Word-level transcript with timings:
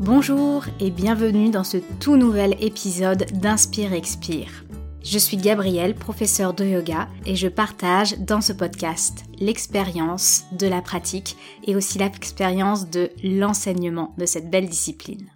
Bonjour 0.00 0.64
et 0.78 0.92
bienvenue 0.92 1.50
dans 1.50 1.64
ce 1.64 1.78
tout 1.98 2.16
nouvel 2.16 2.54
épisode 2.62 3.26
d'Inspire 3.32 3.92
Expire. 3.92 4.64
Je 5.02 5.18
suis 5.18 5.36
Gabrielle, 5.36 5.96
professeure 5.96 6.54
de 6.54 6.64
yoga, 6.64 7.08
et 7.26 7.34
je 7.34 7.48
partage 7.48 8.16
dans 8.20 8.40
ce 8.40 8.52
podcast 8.52 9.24
l'expérience 9.40 10.44
de 10.52 10.68
la 10.68 10.82
pratique 10.82 11.36
et 11.64 11.74
aussi 11.74 11.98
l'expérience 11.98 12.88
de 12.88 13.10
l'enseignement 13.24 14.14
de 14.18 14.24
cette 14.24 14.48
belle 14.50 14.68
discipline. 14.68 15.32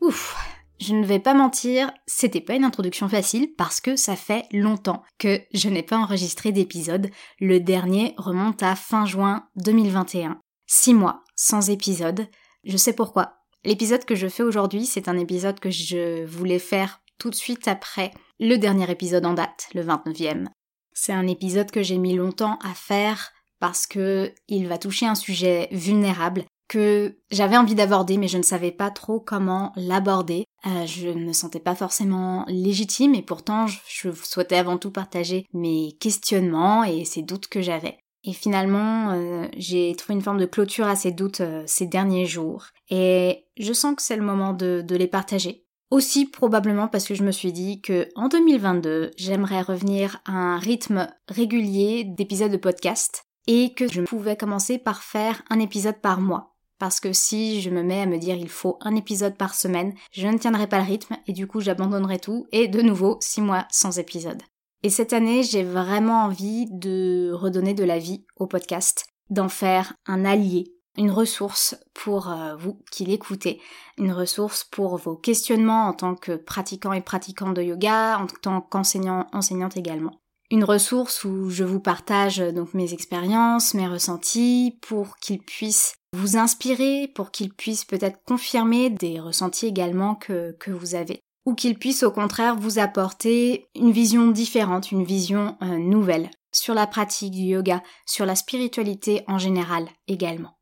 Ouf, 0.00 0.34
je 0.80 0.94
ne 0.94 1.04
vais 1.04 1.20
pas 1.20 1.34
mentir, 1.34 1.92
c'était 2.06 2.40
pas 2.40 2.54
une 2.54 2.64
introduction 2.64 3.10
facile 3.10 3.50
parce 3.54 3.82
que 3.82 3.96
ça 3.96 4.16
fait 4.16 4.46
longtemps 4.50 5.02
que 5.18 5.42
je 5.52 5.68
n'ai 5.68 5.82
pas 5.82 5.98
enregistré 5.98 6.52
d'épisode. 6.52 7.10
Le 7.38 7.60
dernier 7.60 8.14
remonte 8.16 8.62
à 8.62 8.74
fin 8.76 9.04
juin 9.04 9.44
2021. 9.56 10.40
Six 10.66 10.94
mois 10.94 11.22
sans 11.36 11.68
épisode. 11.68 12.26
Je 12.64 12.76
sais 12.76 12.92
pourquoi. 12.92 13.36
L'épisode 13.64 14.04
que 14.04 14.14
je 14.14 14.28
fais 14.28 14.42
aujourd'hui, 14.42 14.86
c'est 14.86 15.08
un 15.08 15.18
épisode 15.18 15.60
que 15.60 15.70
je 15.70 16.24
voulais 16.24 16.58
faire 16.58 17.00
tout 17.18 17.30
de 17.30 17.34
suite 17.34 17.68
après 17.68 18.10
le 18.38 18.56
dernier 18.56 18.90
épisode 18.90 19.26
en 19.26 19.34
date, 19.34 19.68
le 19.74 19.82
29e. 19.82 20.46
C'est 20.92 21.12
un 21.12 21.26
épisode 21.26 21.70
que 21.70 21.82
j'ai 21.82 21.98
mis 21.98 22.14
longtemps 22.14 22.58
à 22.62 22.74
faire 22.74 23.32
parce 23.58 23.86
que 23.86 24.32
il 24.48 24.66
va 24.66 24.78
toucher 24.78 25.06
un 25.06 25.14
sujet 25.14 25.68
vulnérable 25.72 26.44
que 26.68 27.18
j'avais 27.30 27.56
envie 27.56 27.74
d'aborder 27.74 28.16
mais 28.16 28.28
je 28.28 28.38
ne 28.38 28.42
savais 28.42 28.72
pas 28.72 28.90
trop 28.90 29.20
comment 29.20 29.72
l'aborder. 29.76 30.44
Euh, 30.66 30.86
je 30.86 31.08
ne 31.08 31.26
me 31.26 31.32
sentais 31.32 31.60
pas 31.60 31.74
forcément 31.74 32.44
légitime 32.48 33.14
et 33.14 33.22
pourtant 33.22 33.66
je 33.66 34.10
souhaitais 34.22 34.56
avant 34.56 34.78
tout 34.78 34.90
partager 34.90 35.46
mes 35.52 35.92
questionnements 36.00 36.84
et 36.84 37.04
ces 37.04 37.22
doutes 37.22 37.48
que 37.48 37.60
j'avais. 37.60 37.98
Et 38.24 38.32
finalement, 38.32 39.12
euh, 39.12 39.46
j'ai 39.56 39.94
trouvé 39.96 40.14
une 40.14 40.22
forme 40.22 40.40
de 40.40 40.46
clôture 40.46 40.86
à 40.86 40.96
ces 40.96 41.10
doutes 41.10 41.40
euh, 41.40 41.62
ces 41.66 41.86
derniers 41.86 42.26
jours. 42.26 42.66
Et 42.90 43.46
je 43.56 43.72
sens 43.72 43.94
que 43.96 44.02
c'est 44.02 44.16
le 44.16 44.22
moment 44.22 44.52
de, 44.52 44.84
les 44.90 45.06
partager. 45.06 45.64
Aussi 45.90 46.26
probablement 46.26 46.86
parce 46.86 47.06
que 47.06 47.14
je 47.14 47.24
me 47.24 47.32
suis 47.32 47.52
dit 47.52 47.80
que 47.80 48.08
en 48.14 48.28
2022, 48.28 49.12
j'aimerais 49.16 49.62
revenir 49.62 50.20
à 50.24 50.32
un 50.32 50.58
rythme 50.58 51.08
régulier 51.28 52.04
d'épisodes 52.04 52.52
de 52.52 52.56
podcast 52.56 53.24
et 53.46 53.72
que 53.74 53.90
je 53.90 54.02
pouvais 54.02 54.36
commencer 54.36 54.78
par 54.78 55.02
faire 55.02 55.42
un 55.50 55.58
épisode 55.58 56.00
par 56.00 56.20
mois. 56.20 56.54
Parce 56.78 57.00
que 57.00 57.12
si 57.12 57.60
je 57.60 57.70
me 57.70 57.82
mets 57.82 58.02
à 58.02 58.06
me 58.06 58.18
dire 58.18 58.36
il 58.36 58.48
faut 58.48 58.78
un 58.82 58.94
épisode 58.94 59.36
par 59.36 59.54
semaine, 59.54 59.94
je 60.12 60.28
ne 60.28 60.38
tiendrai 60.38 60.68
pas 60.68 60.78
le 60.78 60.86
rythme 60.86 61.16
et 61.26 61.32
du 61.32 61.46
coup 61.46 61.60
j'abandonnerai 61.60 62.20
tout 62.20 62.46
et 62.52 62.68
de 62.68 62.80
nouveau 62.80 63.18
six 63.20 63.40
mois 63.40 63.66
sans 63.70 63.98
épisode. 63.98 64.42
Et 64.82 64.88
cette 64.88 65.12
année, 65.12 65.42
j'ai 65.42 65.62
vraiment 65.62 66.24
envie 66.24 66.66
de 66.70 67.32
redonner 67.34 67.74
de 67.74 67.84
la 67.84 67.98
vie 67.98 68.24
au 68.36 68.46
podcast, 68.46 69.04
d'en 69.28 69.50
faire 69.50 69.92
un 70.06 70.24
allié, 70.24 70.72
une 70.96 71.10
ressource 71.10 71.76
pour 71.92 72.30
euh, 72.30 72.56
vous 72.56 72.80
qui 72.90 73.04
l'écoutez, 73.04 73.60
une 73.98 74.12
ressource 74.12 74.64
pour 74.64 74.96
vos 74.96 75.16
questionnements 75.16 75.86
en 75.86 75.92
tant 75.92 76.14
que 76.14 76.32
pratiquant 76.32 76.94
et 76.94 77.02
pratiquante 77.02 77.54
de 77.54 77.62
yoga, 77.62 78.18
en 78.18 78.26
tant 78.26 78.62
qu'enseignant, 78.62 79.26
enseignante 79.32 79.76
également. 79.76 80.18
Une 80.50 80.64
ressource 80.64 81.24
où 81.24 81.50
je 81.50 81.62
vous 81.62 81.78
partage 81.78 82.38
donc 82.38 82.72
mes 82.72 82.94
expériences, 82.94 83.74
mes 83.74 83.86
ressentis, 83.86 84.78
pour 84.80 85.16
qu'ils 85.18 85.42
puissent 85.42 85.94
vous 86.16 86.38
inspirer, 86.38 87.06
pour 87.14 87.30
qu'ils 87.30 87.52
puissent 87.52 87.84
peut-être 87.84 88.18
confirmer 88.26 88.90
des 88.90 89.20
ressentis 89.20 89.66
également 89.66 90.16
que 90.16 90.70
vous 90.70 90.94
avez 90.96 91.20
ou 91.46 91.54
qu'il 91.54 91.78
puisse 91.78 92.02
au 92.02 92.10
contraire 92.10 92.56
vous 92.56 92.78
apporter 92.78 93.68
une 93.74 93.92
vision 93.92 94.28
différente, 94.28 94.92
une 94.92 95.04
vision 95.04 95.56
euh, 95.62 95.78
nouvelle 95.78 96.30
sur 96.52 96.74
la 96.74 96.86
pratique 96.86 97.32
du 97.32 97.42
yoga, 97.42 97.82
sur 98.06 98.26
la 98.26 98.34
spiritualité 98.34 99.22
en 99.28 99.38
général 99.38 99.88
également. 100.08 100.56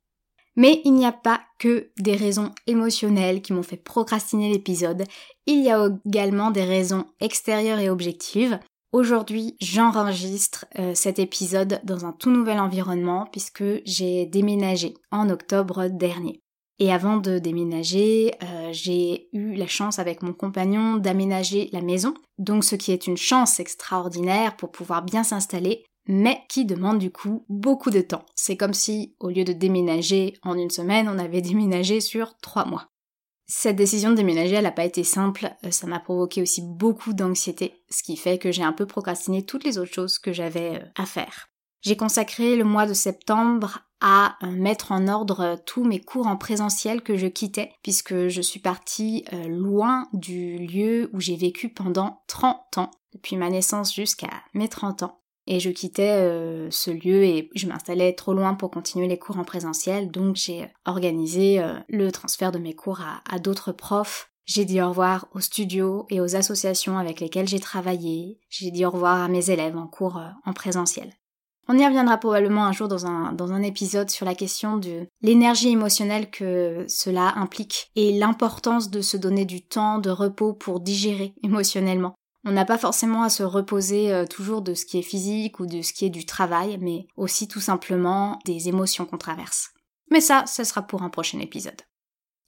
Mais 0.56 0.83
il 0.84 0.94
n'y 0.94 1.06
a 1.06 1.12
pas 1.12 1.41
que 1.59 1.91
des 1.99 2.16
raisons 2.16 2.50
émotionnelles 2.66 3.43
qui 3.43 3.53
m'ont 3.53 3.62
fait 3.62 3.77
procrastiner 3.77 4.50
l'épisode, 4.50 5.05
il 5.47 5.62
y 5.62 5.71
a 5.71 5.89
également 6.05 6.50
des 6.50 6.65
raisons 6.65 7.06
extérieures 7.21 7.78
et 7.78 7.91
objectives. 7.91 8.59
Aujourd'hui, 8.91 9.56
j'enregistre 9.60 10.66
euh, 10.78 10.95
cet 10.95 11.19
épisode 11.19 11.81
dans 11.84 12.06
un 12.06 12.12
tout 12.12 12.31
nouvel 12.31 12.59
environnement 12.59 13.27
puisque 13.31 13.65
j'ai 13.84 14.27
déménagé 14.27 14.95
en 15.12 15.31
octobre 15.31 15.89
dernier. 15.89 16.43
Et 16.81 16.93
avant 16.93 17.16
de 17.16 17.39
déménager, 17.39 18.33
euh, 18.43 18.69
j'ai 18.72 19.28
eu 19.33 19.55
la 19.55 19.66
chance 19.66 19.99
avec 19.99 20.22
mon 20.22 20.33
compagnon 20.33 20.97
d'aménager 20.97 21.69
la 21.72 21.83
maison, 21.83 22.15
donc 22.39 22.62
ce 22.65 22.77
qui 22.77 22.93
est 22.93 23.09
une 23.09 23.16
chance 23.16 23.59
extraordinaire 23.59 24.56
pour 24.56 24.71
pouvoir 24.71 25.03
bien 25.03 25.25
s'installer, 25.25 25.84
mais 26.06 26.41
qui 26.49 26.65
demande 26.65 26.99
du 26.99 27.11
coup 27.11 27.44
beaucoup 27.49 27.91
de 27.91 28.00
temps. 28.00 28.25
C'est 28.37 28.56
comme 28.56 28.75
si, 28.75 29.16
au 29.19 29.28
lieu 29.28 29.44
de 29.44 29.53
déménager 29.53 30.34
en 30.43 30.56
une 30.56 30.71
semaine, 30.71 31.09
on 31.09 31.19
avait 31.19 31.43
déménagé 31.43 32.00
sur 32.00 32.37
trois 32.39 32.65
mois. 32.65 32.89
Cette 33.50 33.77
décision 33.77 34.10
de 34.10 34.16
déménager, 34.16 34.56
elle 34.56 34.65
n'a 34.65 34.71
pas 34.71 34.84
été 34.84 35.03
simple, 35.03 35.50
euh, 35.65 35.71
ça 35.71 35.87
m'a 35.87 36.00
provoqué 36.00 36.43
aussi 36.43 36.62
beaucoup 36.62 37.15
d'anxiété, 37.15 37.83
ce 37.91 38.03
qui 38.03 38.16
fait 38.16 38.39
que 38.39 38.53
j'ai 38.53 38.62
un 38.62 38.75
peu 38.75 38.87
procrastiné 38.87 39.43
toutes 39.43 39.65
les 39.65 39.78
autres 39.78 39.93
choses 39.93 40.19
que 40.19 40.33
j'avais 40.33 40.77
euh, 40.77 40.84
à 40.97 41.06
faire. 41.06 41.49
J'ai 41.81 41.97
consacré 41.97 42.56
le 42.56 42.65
mois 42.65 42.87
de 42.87 42.93
septembre 42.93 43.88
à 44.00 44.36
euh, 44.42 44.50
mettre 44.50 44.92
en 44.92 45.09
ordre 45.09 45.59
tous 45.66 45.84
mes 45.84 46.00
cours 46.00 46.26
en 46.26 46.36
présentiel 46.36 47.03
que 47.03 47.16
je 47.16 47.26
quittais 47.26 47.72
puisque 47.82 48.28
je 48.28 48.41
suis 48.41 48.60
partie 48.60 49.25
euh, 49.32 49.48
loin 49.48 50.09
du 50.12 50.59
lieu 50.59 51.10
où 51.12 51.20
j'ai 51.20 51.36
vécu 51.36 51.69
pendant 51.69 52.22
30 52.28 52.78
ans, 52.78 52.91
depuis 53.12 53.36
ma 53.36 53.50
naissance 53.50 53.94
jusqu'à 53.94 54.31
mes 54.54 54.69
30 54.69 55.03
ans. 55.03 55.20
Et 55.47 55.60
je 55.60 55.70
quittais 55.70 56.10
euh, 56.10 56.70
ce 56.70 56.91
lieu 56.91 57.25
et 57.25 57.50
je 57.54 57.66
m'installais 57.66 58.12
trop 58.12 58.34
loin 58.34 58.54
pour 58.54 58.70
continuer 58.70 59.09
les 59.09 59.19
cours 59.19 59.38
en 59.38 59.44
présentiel, 59.44 60.10
donc 60.10 60.36
j'ai 60.36 60.70
organisé 60.84 61.62
le 61.88 62.12
transfert 62.12 62.53
de 62.53 62.59
mes 62.59 62.75
cours 62.75 63.00
à 63.00 63.38
d'autres 63.38 63.72
profs. 63.72 64.30
J'ai 64.44 64.66
dit 64.66 64.80
au 64.82 64.91
revoir 64.91 65.26
aux 65.34 65.41
studios 65.41 66.06
et 66.10 66.20
aux 66.20 66.36
associations 66.36 66.98
avec 66.98 67.20
lesquelles 67.20 67.48
j'ai 67.48 67.60
travaillé. 67.60 68.41
J'ai 68.50 68.70
dit 68.70 68.84
au 68.84 68.91
revoir 68.91 69.22
à 69.22 69.28
mes 69.28 69.50
élèves 69.50 69.76
en 69.76 69.86
cours 69.86 70.20
en 70.44 70.53
présentiel. 70.53 71.18
On 71.71 71.77
y 71.77 71.84
reviendra 71.84 72.17
probablement 72.17 72.65
un 72.65 72.73
jour 72.73 72.89
dans 72.89 73.05
un, 73.05 73.62
épisode 73.62 74.09
sur 74.09 74.25
la 74.25 74.34
question 74.34 74.79
de 74.79 75.06
l'énergie 75.21 75.69
émotionnelle 75.69 76.31
que 76.31 76.87
cela 76.89 77.34
implique 77.37 77.91
et 77.95 78.19
l'importance 78.19 78.91
de 78.91 79.03
se 79.03 79.19
donner 79.19 79.45
du 79.45 79.61
temps 79.61 79.99
de 79.99 80.09
repos 80.09 80.55
pour 80.55 80.81
digérer 80.81 81.34
émotionnellement. 81.43 82.15
On 82.47 82.53
n'a 82.53 82.65
pas 82.65 82.78
forcément 82.78 83.23
à 83.23 83.28
se 83.28 83.43
reposer 83.43 84.12
euh, 84.12 84.25
toujours 84.25 84.62
de 84.62 84.73
ce 84.73 84.87
qui 84.87 84.99
est 84.99 85.03
physique 85.03 85.61
ou 85.61 85.67
de 85.67 85.83
ce 85.83 85.93
qui 85.93 86.07
est 86.07 86.11
du 86.11 86.25
travail, 86.25 86.78
mais 86.81 87.07
aussi 87.17 87.49
tout 87.49 87.61
simplement 87.61 88.39
des 88.47 88.69
émotions 88.69 89.05
qu'on 89.05 89.19
traverse. 89.19 89.71
Mais 90.11 90.21
ça, 90.21 90.47
ce 90.47 90.65
sera 90.65 90.81
pour 90.83 91.03
un 91.03 91.11
prochain 91.11 91.41
épisode. 91.41 91.83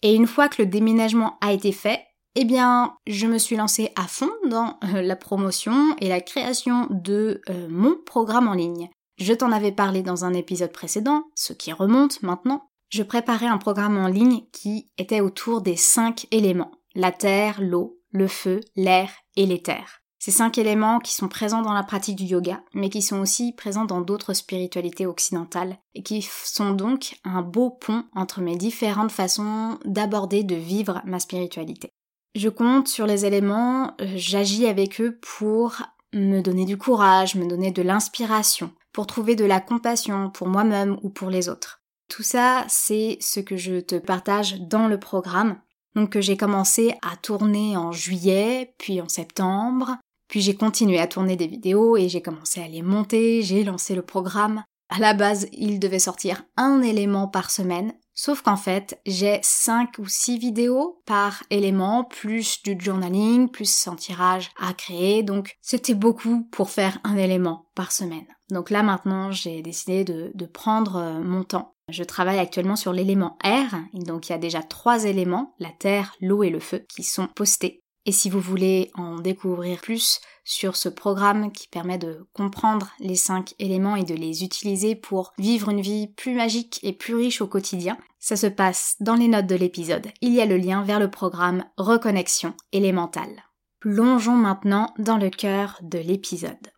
Et 0.03 0.15
une 0.15 0.29
fois 0.29 0.49
que 0.49 0.63
le 0.63 0.67
déménagement 0.67 1.37
a 1.43 1.53
été 1.53 1.73
fait, 1.73 2.01
eh 2.37 2.45
bien, 2.45 2.95
je 3.07 3.27
me 3.27 3.37
suis 3.37 3.57
lancée 3.57 3.91
à 3.97 4.07
fond 4.07 4.31
dans 4.49 4.79
euh, 4.85 5.03
la 5.03 5.17
promotion 5.17 5.95
et 6.01 6.09
la 6.09 6.21
création 6.21 6.87
de 6.91 7.43
euh, 7.51 7.67
mon 7.69 7.97
programme 8.07 8.49
en 8.49 8.55
ligne. 8.55 8.89
Je 9.21 9.35
t'en 9.35 9.53
avais 9.53 9.71
parlé 9.71 10.03
dans 10.03 10.25
un 10.25 10.33
épisode 10.33 10.73
précédent, 10.73 11.25
ce 11.35 11.53
qui 11.53 11.73
remonte 11.73 12.23
maintenant. 12.23 12.71
Je 12.89 13.03
préparais 13.03 13.47
un 13.47 13.59
programme 13.59 13.99
en 13.99 14.09
ligne 14.09 14.45
qui 14.51 14.91
était 14.97 15.21
autour 15.21 15.61
des 15.61 15.77
cinq 15.77 16.27
éléments. 16.31 16.71
La 16.95 17.13
terre, 17.13 17.61
l'eau, 17.61 17.99
le 18.13 18.27
feu, 18.27 18.61
l'air 18.77 19.11
et 19.37 19.45
l'éther. 19.45 20.01
Ces 20.19 20.31
cinq 20.31 20.57
éléments 20.57 21.01
qui 21.01 21.15
sont 21.15 21.29
présents 21.29 21.61
dans 21.61 21.75
la 21.75 21.83
pratique 21.83 22.17
du 22.17 22.25
yoga, 22.25 22.63
mais 22.73 22.89
qui 22.89 23.03
sont 23.03 23.21
aussi 23.21 23.53
présents 23.53 23.85
dans 23.85 24.01
d'autres 24.01 24.33
spiritualités 24.33 25.07
occidentales, 25.07 25.79
et 25.95 26.03
qui 26.03 26.23
sont 26.23 26.71
donc 26.71 27.19
un 27.25 27.43
beau 27.43 27.71
pont 27.71 28.05
entre 28.15 28.41
mes 28.41 28.57
différentes 28.57 29.13
façons 29.13 29.79
d'aborder, 29.85 30.45
de 30.45 30.57
vivre 30.57 31.03
ma 31.05 31.21
spiritualité. 31.21 31.91
Je 32.35 32.49
compte 32.49 32.89
sur 32.89 33.07
les 33.07 33.27
éléments, 33.27 33.95
euh, 34.01 34.13
j'agis 34.17 34.67
avec 34.67 35.01
eux 35.01 35.19
pour 35.21 35.83
me 36.13 36.41
donner 36.41 36.65
du 36.65 36.77
courage, 36.77 37.35
me 37.35 37.47
donner 37.47 37.71
de 37.71 37.83
l'inspiration, 37.83 38.73
pour 38.93 39.07
trouver 39.07 39.37
de 39.37 39.45
la 39.45 39.61
compassion 39.61 40.31
pour 40.31 40.49
moi-même 40.49 40.99
ou 41.03 41.11
pour 41.11 41.31
les 41.31 41.49
autres. 41.49 41.83
Tout 42.09 42.23
ça, 42.23 42.65
c'est 42.69 43.19
ce 43.21 43.41
que 43.41 43.57
je 43.57 43.81
te 43.81 43.95
partage 43.95 44.61
dans 44.61 44.89
le 44.89 44.99
programme. 44.99 45.61
Donc 45.95 46.19
j'ai 46.19 46.37
commencé 46.37 46.95
à 47.03 47.17
tourner 47.17 47.77
en 47.77 47.93
juillet, 47.93 48.75
puis 48.79 49.01
en 49.01 49.09
septembre, 49.09 49.97
puis 50.29 50.41
j'ai 50.41 50.55
continué 50.55 50.99
à 50.99 51.07
tourner 51.07 51.37
des 51.37 51.47
vidéos 51.49 51.97
et 51.97 52.09
j'ai 52.09 52.23
commencé 52.23 52.63
à 52.63 52.69
les 52.69 52.83
monter, 52.83 53.43
j'ai 53.43 53.65
lancé 53.65 53.95
le 53.95 54.03
programme. 54.03 54.63
À 54.93 54.99
la 54.99 55.15
base, 55.15 55.47
il 55.53 55.79
devait 55.79 56.01
sortir 56.01 56.43
un 56.57 56.83
élément 56.83 57.29
par 57.29 57.53
semaine, 57.53 57.95
sauf 58.13 58.43
qu'en 58.43 58.57
fait, 58.57 59.01
j'ai 59.07 59.39
5 59.41 59.99
ou 60.01 60.07
6 60.07 60.39
vidéos 60.39 61.01
par 61.07 61.45
élément, 61.49 62.03
plus 62.03 62.61
du 62.65 62.77
journaling, 62.77 63.49
plus 63.49 63.87
un 63.87 63.95
tirage 63.95 64.51
à 64.61 64.75
créer, 64.75 65.23
donc 65.23 65.57
c'était 65.63 65.95
beaucoup 65.95 66.43
pour 66.51 66.71
faire 66.71 66.99
un 67.05 67.17
élément 67.17 67.67
par 67.77 67.93
semaine. 67.93 68.27
Donc 68.51 68.71
là 68.71 68.83
maintenant, 68.83 69.31
j'ai 69.31 69.63
décidé 69.63 70.03
de, 70.03 70.47
prendre 70.47 70.97
euh, 70.97 71.21
mon 71.21 71.45
temps. 71.45 71.77
Je 71.89 72.03
travaille 72.03 72.41
actuellement 72.41 72.75
sur 72.75 72.93
l'élément 72.93 73.39
R, 73.45 73.77
donc 73.95 74.29
il 74.29 74.33
y 74.33 74.35
a 74.35 74.39
déjà 74.39 74.63
trois 74.63 75.05
éléments, 75.05 75.55
la 75.61 75.71
terre, 75.71 76.17
l'eau 76.21 76.43
et 76.43 76.51
le 76.51 76.61
feu, 76.61 76.85
qui 76.89 77.05
sont 77.05 77.29
postés 77.29 77.80
Et 78.07 78.13
si 78.13 78.31
vous 78.31 78.41
voulez 78.41 78.91
en 78.95 79.17
découvrir 79.17 79.79
plus 79.81 80.21
sur 80.43 80.77
ce 80.77 80.89
programme 80.89 81.53
qui 81.53 81.69
permet 81.69 81.99
de 81.99 82.27
comprendre 82.33 82.91
les 82.99 83.15
cinq 83.15 83.55
éléments 83.59 83.95
et 83.95 84.05
de 84.05 84.15
les 84.15 84.43
utiliser 84.43 84.95
pour 84.95 85.35
vivre 85.39 85.69
une 85.69 85.83
vie 85.83 86.07
plus 86.09 86.35
magique 86.35 86.81
et 86.83 86.95
plus 86.95 87.15
riche 87.15 87.43
au 87.43 87.47
quotidien, 87.47 87.99
ça 88.19 88.37
se 88.37 88.47
passe 88.47 88.97
dans 89.01 89.17
les 89.17 89.29
notes 89.29 89.47
de 89.47 89.55
l'épisode. 89.55 90.09
Il 90.23 90.33
y 90.33 90.41
a 90.41 90.47
le 90.47 90.57
lien 90.57 90.83
vers 90.83 90.99
le 90.99 91.11
programme 91.11 91.65
Reconnexion 91.77 92.55
élémentale. 92.73 93.45
Plongeons 93.81 94.37
maintenant 94.37 94.95
dans 94.99 95.19
le 95.19 95.29
cœur 95.29 95.79
de 95.83 95.99
l'épisode. 95.99 96.73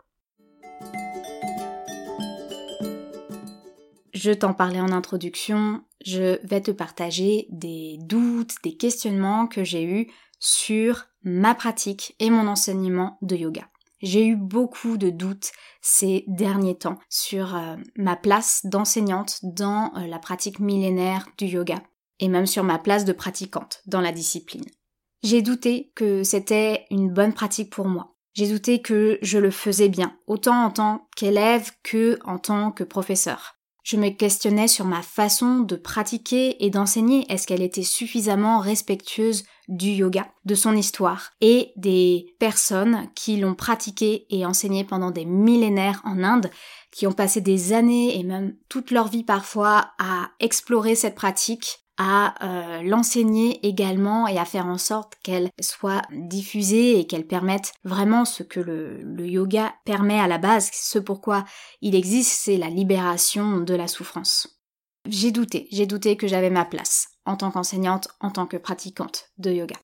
Je 4.12 4.32
t'en 4.32 4.54
parlais 4.54 4.80
en 4.80 4.92
introduction, 4.92 5.82
je 6.04 6.38
vais 6.46 6.60
te 6.60 6.70
partager 6.70 7.46
des 7.50 7.96
doutes, 8.00 8.54
des 8.62 8.76
questionnements 8.76 9.46
que 9.46 9.64
j'ai 9.64 9.84
eus 9.84 10.12
sur 10.42 11.06
ma 11.22 11.54
pratique 11.54 12.16
et 12.18 12.28
mon 12.28 12.48
enseignement 12.48 13.16
de 13.22 13.36
yoga. 13.36 13.68
J'ai 14.02 14.26
eu 14.26 14.34
beaucoup 14.34 14.96
de 14.96 15.08
doutes 15.08 15.52
ces 15.80 16.24
derniers 16.26 16.76
temps 16.76 16.98
sur 17.08 17.54
euh, 17.54 17.76
ma 17.96 18.16
place 18.16 18.62
d'enseignante 18.64 19.38
dans 19.44 19.92
euh, 19.96 20.08
la 20.08 20.18
pratique 20.18 20.58
millénaire 20.58 21.28
du 21.38 21.46
yoga 21.46 21.80
et 22.18 22.26
même 22.28 22.46
sur 22.46 22.64
ma 22.64 22.80
place 22.80 23.04
de 23.04 23.12
pratiquante 23.12 23.82
dans 23.86 24.00
la 24.00 24.10
discipline. 24.10 24.64
J'ai 25.22 25.42
douté 25.42 25.92
que 25.94 26.24
c'était 26.24 26.86
une 26.90 27.12
bonne 27.12 27.32
pratique 27.32 27.70
pour 27.70 27.86
moi. 27.86 28.16
J'ai 28.34 28.48
douté 28.48 28.82
que 28.82 29.18
je 29.22 29.38
le 29.38 29.52
faisais 29.52 29.88
bien, 29.88 30.18
autant 30.26 30.64
en 30.64 30.70
tant 30.70 31.06
qu'élève 31.14 31.70
que 31.84 32.18
en 32.24 32.38
tant 32.38 32.72
que 32.72 32.82
professeur. 32.82 33.62
Je 33.82 33.96
me 33.96 34.11
questionnais 34.11 34.69
sur 34.69 34.84
ma 34.84 35.02
façon 35.02 35.58
de 35.58 35.75
pratiquer 35.75 36.64
et 36.64 36.70
d'enseigner. 36.70 37.26
Est-ce 37.29 37.49
qu'elle 37.49 37.62
était 37.62 37.82
suffisamment 37.82 38.61
respectueuse 38.61 39.44
du 39.67 39.88
yoga, 39.88 40.29
de 40.44 40.55
son 40.55 40.76
histoire 40.76 41.32
et 41.40 41.73
des 41.76 42.34
personnes 42.38 43.08
qui 43.14 43.38
l'ont 43.38 43.55
pratiqué 43.55 44.26
et 44.31 44.46
enseigné 44.46 44.84
pendant 44.84 45.11
des 45.11 45.25
millénaires 45.25 46.00
en 46.05 46.23
Inde, 46.23 46.50
qui 46.93 47.06
ont 47.06 47.12
passé 47.12 47.40
des 47.40 47.73
années 47.73 48.19
et 48.19 48.23
même 48.23 48.55
toute 48.69 48.93
leur 48.93 49.08
vie 49.08 49.25
parfois 49.25 49.93
à 49.99 50.31
explorer 50.38 50.94
cette 50.94 51.17
pratique 51.17 51.81
à 51.98 52.34
euh, 52.42 52.82
l'enseigner 52.82 53.64
également 53.66 54.26
et 54.26 54.38
à 54.38 54.44
faire 54.44 54.66
en 54.66 54.78
sorte 54.78 55.14
qu'elle 55.22 55.50
soit 55.60 56.02
diffusée 56.10 56.98
et 56.98 57.06
qu'elle 57.06 57.26
permette 57.26 57.72
vraiment 57.84 58.24
ce 58.24 58.42
que 58.42 58.60
le, 58.60 59.02
le 59.02 59.26
yoga 59.26 59.74
permet 59.84 60.18
à 60.18 60.26
la 60.26 60.38
base, 60.38 60.70
ce 60.72 60.98
pourquoi 60.98 61.44
il 61.80 61.94
existe, 61.94 62.32
c'est 62.32 62.56
la 62.56 62.68
libération 62.68 63.58
de 63.58 63.74
la 63.74 63.88
souffrance. 63.88 64.60
J'ai 65.08 65.32
douté, 65.32 65.68
j'ai 65.72 65.86
douté 65.86 66.16
que 66.16 66.28
j'avais 66.28 66.50
ma 66.50 66.64
place 66.64 67.08
en 67.24 67.36
tant 67.36 67.50
qu'enseignante, 67.50 68.08
en 68.20 68.30
tant 68.30 68.46
que 68.46 68.56
pratiquante 68.56 69.30
de 69.38 69.52
yoga. 69.52 69.76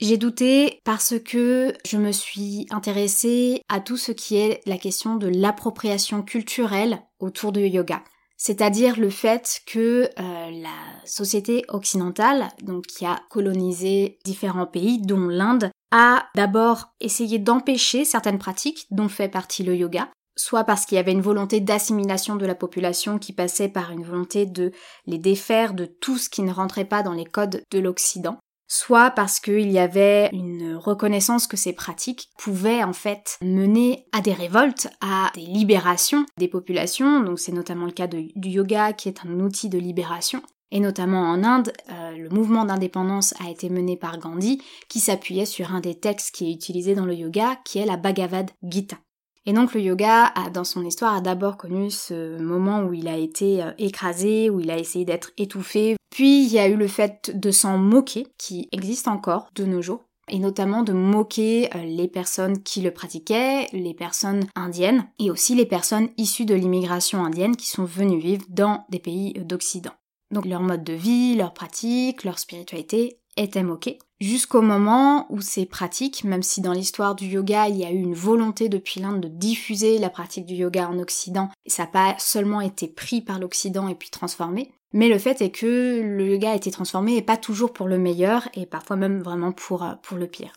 J'ai 0.00 0.16
douté 0.16 0.80
parce 0.84 1.14
que 1.20 1.74
je 1.86 1.96
me 1.96 2.10
suis 2.10 2.66
intéressée 2.70 3.62
à 3.68 3.80
tout 3.80 3.96
ce 3.96 4.10
qui 4.10 4.36
est 4.36 4.60
la 4.66 4.76
question 4.76 5.14
de 5.16 5.28
l'appropriation 5.28 6.22
culturelle 6.22 7.02
autour 7.20 7.52
du 7.52 7.60
yoga 7.60 8.02
c'est-à-dire 8.36 8.98
le 8.98 9.10
fait 9.10 9.60
que 9.66 10.08
euh, 10.18 10.50
la 10.50 11.06
société 11.06 11.64
occidentale, 11.68 12.48
donc 12.62 12.86
qui 12.86 13.06
a 13.06 13.20
colonisé 13.30 14.18
différents 14.24 14.66
pays, 14.66 15.00
dont 15.00 15.28
l'Inde, 15.28 15.70
a 15.92 16.26
d'abord 16.34 16.94
essayé 17.00 17.38
d'empêcher 17.38 18.04
certaines 18.04 18.38
pratiques 18.38 18.86
dont 18.90 19.08
fait 19.08 19.28
partie 19.28 19.62
le 19.62 19.76
yoga, 19.76 20.08
soit 20.36 20.64
parce 20.64 20.86
qu'il 20.86 20.96
y 20.96 20.98
avait 20.98 21.12
une 21.12 21.20
volonté 21.20 21.60
d'assimilation 21.60 22.36
de 22.36 22.46
la 22.46 22.54
population 22.54 23.18
qui 23.18 23.32
passait 23.32 23.68
par 23.68 23.90
une 23.90 24.04
volonté 24.04 24.46
de 24.46 24.72
les 25.06 25.18
défaire 25.18 25.74
de 25.74 25.84
tout 25.84 26.16
ce 26.16 26.30
qui 26.30 26.42
ne 26.42 26.52
rentrait 26.52 26.86
pas 26.86 27.02
dans 27.02 27.12
les 27.12 27.26
codes 27.26 27.62
de 27.70 27.78
l'Occident, 27.78 28.38
soit 28.72 29.10
parce 29.10 29.38
qu'il 29.38 29.70
y 29.70 29.78
avait 29.78 30.30
une 30.32 30.76
reconnaissance 30.76 31.46
que 31.46 31.58
ces 31.58 31.74
pratiques 31.74 32.30
pouvaient 32.38 32.82
en 32.82 32.94
fait 32.94 33.36
mener 33.42 34.06
à 34.12 34.22
des 34.22 34.32
révoltes, 34.32 34.88
à 35.02 35.30
des 35.34 35.42
libérations 35.42 36.24
des 36.38 36.48
populations, 36.48 37.20
donc 37.20 37.38
c'est 37.38 37.52
notamment 37.52 37.84
le 37.84 37.92
cas 37.92 38.06
du 38.06 38.30
yoga 38.48 38.94
qui 38.94 39.10
est 39.10 39.26
un 39.26 39.40
outil 39.40 39.68
de 39.68 39.78
libération. 39.78 40.42
Et 40.70 40.80
notamment 40.80 41.20
en 41.20 41.44
Inde, 41.44 41.70
euh, 41.90 42.16
le 42.16 42.30
mouvement 42.30 42.64
d'indépendance 42.64 43.34
a 43.44 43.50
été 43.50 43.68
mené 43.68 43.98
par 43.98 44.16
Gandhi, 44.16 44.62
qui 44.88 45.00
s'appuyait 45.00 45.44
sur 45.44 45.74
un 45.74 45.80
des 45.80 45.94
textes 45.94 46.34
qui 46.34 46.48
est 46.48 46.54
utilisé 46.54 46.94
dans 46.94 47.04
le 47.04 47.14
yoga, 47.14 47.58
qui 47.66 47.78
est 47.78 47.84
la 47.84 47.98
Bhagavad 47.98 48.50
Gita. 48.62 48.96
Et 49.44 49.52
donc 49.52 49.74
le 49.74 49.80
yoga, 49.80 50.26
a, 50.26 50.50
dans 50.50 50.64
son 50.64 50.84
histoire, 50.84 51.16
a 51.16 51.20
d'abord 51.20 51.56
connu 51.56 51.90
ce 51.90 52.40
moment 52.40 52.82
où 52.82 52.92
il 52.92 53.08
a 53.08 53.16
été 53.16 53.62
euh, 53.62 53.72
écrasé, 53.78 54.50
où 54.50 54.60
il 54.60 54.70
a 54.70 54.78
essayé 54.78 55.04
d'être 55.04 55.32
étouffé. 55.36 55.96
Puis 56.10 56.44
il 56.44 56.52
y 56.52 56.58
a 56.58 56.68
eu 56.68 56.76
le 56.76 56.86
fait 56.86 57.32
de 57.34 57.50
s'en 57.50 57.76
moquer, 57.76 58.28
qui 58.38 58.68
existe 58.70 59.08
encore 59.08 59.48
de 59.54 59.64
nos 59.64 59.82
jours, 59.82 60.04
et 60.28 60.38
notamment 60.38 60.84
de 60.84 60.92
moquer 60.92 61.68
euh, 61.74 61.82
les 61.82 62.06
personnes 62.06 62.62
qui 62.62 62.82
le 62.82 62.92
pratiquaient, 62.92 63.66
les 63.72 63.94
personnes 63.94 64.46
indiennes, 64.54 65.08
et 65.18 65.30
aussi 65.30 65.56
les 65.56 65.66
personnes 65.66 66.10
issues 66.18 66.44
de 66.44 66.54
l'immigration 66.54 67.24
indienne 67.24 67.56
qui 67.56 67.68
sont 67.68 67.84
venues 67.84 68.20
vivre 68.20 68.44
dans 68.48 68.84
des 68.90 69.00
pays 69.00 69.32
d'Occident. 69.32 69.92
Donc 70.30 70.46
leur 70.46 70.62
mode 70.62 70.84
de 70.84 70.94
vie, 70.94 71.34
leurs 71.34 71.52
pratiques, 71.52 72.24
leur 72.24 72.38
spiritualité 72.38 73.18
étaient 73.36 73.62
moquées 73.62 73.98
jusqu'au 74.22 74.62
moment 74.62 75.26
où 75.30 75.40
ces 75.40 75.66
pratiques, 75.66 76.24
même 76.24 76.42
si 76.42 76.60
dans 76.60 76.72
l'histoire 76.72 77.14
du 77.14 77.26
yoga 77.26 77.68
il 77.68 77.76
y 77.76 77.84
a 77.84 77.90
eu 77.90 77.98
une 77.98 78.14
volonté 78.14 78.68
depuis 78.68 79.00
l'Inde 79.00 79.20
de 79.20 79.28
diffuser 79.28 79.98
la 79.98 80.10
pratique 80.10 80.46
du 80.46 80.54
yoga 80.54 80.88
en 80.88 80.98
Occident, 80.98 81.50
ça 81.66 81.82
n'a 81.84 81.88
pas 81.88 82.14
seulement 82.18 82.60
été 82.60 82.88
pris 82.88 83.20
par 83.20 83.38
l'Occident 83.38 83.88
et 83.88 83.94
puis 83.94 84.10
transformé, 84.10 84.72
mais 84.92 85.08
le 85.08 85.18
fait 85.18 85.40
est 85.40 85.50
que 85.50 86.00
le 86.02 86.26
yoga 86.26 86.52
a 86.52 86.56
été 86.56 86.70
transformé 86.70 87.16
et 87.16 87.22
pas 87.22 87.36
toujours 87.36 87.72
pour 87.72 87.88
le 87.88 87.98
meilleur 87.98 88.48
et 88.54 88.66
parfois 88.66 88.96
même 88.96 89.22
vraiment 89.22 89.52
pour, 89.52 89.82
euh, 89.82 89.94
pour 90.02 90.18
le 90.18 90.26
pire. 90.26 90.52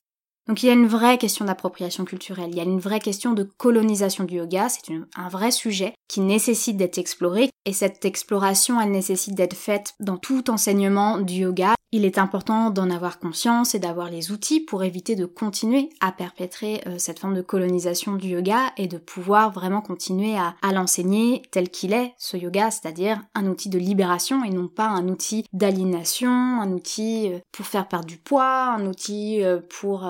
Donc 0.48 0.62
il 0.62 0.68
y 0.68 0.70
a 0.70 0.74
une 0.74 0.88
vraie 0.88 1.18
question 1.18 1.46
d'appropriation 1.46 2.06
culturelle, 2.06 2.50
il 2.52 2.58
y 2.58 2.60
a 2.60 2.64
une 2.64 2.80
vraie 2.80 3.00
question 3.00 3.34
de 3.34 3.44
colonisation 3.44 4.26
du 4.26 4.36
yoga, 4.36 4.68
c'est 4.70 4.94
un 5.16 5.30
vrai 5.30 5.52
sujet 5.52 5.94
qui 6.08 6.22
nécessite 6.22 6.78
d'être 6.78 6.98
exploré. 6.98 7.50
Et 7.66 7.74
cette 7.74 8.06
exploration 8.06 8.80
elle 8.80 8.92
nécessite 8.92 9.36
d'être 9.36 9.56
faite 9.56 9.94
dans 10.00 10.18
tout 10.18 10.50
enseignement 10.50 11.18
du 11.20 11.34
yoga. 11.34 11.74
Il 11.92 12.04
est 12.04 12.18
important 12.18 12.72
d'en 12.72 12.90
avoir 12.90 13.20
conscience 13.20 13.74
et 13.74 13.80
d'avoir 13.80 14.10
les 14.10 14.32
outils 14.32 14.60
pour 14.60 14.84
éviter 14.84 15.16
de 15.16 15.26
continuer 15.26 15.90
à 16.02 16.12
perpétrer 16.12 16.82
euh, 16.88 16.96
cette 16.98 17.20
forme 17.20 17.36
de 17.36 17.42
colonisation 17.42 18.16
du 18.16 18.30
yoga 18.30 18.74
et 18.76 18.88
de 18.88 18.98
pouvoir 18.98 19.52
vraiment 19.52 19.82
continuer 19.82 20.36
à, 20.38 20.74
l'enseigner 20.74 21.42
tel 21.52 21.70
qu'il 21.70 21.94
est, 21.94 22.14
ce 22.18 22.36
yoga, 22.36 22.70
c'est-à-dire 22.70 23.22
un 23.34 23.48
outil 23.48 23.70
de 23.70 23.80
libération 23.80 24.44
et 24.44 24.50
non 24.50 24.68
pas 24.68 24.88
un 24.88 25.08
outil 25.08 25.46
d'aliénation, 25.54 26.30
un 26.30 26.72
outil 26.74 27.32
euh, 27.32 27.40
pour 27.54 27.66
faire 27.66 27.88
perdre 27.88 28.08
du 28.08 28.18
poids, 28.18 28.74
un 28.74 28.88
outil 28.88 29.42
euh, 29.42 29.62
pour 29.80 30.06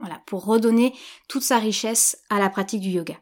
voilà, 0.00 0.20
pour 0.26 0.44
redonner 0.44 0.94
toute 1.28 1.42
sa 1.42 1.58
richesse 1.58 2.18
à 2.30 2.38
la 2.38 2.50
pratique 2.50 2.80
du 2.80 2.90
yoga. 2.90 3.16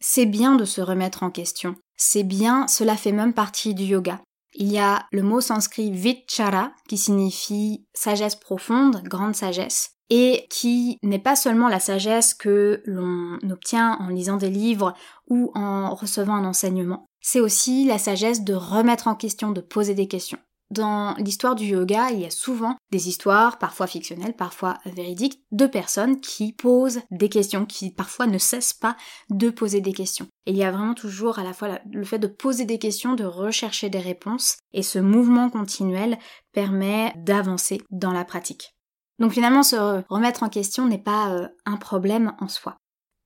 C'est 0.00 0.26
bien 0.26 0.54
de 0.54 0.64
se 0.64 0.80
remettre 0.80 1.22
en 1.22 1.30
question. 1.30 1.74
C'est 1.96 2.22
bien, 2.22 2.68
cela 2.68 2.96
fait 2.96 3.12
même 3.12 3.34
partie 3.34 3.74
du 3.74 3.84
yoga. 3.84 4.20
Il 4.54 4.72
y 4.72 4.78
a 4.78 5.06
le 5.12 5.22
mot 5.22 5.40
sanskrit 5.40 5.90
vichara 5.90 6.72
qui 6.88 6.96
signifie 6.96 7.84
sagesse 7.94 8.36
profonde, 8.36 9.02
grande 9.04 9.34
sagesse, 9.34 9.90
et 10.10 10.46
qui 10.50 10.98
n'est 11.02 11.18
pas 11.18 11.36
seulement 11.36 11.68
la 11.68 11.80
sagesse 11.80 12.34
que 12.34 12.82
l'on 12.86 13.38
obtient 13.50 13.98
en 14.00 14.08
lisant 14.08 14.36
des 14.36 14.50
livres 14.50 14.94
ou 15.28 15.50
en 15.54 15.94
recevant 15.94 16.36
un 16.36 16.44
enseignement, 16.44 17.04
c'est 17.20 17.40
aussi 17.40 17.84
la 17.84 17.98
sagesse 17.98 18.42
de 18.42 18.54
remettre 18.54 19.08
en 19.08 19.14
question, 19.14 19.50
de 19.50 19.60
poser 19.60 19.94
des 19.94 20.08
questions. 20.08 20.38
Dans 20.70 21.14
l'histoire 21.14 21.54
du 21.54 21.64
yoga, 21.64 22.10
il 22.10 22.20
y 22.20 22.26
a 22.26 22.30
souvent 22.30 22.76
des 22.90 23.08
histoires, 23.08 23.58
parfois 23.58 23.86
fictionnelles, 23.86 24.36
parfois 24.36 24.76
véridiques, 24.84 25.40
de 25.50 25.66
personnes 25.66 26.20
qui 26.20 26.52
posent 26.52 27.00
des 27.10 27.30
questions, 27.30 27.64
qui 27.64 27.90
parfois 27.90 28.26
ne 28.26 28.36
cessent 28.36 28.74
pas 28.74 28.96
de 29.30 29.48
poser 29.48 29.80
des 29.80 29.94
questions. 29.94 30.26
Et 30.44 30.50
il 30.50 30.56
y 30.58 30.64
a 30.64 30.70
vraiment 30.70 30.94
toujours 30.94 31.38
à 31.38 31.44
la 31.44 31.54
fois 31.54 31.78
le 31.90 32.04
fait 32.04 32.18
de 32.18 32.26
poser 32.26 32.66
des 32.66 32.78
questions, 32.78 33.14
de 33.14 33.24
rechercher 33.24 33.88
des 33.88 33.98
réponses, 33.98 34.58
et 34.74 34.82
ce 34.82 34.98
mouvement 34.98 35.48
continuel 35.48 36.18
permet 36.52 37.14
d'avancer 37.16 37.80
dans 37.90 38.12
la 38.12 38.26
pratique. 38.26 38.74
Donc 39.18 39.32
finalement, 39.32 39.62
se 39.62 40.04
remettre 40.08 40.42
en 40.42 40.48
question 40.48 40.86
n'est 40.86 40.98
pas 40.98 41.30
euh, 41.30 41.48
un 41.64 41.76
problème 41.76 42.34
en 42.40 42.48
soi. 42.48 42.76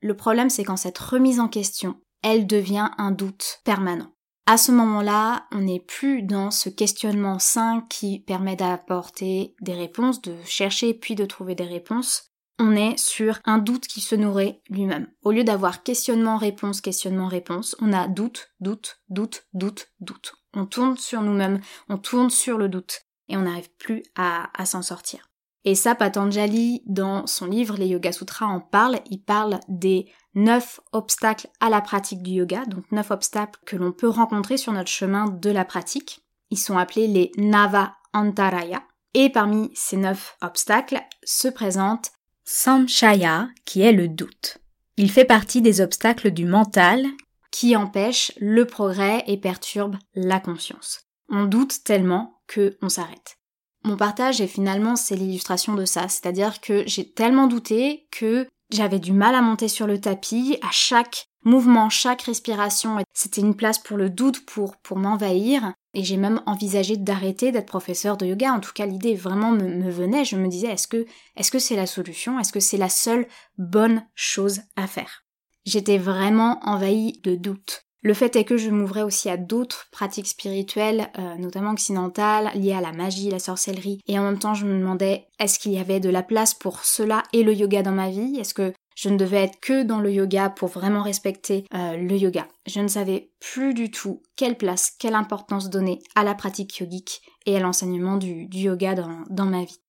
Le 0.01 0.17
problème, 0.17 0.49
c'est 0.49 0.65
quand 0.65 0.77
cette 0.77 0.99
remise 0.99 1.41
en 1.41 1.49
question, 1.49 1.97
elle 2.23 2.47
devient 2.47 2.91
un 2.99 3.11
doute 3.11 3.61
permanent. 3.65 4.13
À 4.47 4.57
ce 4.57 4.73
moment-là, 4.73 5.47
on 5.53 5.61
n'est 5.61 5.81
plus 5.81 6.23
dans 6.23 6.51
ce 6.51 6.69
questionnement 6.69 7.39
sain 7.39 7.87
qui 7.89 8.19
permet 8.19 8.57
d'apporter 8.57 9.55
des 9.61 9.75
réponses, 9.75 10.21
de 10.21 10.35
chercher 10.45 10.95
puis 10.95 11.15
de 11.15 11.25
trouver 11.25 11.55
des 11.55 11.65
réponses. 11.65 12.33
On 12.59 12.75
est 12.75 12.99
sur 12.99 13.39
un 13.45 13.59
doute 13.59 13.87
qui 13.87 14.01
se 14.01 14.15
nourrit 14.15 14.61
lui-même. 14.69 15.09
Au 15.23 15.31
lieu 15.31 15.45
d'avoir 15.45 15.85
questionnement, 15.85 16.37
réponse, 16.37 16.81
questionnement, 16.81 17.29
réponse, 17.29 17.77
on 17.81 17.93
a 17.93 18.09
doute, 18.09 18.53
doute, 18.61 19.01
doute, 19.09 19.47
doute, 19.53 19.93
doute. 20.01 20.35
On 20.55 20.67
tourne 20.67 20.97
sur 20.97 21.23
nous-mêmes, 21.23 21.61
on 21.89 21.97
tourne 21.97 22.31
sur 22.31 22.59
le 22.59 22.69
doute 22.69 23.03
et 23.29 23.37
on 23.37 23.43
n'arrive 23.43 23.71
plus 23.79 24.03
à, 24.17 24.51
à 24.61 24.67
s'en 24.67 24.83
sortir. 24.83 25.32
Et 25.65 25.75
ça, 25.75 25.95
Patanjali, 25.95 26.83
dans 26.87 27.27
son 27.27 27.47
livre 27.47 27.77
Les 27.77 27.87
Yoga 27.87 28.13
Sutras, 28.13 28.47
en 28.47 28.61
parle. 28.61 28.99
Il 29.11 29.23
parle 29.23 29.61
des 29.69 30.07
neuf 30.35 30.81
obstacles 30.93 31.49
à 31.61 31.71
la 31.71 31.81
pratique 31.81 32.23
du 32.23 32.33
yoga, 32.33 32.65
donc 32.67 32.91
neuf 32.91 33.11
obstacles 33.11 33.61
que 33.65 33.77
l'on 33.77 33.93
peut 33.93 34.09
rencontrer 34.09 34.57
sur 34.57 34.73
notre 34.73 34.91
chemin 34.91 35.27
de 35.27 35.51
la 35.51 35.65
pratique. 35.65 36.23
Ils 36.51 36.59
sont 36.59 36.79
appelés 36.79 37.07
les 37.07 37.31
Nava 37.37 37.95
Antaraya. 38.13 38.83
Et 39.15 39.31
parmi 39.31 39.71
ces 39.75 39.99
neuf 39.99 40.37
obstacles 40.41 41.01
se 41.23 41.49
présente 41.49 42.13
Samshaya, 42.45 43.49
qui 43.65 43.83
est 43.83 43.93
le 43.93 44.09
doute. 44.09 44.59
Il 44.97 45.11
fait 45.11 45.25
partie 45.25 45.63
des 45.63 45.81
obstacles 45.81 46.31
du 46.31 46.45
mental 46.45 47.05
qui 47.51 47.77
empêchent 47.77 48.33
le 48.41 48.67
progrès 48.67 49.23
et 49.27 49.37
perturbent 49.37 49.99
la 50.15 50.41
conscience. 50.41 51.03
On 51.29 51.45
doute 51.45 51.85
tellement 51.85 52.41
que 52.47 52.77
on 52.83 52.89
s'arrête. 52.89 53.39
Mon 53.85 53.97
partage 53.97 54.41
est 54.41 54.47
finalement 54.47 54.97
c'est 54.97 55.17
l'illustration 55.17 55.75
de 55.75 55.85
ça, 55.85 56.09
c'est-à-dire 56.09 56.61
que 56.61 56.85
j'ai 56.87 57.11
tellement 57.11 57.47
douté 57.49 58.07
que 58.11 58.47
j'avais 58.71 59.01
du 59.01 59.13
mal 59.13 59.35
à 59.35 59.43
monter 59.43 59.69
sur 59.69 59.87
le 59.87 60.01
tapis, 60.01 60.57
à 60.63 60.71
chaque 60.71 61.27
mouvement, 61.45 61.91
chaque 61.91 62.23
respiration, 62.23 62.99
c'était 63.13 63.41
une 63.41 63.55
place 63.55 63.79
pour 63.79 63.97
le 63.97 64.11
doute, 64.11 64.45
pour, 64.47 64.77
pour 64.77 64.99
m'envahir. 64.99 65.73
Et 65.95 66.05
j'ai 66.05 66.17
même 66.17 66.41
envisagé 66.47 66.97
d'arrêter 66.97 67.53
d'être 67.53 67.67
professeur 67.67 68.17
de 68.17 68.27
yoga. 68.27 68.53
En 68.53 68.61
tout 68.61 68.73
cas, 68.73 68.87
l'idée 68.87 69.15
vraiment 69.15 69.51
me, 69.51 69.91
venait. 69.91 70.25
Je 70.25 70.37
me 70.37 70.49
disais, 70.49 70.69
est-ce 70.69 70.89
que, 70.89 71.07
est-ce 71.37 71.51
que 71.51 71.59
c'est 71.59 71.77
la 71.77 71.87
solution? 71.87 72.39
Est-ce 72.39 72.53
que 72.53 72.61
c'est 72.61 72.79
la 72.79 72.89
seule 72.89 73.27
bonne 73.59 74.07
chose 74.15 74.61
à 74.77 74.87
faire? 74.87 75.25
J'étais 75.67 75.99
vraiment 75.99 76.61
envahie 76.63 77.21
de 77.23 77.35
doute. 77.35 77.85
Le 78.03 78.15
fait 78.15 78.35
est 78.35 78.45
que 78.45 78.57
je 78.57 78.71
m'ouvrais 78.71 79.03
aussi 79.03 79.31
à 79.31 79.37
d'autres 79.37 79.87
pratiques 79.93 80.27
spirituelles, 80.27 81.09
euh, 81.19 81.37
notamment 81.37 81.71
occidentales, 81.71 82.51
liées 82.57 82.73
à 82.73 82.81
la 82.81 82.93
magie, 82.93 83.31
la 83.31 83.39
sorcellerie. 83.39 84.01
Et 84.09 84.19
en 84.19 84.25
même 84.25 84.41
temps, 84.41 84.55
je 84.55 84.67
me 84.67 84.77
demandais, 84.77 85.29
est-ce 85.39 85.61
qu'il 85.61 85.73
y 85.73 85.79
avait 85.79 86.01
de 86.01 86.11
la 86.11 86.25
place 86.25 86.53
pour 86.53 86.85
cela 86.85 87.23
et 87.33 87.45
le 87.45 87.55
yoga 87.55 87.83
dans 87.83 87.93
ma 87.93 88.11
vie? 88.11 88.37
Est-ce 88.41 88.55
que 88.55 88.73
je 88.97 89.09
ne 89.09 89.17
devais 89.17 89.45
être 89.45 89.61
que 89.61 89.85
dans 89.85 90.01
le 90.01 90.11
yoga 90.11 90.51
pour 90.51 90.69
vraiment 90.69 91.03
respecter 91.03 91.65
euh, 91.75 91.97
le 91.97 92.17
yoga? 92.17 92.49
Je 92.67 92.81
ne 92.81 92.89
savais 92.89 93.31
plus 93.39 93.73
du 93.73 93.93
tout 93.93 94.21
quelle 94.35 94.59
place, 94.59 94.91
quelle 94.99 95.15
importance 95.15 95.71
donner 95.71 96.01
à 96.17 96.25
la 96.25 96.35
pratique 96.35 96.77
yogique 96.79 97.23
et 97.47 97.57
à 97.57 97.61
l'enseignement 97.61 98.17
du, 98.17 98.49
yoga 98.53 98.97
dans, 98.97 99.23
dans 99.31 99.47
ma 99.47 99.65
vie. 99.65 99.81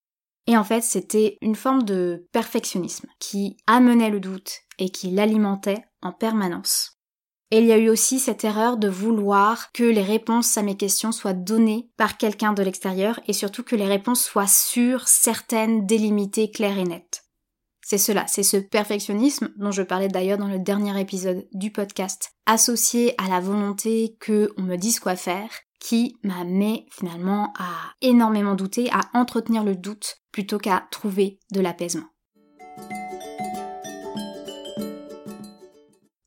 Et 0.45 0.55
en 0.55 0.63
fait, 0.63 0.81
c'était 0.81 1.37
une 1.41 1.55
forme 1.55 1.83
de 1.83 2.27
perfectionnisme 2.31 3.07
qui 3.19 3.57
amenait 3.65 4.11
le 4.11 4.19
doute 4.19 4.59
et 4.77 4.89
qui 4.89 5.09
l'alimentait 5.09 5.83
en 6.03 6.11
permanence. 6.11 6.92
Et 7.53 7.59
il 7.59 7.65
y 7.65 7.71
a 7.71 7.77
eu 7.77 7.87
aussi 7.87 8.17
cette 8.17 8.43
erreur 8.43 8.77
de 8.77 8.87
vouloir 8.87 9.71
que 9.73 9.83
les 9.83 10.01
réponses 10.01 10.57
à 10.57 10.63
mes 10.63 10.75
questions 10.75 11.11
soient 11.11 11.33
données 11.33 11.87
par 11.97 12.17
quelqu'un 12.17 12.51
de 12.51 12.63
l'extérieur 12.63 13.19
et 13.27 13.33
surtout 13.33 13.61
que 13.61 13.75
les 13.75 13.85
réponses 13.85 14.23
soient 14.23 14.47
sûres, 14.47 15.07
certaines, 15.07 15.85
délimitées, 15.85 16.49
claires 16.49 16.79
et 16.79 16.83
nettes. 16.83 17.25
C'est 17.85 17.99
cela, 17.99 18.25
c'est 18.25 18.41
ce 18.41 18.57
perfectionnisme 18.57 19.51
dont 19.55 19.69
je 19.69 19.83
parlais 19.83 20.07
d'ailleurs 20.07 20.39
dans 20.39 20.47
le 20.47 20.57
dernier 20.57 20.99
épisode 20.99 21.47
du 21.53 21.69
podcast, 21.69 22.31
associé 22.47 23.13
à 23.21 23.29
la 23.29 23.39
volonté 23.39 24.17
que 24.19 24.51
on 24.57 24.63
me 24.63 24.75
dise 24.75 24.99
quoi 24.99 25.15
faire, 25.15 25.51
qui 25.79 26.17
m'a 26.23 26.39
amené 26.39 26.87
finalement 26.89 27.53
à 27.59 27.93
énormément 28.01 28.55
douter, 28.55 28.89
à 28.91 29.01
entretenir 29.13 29.63
le 29.63 29.75
doute 29.75 30.23
plutôt 30.31 30.57
qu'à 30.57 30.87
trouver 30.89 31.37
de 31.51 31.61
l'apaisement. 31.61 32.12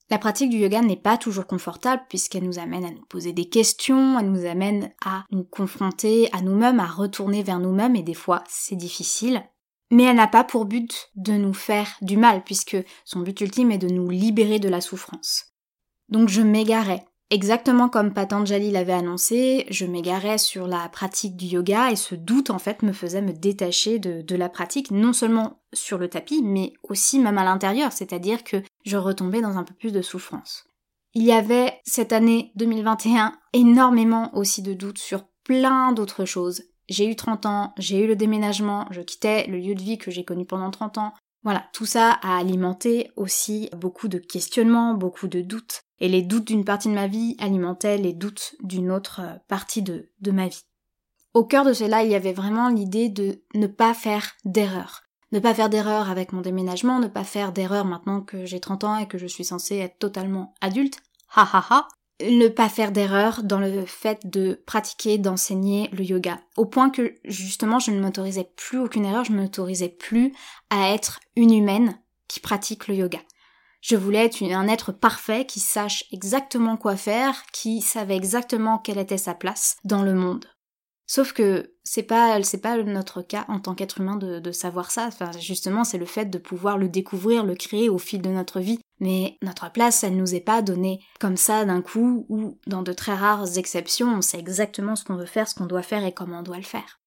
La 0.08 0.18
pratique 0.18 0.50
du 0.50 0.58
yoga 0.58 0.82
n'est 0.82 0.96
pas 0.96 1.18
toujours 1.18 1.46
confortable 1.46 2.02
puisqu'elle 2.08 2.44
nous 2.44 2.60
amène 2.60 2.84
à 2.84 2.90
nous 2.90 3.04
poser 3.08 3.32
des 3.32 3.48
questions, 3.48 4.18
elle 4.18 4.30
nous 4.30 4.46
amène 4.46 4.92
à 5.04 5.24
nous 5.32 5.42
confronter 5.42 6.28
à 6.32 6.42
nous-mêmes, 6.42 6.78
à 6.78 6.86
retourner 6.86 7.42
vers 7.42 7.58
nous-mêmes 7.58 7.96
et 7.96 8.02
des 8.02 8.14
fois 8.14 8.44
c'est 8.48 8.76
difficile. 8.76 9.42
Mais 9.90 10.04
elle 10.04 10.16
n'a 10.16 10.26
pas 10.26 10.44
pour 10.44 10.64
but 10.64 11.10
de 11.14 11.32
nous 11.32 11.54
faire 11.54 11.88
du 12.02 12.16
mal, 12.16 12.42
puisque 12.42 12.76
son 13.04 13.20
but 13.20 13.40
ultime 13.40 13.70
est 13.70 13.78
de 13.78 13.88
nous 13.88 14.10
libérer 14.10 14.58
de 14.58 14.68
la 14.68 14.80
souffrance. 14.80 15.54
Donc 16.08 16.28
je 16.28 16.42
m'égarais. 16.42 17.04
Exactement 17.30 17.88
comme 17.88 18.14
Patanjali 18.14 18.70
l'avait 18.70 18.92
annoncé, 18.92 19.66
je 19.68 19.84
m'égarais 19.84 20.38
sur 20.38 20.68
la 20.68 20.88
pratique 20.88 21.36
du 21.36 21.46
yoga 21.46 21.90
et 21.90 21.96
ce 21.96 22.14
doute 22.14 22.50
en 22.50 22.60
fait 22.60 22.82
me 22.82 22.92
faisait 22.92 23.20
me 23.20 23.32
détacher 23.32 23.98
de, 23.98 24.36
la 24.36 24.48
pratique, 24.48 24.92
non 24.92 25.12
seulement 25.12 25.60
sur 25.72 25.98
le 25.98 26.08
tapis, 26.08 26.42
mais 26.44 26.72
aussi 26.84 27.18
même 27.18 27.38
à 27.38 27.44
l'intérieur, 27.44 27.90
c'est-à-dire 27.90 28.44
que 28.44 28.58
je 28.84 28.96
retombais 28.96 29.40
dans 29.40 29.56
un 29.56 29.64
peu 29.64 29.74
plus 29.74 29.92
de 29.92 30.02
souffrance. 30.02 30.68
Il 31.14 31.24
y 31.24 31.32
avait 31.32 31.80
cette 31.84 32.12
année 32.12 32.52
2021 32.54 33.32
énormément 33.52 34.30
aussi 34.36 34.62
de 34.62 34.74
doutes 34.74 34.98
sur 34.98 35.24
plein 35.42 35.92
d'autres 35.92 36.26
choses, 36.26 36.62
j'ai 36.88 37.08
eu 37.10 37.16
30 37.16 37.46
ans, 37.46 37.74
j'ai 37.78 38.04
eu 38.04 38.06
le 38.06 38.16
déménagement, 38.16 38.86
je 38.90 39.00
quittais 39.00 39.46
le 39.48 39.58
lieu 39.58 39.74
de 39.74 39.82
vie 39.82 39.98
que 39.98 40.10
j'ai 40.10 40.24
connu 40.24 40.46
pendant 40.46 40.70
30 40.70 40.98
ans. 40.98 41.12
Voilà, 41.46 41.64
tout 41.72 41.86
ça 41.86 42.10
a 42.10 42.38
alimenté 42.38 43.12
aussi 43.14 43.70
beaucoup 43.76 44.08
de 44.08 44.18
questionnements, 44.18 44.94
beaucoup 44.94 45.28
de 45.28 45.42
doutes. 45.42 45.82
Et 46.00 46.08
les 46.08 46.22
doutes 46.22 46.48
d'une 46.48 46.64
partie 46.64 46.88
de 46.88 46.94
ma 46.94 47.06
vie 47.06 47.36
alimentaient 47.38 47.98
les 47.98 48.12
doutes 48.12 48.56
d'une 48.64 48.90
autre 48.90 49.20
euh, 49.22 49.36
partie 49.46 49.80
de, 49.80 50.10
de 50.20 50.32
ma 50.32 50.48
vie. 50.48 50.64
Au 51.34 51.44
cœur 51.44 51.64
de 51.64 51.72
cela, 51.72 52.02
il 52.02 52.10
y 52.10 52.16
avait 52.16 52.32
vraiment 52.32 52.68
l'idée 52.68 53.10
de 53.10 53.44
ne 53.54 53.68
pas 53.68 53.94
faire 53.94 54.32
d'erreur. 54.44 55.04
Ne 55.30 55.38
pas 55.38 55.54
faire 55.54 55.70
d'erreur 55.70 56.10
avec 56.10 56.32
mon 56.32 56.40
déménagement, 56.40 56.98
ne 56.98 57.06
pas 57.06 57.22
faire 57.22 57.52
d'erreur 57.52 57.84
maintenant 57.84 58.22
que 58.22 58.44
j'ai 58.44 58.58
30 58.58 58.82
ans 58.82 58.96
et 58.96 59.06
que 59.06 59.16
je 59.16 59.28
suis 59.28 59.44
censée 59.44 59.76
être 59.76 60.00
totalement 60.00 60.52
adulte. 60.60 60.98
Ha 61.36 61.48
ha 61.52 61.64
ha 61.70 61.88
ne 62.20 62.48
pas 62.48 62.68
faire 62.68 62.92
d'erreur 62.92 63.42
dans 63.42 63.58
le 63.58 63.84
fait 63.84 64.26
de 64.26 64.62
pratiquer, 64.66 65.18
d'enseigner 65.18 65.88
le 65.92 66.02
yoga. 66.02 66.40
Au 66.56 66.64
point 66.64 66.90
que 66.90 67.14
justement 67.24 67.78
je 67.78 67.90
ne 67.90 68.00
m'autorisais 68.00 68.50
plus 68.56 68.78
aucune 68.78 69.04
erreur, 69.04 69.24
je 69.24 69.32
ne 69.32 69.40
m'autorisais 69.40 69.88
plus 69.88 70.32
à 70.70 70.92
être 70.92 71.20
une 71.36 71.52
humaine 71.52 71.98
qui 72.28 72.40
pratique 72.40 72.88
le 72.88 72.94
yoga. 72.94 73.20
Je 73.82 73.96
voulais 73.96 74.24
être 74.24 74.42
un 74.42 74.66
être 74.66 74.90
parfait 74.90 75.46
qui 75.46 75.60
sache 75.60 76.04
exactement 76.10 76.76
quoi 76.76 76.96
faire, 76.96 77.44
qui 77.52 77.80
savait 77.80 78.16
exactement 78.16 78.78
quelle 78.78 78.98
était 78.98 79.18
sa 79.18 79.34
place 79.34 79.76
dans 79.84 80.02
le 80.02 80.14
monde. 80.14 80.46
Sauf 81.06 81.32
que 81.32 81.74
c'est 81.84 82.02
pas 82.02 82.42
c'est 82.42 82.60
pas 82.60 82.82
notre 82.82 83.22
cas 83.22 83.44
en 83.48 83.60
tant 83.60 83.74
qu'être 83.74 84.00
humain 84.00 84.16
de, 84.16 84.40
de 84.40 84.52
savoir 84.52 84.90
ça. 84.90 85.06
Enfin, 85.06 85.30
justement, 85.38 85.84
c'est 85.84 85.98
le 85.98 86.06
fait 86.06 86.26
de 86.26 86.38
pouvoir 86.38 86.78
le 86.78 86.88
découvrir, 86.88 87.44
le 87.44 87.54
créer 87.54 87.88
au 87.88 87.98
fil 87.98 88.20
de 88.22 88.30
notre 88.30 88.60
vie. 88.60 88.80
Mais 88.98 89.36
notre 89.42 89.70
place, 89.70 90.02
elle 90.02 90.16
nous 90.16 90.34
est 90.34 90.40
pas 90.40 90.62
donnée 90.62 91.00
comme 91.20 91.36
ça 91.36 91.64
d'un 91.64 91.82
coup 91.82 92.26
ou 92.28 92.58
dans 92.66 92.82
de 92.82 92.92
très 92.92 93.14
rares 93.14 93.56
exceptions, 93.58 94.16
on 94.16 94.22
sait 94.22 94.38
exactement 94.38 94.96
ce 94.96 95.04
qu'on 95.04 95.16
veut 95.16 95.26
faire, 95.26 95.48
ce 95.48 95.54
qu'on 95.54 95.66
doit 95.66 95.82
faire 95.82 96.04
et 96.04 96.12
comment 96.12 96.40
on 96.40 96.42
doit 96.42 96.56
le 96.56 96.62
faire. 96.62 97.00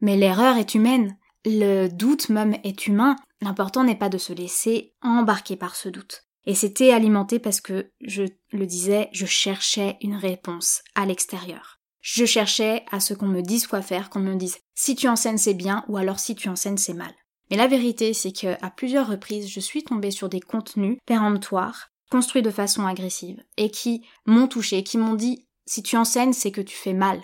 Mais 0.00 0.16
l'erreur 0.16 0.56
est 0.56 0.74
humaine. 0.74 1.16
Le 1.44 1.88
doute 1.88 2.28
même 2.28 2.56
est 2.64 2.86
humain. 2.86 3.16
L'important 3.40 3.84
n'est 3.84 3.96
pas 3.96 4.10
de 4.10 4.18
se 4.18 4.32
laisser 4.32 4.94
embarquer 5.02 5.56
par 5.56 5.74
ce 5.74 5.88
doute. 5.88 6.24
Et 6.46 6.54
c'était 6.54 6.92
alimenté 6.92 7.38
parce 7.38 7.60
que, 7.60 7.90
je 8.00 8.24
le 8.52 8.66
disais, 8.66 9.08
je 9.12 9.26
cherchais 9.26 9.96
une 10.00 10.16
réponse 10.16 10.82
à 10.94 11.06
l'extérieur. 11.06 11.79
Je 12.00 12.24
cherchais 12.24 12.84
à 12.90 13.00
ce 13.00 13.14
qu'on 13.14 13.28
me 13.28 13.42
dise 13.42 13.66
quoi 13.66 13.82
faire, 13.82 14.10
qu'on 14.10 14.20
me 14.20 14.34
dise 14.34 14.58
si 14.74 14.94
tu 14.94 15.08
enseignes 15.08 15.38
c'est 15.38 15.54
bien 15.54 15.84
ou 15.88 15.96
alors 15.96 16.18
si 16.18 16.34
tu 16.34 16.48
enseignes 16.48 16.78
c'est 16.78 16.94
mal. 16.94 17.12
Mais 17.50 17.56
la 17.56 17.66
vérité, 17.66 18.14
c'est 18.14 18.32
que 18.32 18.56
à 18.64 18.70
plusieurs 18.70 19.08
reprises, 19.08 19.48
je 19.48 19.60
suis 19.60 19.82
tombée 19.82 20.12
sur 20.12 20.28
des 20.28 20.40
contenus 20.40 20.98
péremptoires, 21.04 21.88
construits 22.10 22.42
de 22.42 22.50
façon 22.50 22.86
agressive, 22.86 23.42
et 23.56 23.70
qui 23.70 24.06
m'ont 24.24 24.46
touché, 24.46 24.84
qui 24.84 24.98
m'ont 24.98 25.14
dit 25.14 25.46
si 25.66 25.82
tu 25.82 25.96
enseignes, 25.96 26.32
c'est 26.32 26.52
que 26.52 26.60
tu 26.60 26.76
fais 26.76 26.94
mal. 26.94 27.20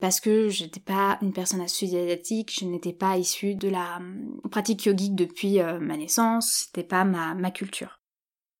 Parce 0.00 0.20
que 0.20 0.48
je 0.48 0.64
n'étais 0.64 0.80
pas 0.80 1.18
une 1.20 1.32
personne 1.32 1.60
asiatique, 1.60 2.58
je 2.58 2.64
n'étais 2.64 2.94
pas 2.94 3.18
issue 3.18 3.54
de 3.54 3.68
la 3.68 3.96
hum, 3.96 4.40
pratique 4.50 4.86
yogique 4.86 5.14
depuis 5.14 5.60
euh, 5.60 5.78
ma 5.78 5.96
naissance, 5.96 6.64
c'était 6.66 6.86
pas 6.86 7.04
ma, 7.04 7.34
ma 7.34 7.50
culture. 7.50 8.00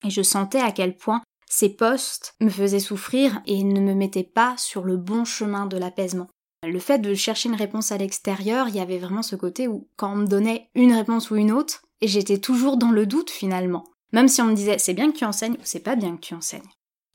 Et 0.05 0.11
je 0.11 0.23
sentais 0.23 0.61
à 0.61 0.73
quel 0.73 0.97
point 0.97 1.23
ces 1.51 1.69
postes 1.69 2.37
me 2.41 2.49
faisaient 2.49 2.79
souffrir 2.79 3.43
et 3.45 3.65
ne 3.65 3.81
me 3.81 3.93
mettaient 3.93 4.23
pas 4.23 4.55
sur 4.57 4.85
le 4.85 4.97
bon 4.97 5.25
chemin 5.25 5.67
de 5.67 5.77
l'apaisement. 5.77 6.29
Le 6.67 6.79
fait 6.79 6.99
de 6.99 7.13
chercher 7.15 7.49
une 7.49 7.57
réponse 7.57 7.91
à 7.91 7.99
l'extérieur, 7.99 8.69
il 8.69 8.77
y 8.77 8.81
avait 8.81 8.99
vraiment 8.99 9.23
ce 9.23 9.35
côté 9.35 9.67
où 9.67 9.89
quand 9.97 10.13
on 10.13 10.17
me 10.17 10.27
donnait 10.27 10.71
une 10.75 10.93
réponse 10.93 11.31
ou 11.31 11.37
une 11.37 11.51
autre, 11.51 11.83
j'étais 12.01 12.39
toujours 12.39 12.77
dans 12.77 12.93
le 12.93 13.05
doute 13.05 13.31
finalement. 13.31 13.85
Même 14.13 14.29
si 14.29 14.41
on 14.41 14.47
me 14.47 14.55
disait 14.55 14.79
c'est 14.79 14.95
bien 14.95 15.11
que 15.11 15.17
tu 15.17 15.25
enseignes 15.25 15.55
ou 15.55 15.65
c'est 15.65 15.81
pas 15.81 15.97
bien 15.97 16.17
que 16.17 16.21
tu 16.21 16.35
enseignes. 16.35 16.63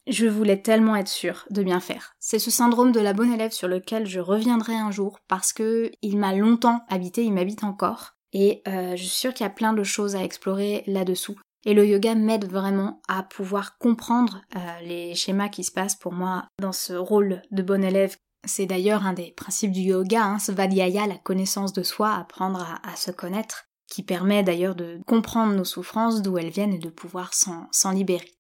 Je 0.08 0.28
voulais 0.28 0.62
tellement 0.62 0.96
être 0.96 1.08
sûre 1.08 1.46
de 1.50 1.64
bien 1.64 1.80
faire. 1.80 2.16
C'est 2.20 2.38
ce 2.38 2.52
syndrome 2.52 2.92
de 2.92 3.00
la 3.00 3.14
bonne 3.14 3.34
élève 3.34 3.52
sur 3.52 3.68
lequel 3.68 4.06
je 4.06 4.20
reviendrai 4.20 4.76
un 4.76 4.92
jour 4.92 5.20
parce 5.28 5.54
que 5.54 5.92
il 6.02 6.18
m'a 6.18 6.36
longtemps 6.36 6.82
habité, 6.90 7.24
il 7.24 7.34
m'habite 7.34 7.64
encore. 7.64 8.16
Et 8.34 8.62
euh, 8.68 8.98
je 8.98 9.02
suis 9.02 9.08
sûre 9.08 9.34
qu'il 9.34 9.46
y 9.46 9.48
a 9.48 9.54
plein 9.54 9.74
de 9.74 9.84
choses 9.84 10.16
à 10.16 10.24
explorer 10.24 10.84
là-dessous. 10.88 11.38
Et 11.66 11.74
le 11.74 11.86
yoga 11.86 12.16
m'aide 12.16 12.46
vraiment 12.46 13.02
à 13.08 13.24
pouvoir 13.24 13.78
comprendre 13.78 14.42
euh, 14.56 14.60
les 14.84 15.16
schémas 15.16 15.50
qui 15.50 15.64
se 15.64 15.72
passent 15.72 15.96
pour 15.96 16.14
moi 16.14 16.48
dans 16.62 16.72
ce 16.72 16.94
rôle 16.94 17.42
de 17.52 17.64
bon 17.64 17.84
élève. 17.84 18.16
C'est 18.48 18.68
d'ailleurs 18.68 19.06
un 19.06 19.14
des 19.14 19.32
principes 19.32 19.72
du 19.72 19.82
yoga, 19.82 20.24
hein, 20.24 20.40
Svadhyaya, 20.40 21.08
la 21.08 21.18
connaissance 21.18 21.74
de 21.74 21.82
soi, 21.82 22.14
apprendre 22.14 22.80
à, 22.84 22.96
se 22.96 23.10
connaître, 23.10 23.66
qui 23.92 24.04
permet 24.04 24.44
d'ailleurs 24.44 24.76
de 24.76 25.00
comprendre 25.08 25.54
nos 25.54 25.66
souffrances, 25.66 26.22
d'où 26.22 26.38
elles 26.38 26.52
viennent 26.52 26.74
et 26.74 26.80
de 26.80 26.90
pouvoir 26.90 27.32
s'en 27.34 27.92
libérer. 27.92 28.32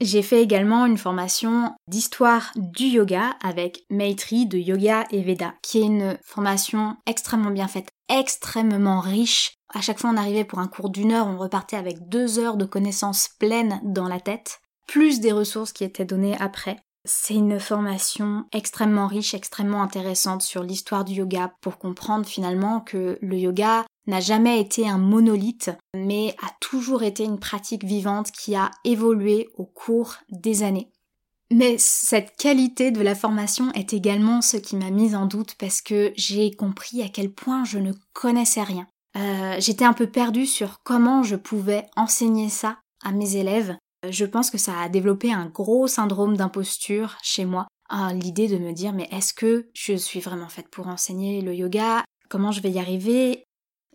J'ai 0.00 0.22
fait 0.22 0.40
également 0.40 0.86
une 0.86 0.96
formation 0.96 1.74
d'histoire 1.88 2.52
du 2.54 2.84
yoga 2.84 3.34
avec 3.42 3.84
Maitri 3.90 4.46
de 4.46 4.56
Yoga 4.56 5.04
et 5.10 5.22
Veda, 5.22 5.54
qui 5.60 5.78
est 5.78 5.86
une 5.86 6.16
formation 6.22 6.96
extrêmement 7.06 7.50
bien 7.50 7.66
faite, 7.66 7.88
extrêmement 8.08 9.00
riche. 9.00 9.54
À 9.74 9.80
chaque 9.80 9.98
fois 9.98 10.10
on 10.10 10.16
arrivait 10.16 10.44
pour 10.44 10.58
un 10.58 10.68
cours 10.68 10.90
d'une 10.90 11.12
heure, 11.12 11.26
on 11.26 11.38
repartait 11.38 11.76
avec 11.76 12.08
deux 12.08 12.38
heures 12.38 12.56
de 12.56 12.64
connaissances 12.64 13.28
pleines 13.38 13.80
dans 13.84 14.08
la 14.08 14.20
tête, 14.20 14.60
plus 14.86 15.20
des 15.20 15.32
ressources 15.32 15.72
qui 15.72 15.84
étaient 15.84 16.04
données 16.04 16.36
après. 16.40 16.78
C'est 17.04 17.34
une 17.34 17.60
formation 17.60 18.44
extrêmement 18.52 19.06
riche, 19.06 19.34
extrêmement 19.34 19.82
intéressante 19.82 20.42
sur 20.42 20.62
l'histoire 20.62 21.04
du 21.04 21.14
yoga 21.14 21.54
pour 21.60 21.78
comprendre 21.78 22.26
finalement 22.26 22.80
que 22.80 23.18
le 23.20 23.36
yoga 23.36 23.84
n'a 24.06 24.20
jamais 24.20 24.60
été 24.60 24.88
un 24.88 24.98
monolithe, 24.98 25.70
mais 25.94 26.34
a 26.42 26.50
toujours 26.60 27.02
été 27.02 27.24
une 27.24 27.38
pratique 27.38 27.84
vivante 27.84 28.30
qui 28.30 28.56
a 28.56 28.70
évolué 28.84 29.48
au 29.56 29.64
cours 29.64 30.16
des 30.30 30.62
années. 30.62 30.90
Mais 31.50 31.76
cette 31.78 32.36
qualité 32.36 32.90
de 32.90 33.00
la 33.00 33.14
formation 33.14 33.72
est 33.72 33.94
également 33.94 34.42
ce 34.42 34.58
qui 34.58 34.76
m'a 34.76 34.90
mise 34.90 35.14
en 35.14 35.26
doute 35.26 35.54
parce 35.58 35.80
que 35.80 36.12
j'ai 36.16 36.50
compris 36.50 37.02
à 37.02 37.08
quel 37.08 37.32
point 37.32 37.64
je 37.64 37.78
ne 37.78 37.92
connaissais 38.12 38.62
rien. 38.62 38.86
Euh, 39.18 39.56
j'étais 39.58 39.84
un 39.84 39.92
peu 39.92 40.06
perdue 40.06 40.46
sur 40.46 40.82
comment 40.84 41.22
je 41.22 41.36
pouvais 41.36 41.86
enseigner 41.96 42.48
ça 42.48 42.78
à 43.04 43.10
mes 43.12 43.36
élèves. 43.36 43.76
Je 44.08 44.24
pense 44.24 44.50
que 44.50 44.58
ça 44.58 44.78
a 44.78 44.88
développé 44.88 45.32
un 45.32 45.46
gros 45.46 45.88
syndrome 45.88 46.36
d'imposture 46.36 47.16
chez 47.22 47.44
moi. 47.44 47.66
L'idée 48.12 48.48
de 48.48 48.58
me 48.58 48.72
dire 48.72 48.92
mais 48.92 49.08
est-ce 49.10 49.34
que 49.34 49.68
je 49.74 49.94
suis 49.94 50.20
vraiment 50.20 50.48
faite 50.48 50.68
pour 50.68 50.88
enseigner 50.88 51.40
le 51.40 51.54
yoga? 51.54 52.04
Comment 52.28 52.52
je 52.52 52.60
vais 52.60 52.70
y 52.70 52.78
arriver? 52.78 53.44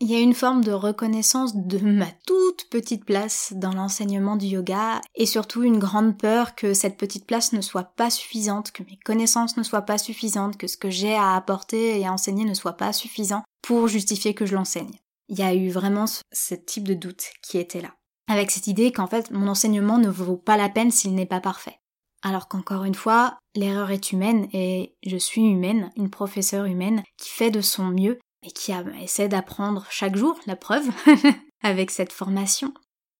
Il 0.01 0.11
y 0.11 0.15
a 0.15 0.19
une 0.19 0.33
forme 0.33 0.63
de 0.63 0.71
reconnaissance 0.71 1.55
de 1.55 1.77
ma 1.77 2.07
toute 2.25 2.67
petite 2.69 3.05
place 3.05 3.53
dans 3.55 3.71
l'enseignement 3.71 4.35
du 4.35 4.47
yoga 4.47 4.99
et 5.15 5.27
surtout 5.27 5.63
une 5.63 5.77
grande 5.77 6.17
peur 6.17 6.55
que 6.55 6.73
cette 6.73 6.97
petite 6.97 7.27
place 7.27 7.53
ne 7.53 7.61
soit 7.61 7.93
pas 7.95 8.09
suffisante, 8.09 8.71
que 8.71 8.83
mes 8.83 8.97
connaissances 9.05 9.55
ne 9.55 9.63
soient 9.63 9.83
pas 9.83 9.99
suffisantes, 9.99 10.57
que 10.57 10.67
ce 10.67 10.75
que 10.75 10.89
j'ai 10.89 11.13
à 11.13 11.35
apporter 11.35 11.99
et 11.99 12.07
à 12.07 12.11
enseigner 12.11 12.43
ne 12.43 12.55
soit 12.55 12.73
pas 12.73 12.91
suffisant 12.91 13.43
pour 13.61 13.87
justifier 13.87 14.33
que 14.33 14.47
je 14.47 14.55
l'enseigne. 14.55 14.91
Il 15.29 15.39
y 15.39 15.43
a 15.43 15.53
eu 15.53 15.69
vraiment 15.69 16.05
ce 16.05 16.55
type 16.55 16.87
de 16.87 16.93
doute 16.93 17.31
qui 17.41 17.57
était 17.57 17.81
là. 17.81 17.93
Avec 18.27 18.51
cette 18.51 18.67
idée 18.67 18.91
qu'en 18.91 19.07
fait 19.07 19.31
mon 19.31 19.47
enseignement 19.47 19.97
ne 19.97 20.09
vaut 20.09 20.37
pas 20.37 20.57
la 20.57 20.69
peine 20.69 20.91
s'il 20.91 21.15
n'est 21.15 21.25
pas 21.25 21.41
parfait. 21.41 21.79
Alors 22.21 22.47
qu'encore 22.47 22.85
une 22.85 22.95
fois, 22.95 23.37
l'erreur 23.53 23.91
est 23.91 24.11
humaine 24.13 24.47
et 24.53 24.95
je 25.05 25.17
suis 25.17 25.41
humaine, 25.41 25.91
une 25.97 26.09
professeure 26.09 26.65
humaine 26.65 27.03
qui 27.17 27.29
fait 27.29 27.51
de 27.51 27.59
son 27.61 27.85
mieux 27.85 28.19
et 28.45 28.51
qui 28.51 28.71
essaie 29.01 29.27
d'apprendre 29.27 29.85
chaque 29.89 30.15
jour, 30.15 30.39
la 30.47 30.55
preuve, 30.55 30.87
avec 31.63 31.91
cette 31.91 32.13
formation. 32.13 32.73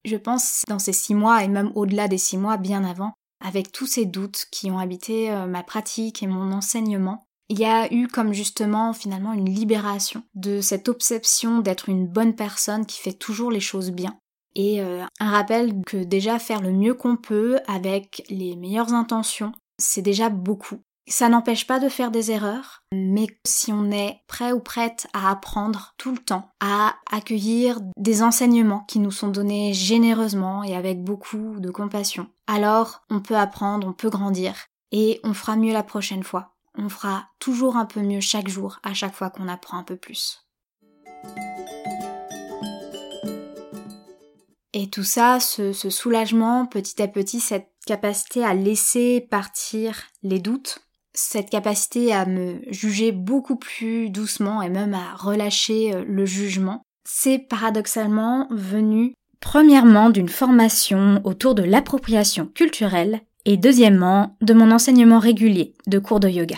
Je 0.05 0.15
pense 0.17 0.63
dans 0.67 0.79
ces 0.79 0.93
six 0.93 1.15
mois 1.15 1.43
et 1.43 1.48
même 1.48 1.72
au-delà 1.75 2.07
des 2.07 2.17
six 2.17 2.38
mois, 2.38 2.57
bien 2.57 2.83
avant, 2.83 3.13
avec 3.43 3.72
tous 3.72 3.88
ces 3.88 4.05
doutes 4.05 4.45
qui 4.51 4.72
ont 4.72 4.79
habité 4.79 5.31
euh, 5.31 5.48
ma 5.48 5.63
pratique 5.63 6.24
et 6.24 6.27
mon 6.27 6.51
enseignement, 6.51 7.25
il 7.53 7.60
y 7.60 7.65
a 7.65 7.93
eu 7.93 8.07
comme 8.07 8.33
justement 8.33 8.93
finalement 8.93 9.31
une 9.31 9.48
libération 9.48 10.24
de 10.33 10.60
cette 10.60 10.89
obsession 10.89 11.60
d'être 11.60 11.88
une 11.88 12.07
bonne 12.07 12.33
personne 12.33 12.88
qui 12.88 13.00
fait 13.00 13.13
toujours 13.13 13.51
les 13.51 13.60
choses 13.60 13.91
bien. 13.91 14.17
Et 14.55 14.81
euh, 14.81 15.05
un 15.19 15.29
rappel 15.29 15.83
que 15.86 15.98
déjà 15.98 16.39
faire 16.39 16.62
le 16.62 16.72
mieux 16.72 16.95
qu'on 16.95 17.15
peut 17.15 17.60
avec 17.67 18.25
les 18.27 18.55
meilleures 18.55 18.95
intentions, 18.95 19.51
c'est 19.79 20.01
déjà 20.01 20.29
beaucoup. 20.29 20.79
Ça 21.07 21.29
n'empêche 21.29 21.67
pas 21.67 21.79
de 21.79 21.89
faire 21.89 22.10
des 22.10 22.31
erreurs, 22.31 22.81
mais 22.91 23.27
si 23.45 23.72
on 23.72 23.91
est 23.91 24.22
prêt 24.25 24.51
ou 24.51 24.60
prête 24.60 25.05
à 25.13 25.29
apprendre 25.29 25.93
tout 25.98 26.12
le 26.12 26.17
temps, 26.17 26.50
à 26.60 26.95
accueillir 27.12 27.81
des 27.98 28.24
enseignements 28.24 28.83
qui 28.88 28.98
nous 28.98 29.12
sont 29.12 29.27
donnés 29.27 29.74
généreusement 29.74 30.63
et 30.63 30.75
avec 30.75 31.03
beaucoup 31.03 31.60
de 31.60 31.69
compassion, 31.69 32.29
alors 32.48 33.03
on 33.12 33.19
peut 33.19 33.38
apprendre, 33.38 33.86
on 33.86 33.93
peut 33.93 34.10
grandir 34.10 34.55
et 34.91 35.19
on 35.24 35.36
fera 35.36 35.55
mieux 35.55 35.74
la 35.74 35.83
prochaine 35.83 36.24
fois. 36.24 36.52
On 36.77 36.89
fera 36.89 37.27
toujours 37.39 37.77
un 37.77 37.86
peu 37.86 38.01
mieux 38.01 38.22
chaque 38.22 38.48
jour, 38.48 38.80
à 38.84 38.94
chaque 38.94 39.13
fois 39.13 39.30
qu'on 39.30 39.48
apprend 39.48 39.77
un 39.77 39.84
peu 39.84 39.96
plus. 39.96 40.44
Et 44.74 44.89
tout 44.89 45.03
ça, 45.03 45.39
ce, 45.39 45.72
soulagement, 45.72 46.65
petit 46.65 47.01
à 47.01 47.08
petit, 47.08 47.39
cette 47.39 47.70
capacité 47.86 48.44
à 48.44 48.56
laisser 48.56 49.22
partir 49.22 50.01
les 50.24 50.39
doutes, 50.39 50.80
cette 51.13 51.51
capacité 51.51 52.12
à 52.12 52.25
me 52.25 52.60
juger 52.70 53.12
beaucoup 53.12 53.56
plus 53.56 54.10
doucement 54.10 54.63
et 54.63 54.70
même 54.70 54.96
à 54.96 55.15
relâcher 55.15 55.94
euh, 55.94 56.03
le 56.08 56.25
jugement, 56.25 56.82
c'est 57.06 57.38
paradoxalement 57.38 58.48
venu 58.50 59.13
premièrement 59.39 60.10
d'une 60.10 60.30
formation 60.30 61.22
autour 61.24 61.53
de 61.53 61.62
l'appropriation 61.62 62.48
culturelle 62.48 63.22
et 63.46 63.58
deuxièmement 63.58 64.38
de 64.42 64.53
mon 64.53 64.71
enseignement 64.71 65.19
régulier 65.19 65.76
de 65.86 66.00
cours 66.00 66.19
de 66.19 66.30
yoga. 66.30 66.58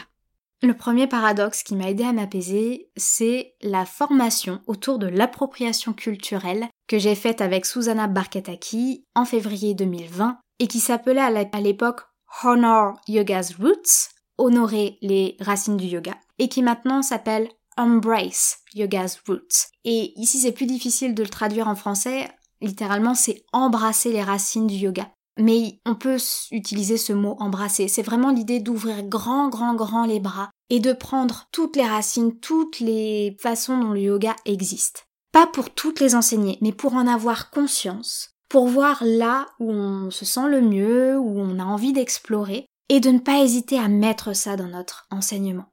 Le 0.65 0.73
premier 0.73 1.05
paradoxe 1.05 1.61
qui 1.61 1.75
m'a 1.75 1.91
aidé 1.91 2.03
à 2.03 2.11
m'apaiser, 2.11 2.89
c'est 2.97 3.53
la 3.61 3.85
formation 3.85 4.61
autour 4.65 4.97
de 4.97 5.05
l'appropriation 5.05 5.93
culturelle 5.93 6.67
que 6.87 6.97
j'ai 6.97 7.13
faite 7.13 7.39
avec 7.39 7.67
Susanna 7.67 8.07
Barkataki 8.07 9.05
en 9.13 9.25
février 9.25 9.75
2020 9.75 10.39
et 10.57 10.65
qui 10.65 10.79
s'appelait 10.79 11.21
à 11.21 11.61
l'époque 11.61 12.01
Honor 12.43 12.95
Yoga's 13.07 13.53
Roots, 13.59 14.09
honorer 14.39 14.97
les 15.03 15.37
racines 15.39 15.77
du 15.77 15.85
yoga, 15.85 16.15
et 16.39 16.49
qui 16.49 16.63
maintenant 16.63 17.03
s'appelle 17.03 17.47
Embrace 17.77 18.57
Yoga's 18.73 19.21
Roots. 19.27 19.67
Et 19.83 20.19
ici 20.19 20.39
c'est 20.39 20.51
plus 20.51 20.65
difficile 20.65 21.13
de 21.13 21.21
le 21.21 21.29
traduire 21.29 21.67
en 21.67 21.75
français, 21.75 22.27
littéralement 22.61 23.13
c'est 23.13 23.43
embrasser 23.53 24.11
les 24.11 24.23
racines 24.23 24.65
du 24.65 24.77
yoga. 24.77 25.11
Mais 25.37 25.79
on 25.85 25.95
peut 25.95 26.17
utiliser 26.51 26.97
ce 26.97 27.11
mot 27.11 27.35
embrasser. 27.39 27.89
C'est 27.89 28.01
vraiment 28.01 28.31
l'idée 28.31 28.61
d'ouvrir 28.61 29.03
grand, 29.03 29.49
grand, 29.49 29.75
grand 29.75 30.05
les 30.05 30.21
bras 30.21 30.49
et 30.69 30.79
de 30.79 30.93
prendre 30.93 31.47
toutes 31.51 31.75
les 31.75 31.85
racines, 31.85 32.39
toutes 32.39 32.79
les 32.79 33.35
façons 33.39 33.77
dont 33.77 33.91
le 33.91 34.01
yoga 34.01 34.35
existe. 34.45 35.07
Pas 35.31 35.47
pour 35.47 35.69
toutes 35.69 35.99
les 35.99 36.15
enseigner, 36.15 36.57
mais 36.61 36.71
pour 36.71 36.95
en 36.95 37.07
avoir 37.07 37.51
conscience, 37.51 38.35
pour 38.49 38.67
voir 38.67 39.03
là 39.03 39.47
où 39.59 39.71
on 39.71 40.11
se 40.11 40.25
sent 40.25 40.47
le 40.49 40.61
mieux, 40.61 41.17
où 41.17 41.39
on 41.39 41.59
a 41.59 41.63
envie 41.63 41.93
d'explorer, 41.93 42.67
et 42.89 42.99
de 42.99 43.09
ne 43.09 43.19
pas 43.19 43.39
hésiter 43.43 43.77
à 43.79 43.87
mettre 43.87 44.33
ça 44.33 44.55
dans 44.55 44.67
notre 44.67 45.07
enseignement. 45.11 45.65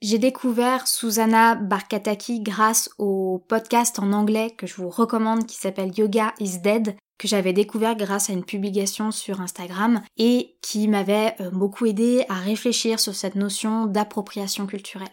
J'ai 0.00 0.18
découvert 0.18 0.86
Susanna 0.86 1.56
Barkataki 1.56 2.40
grâce 2.40 2.88
au 2.98 3.44
podcast 3.48 3.98
en 3.98 4.12
anglais 4.12 4.54
que 4.56 4.66
je 4.66 4.76
vous 4.76 4.90
recommande 4.90 5.46
qui 5.46 5.56
s'appelle 5.56 5.96
Yoga 5.98 6.34
is 6.38 6.58
Dead, 6.58 6.94
que 7.18 7.28
j'avais 7.28 7.52
découvert 7.52 7.96
grâce 7.96 8.30
à 8.30 8.32
une 8.32 8.44
publication 8.44 9.10
sur 9.10 9.40
Instagram 9.40 10.00
et 10.16 10.56
qui 10.62 10.88
m'avait 10.88 11.34
euh, 11.40 11.50
beaucoup 11.50 11.86
aidé 11.86 12.24
à 12.28 12.34
réfléchir 12.34 13.00
sur 13.00 13.14
cette 13.14 13.34
notion 13.34 13.86
d'appropriation 13.86 14.66
culturelle. 14.66 15.08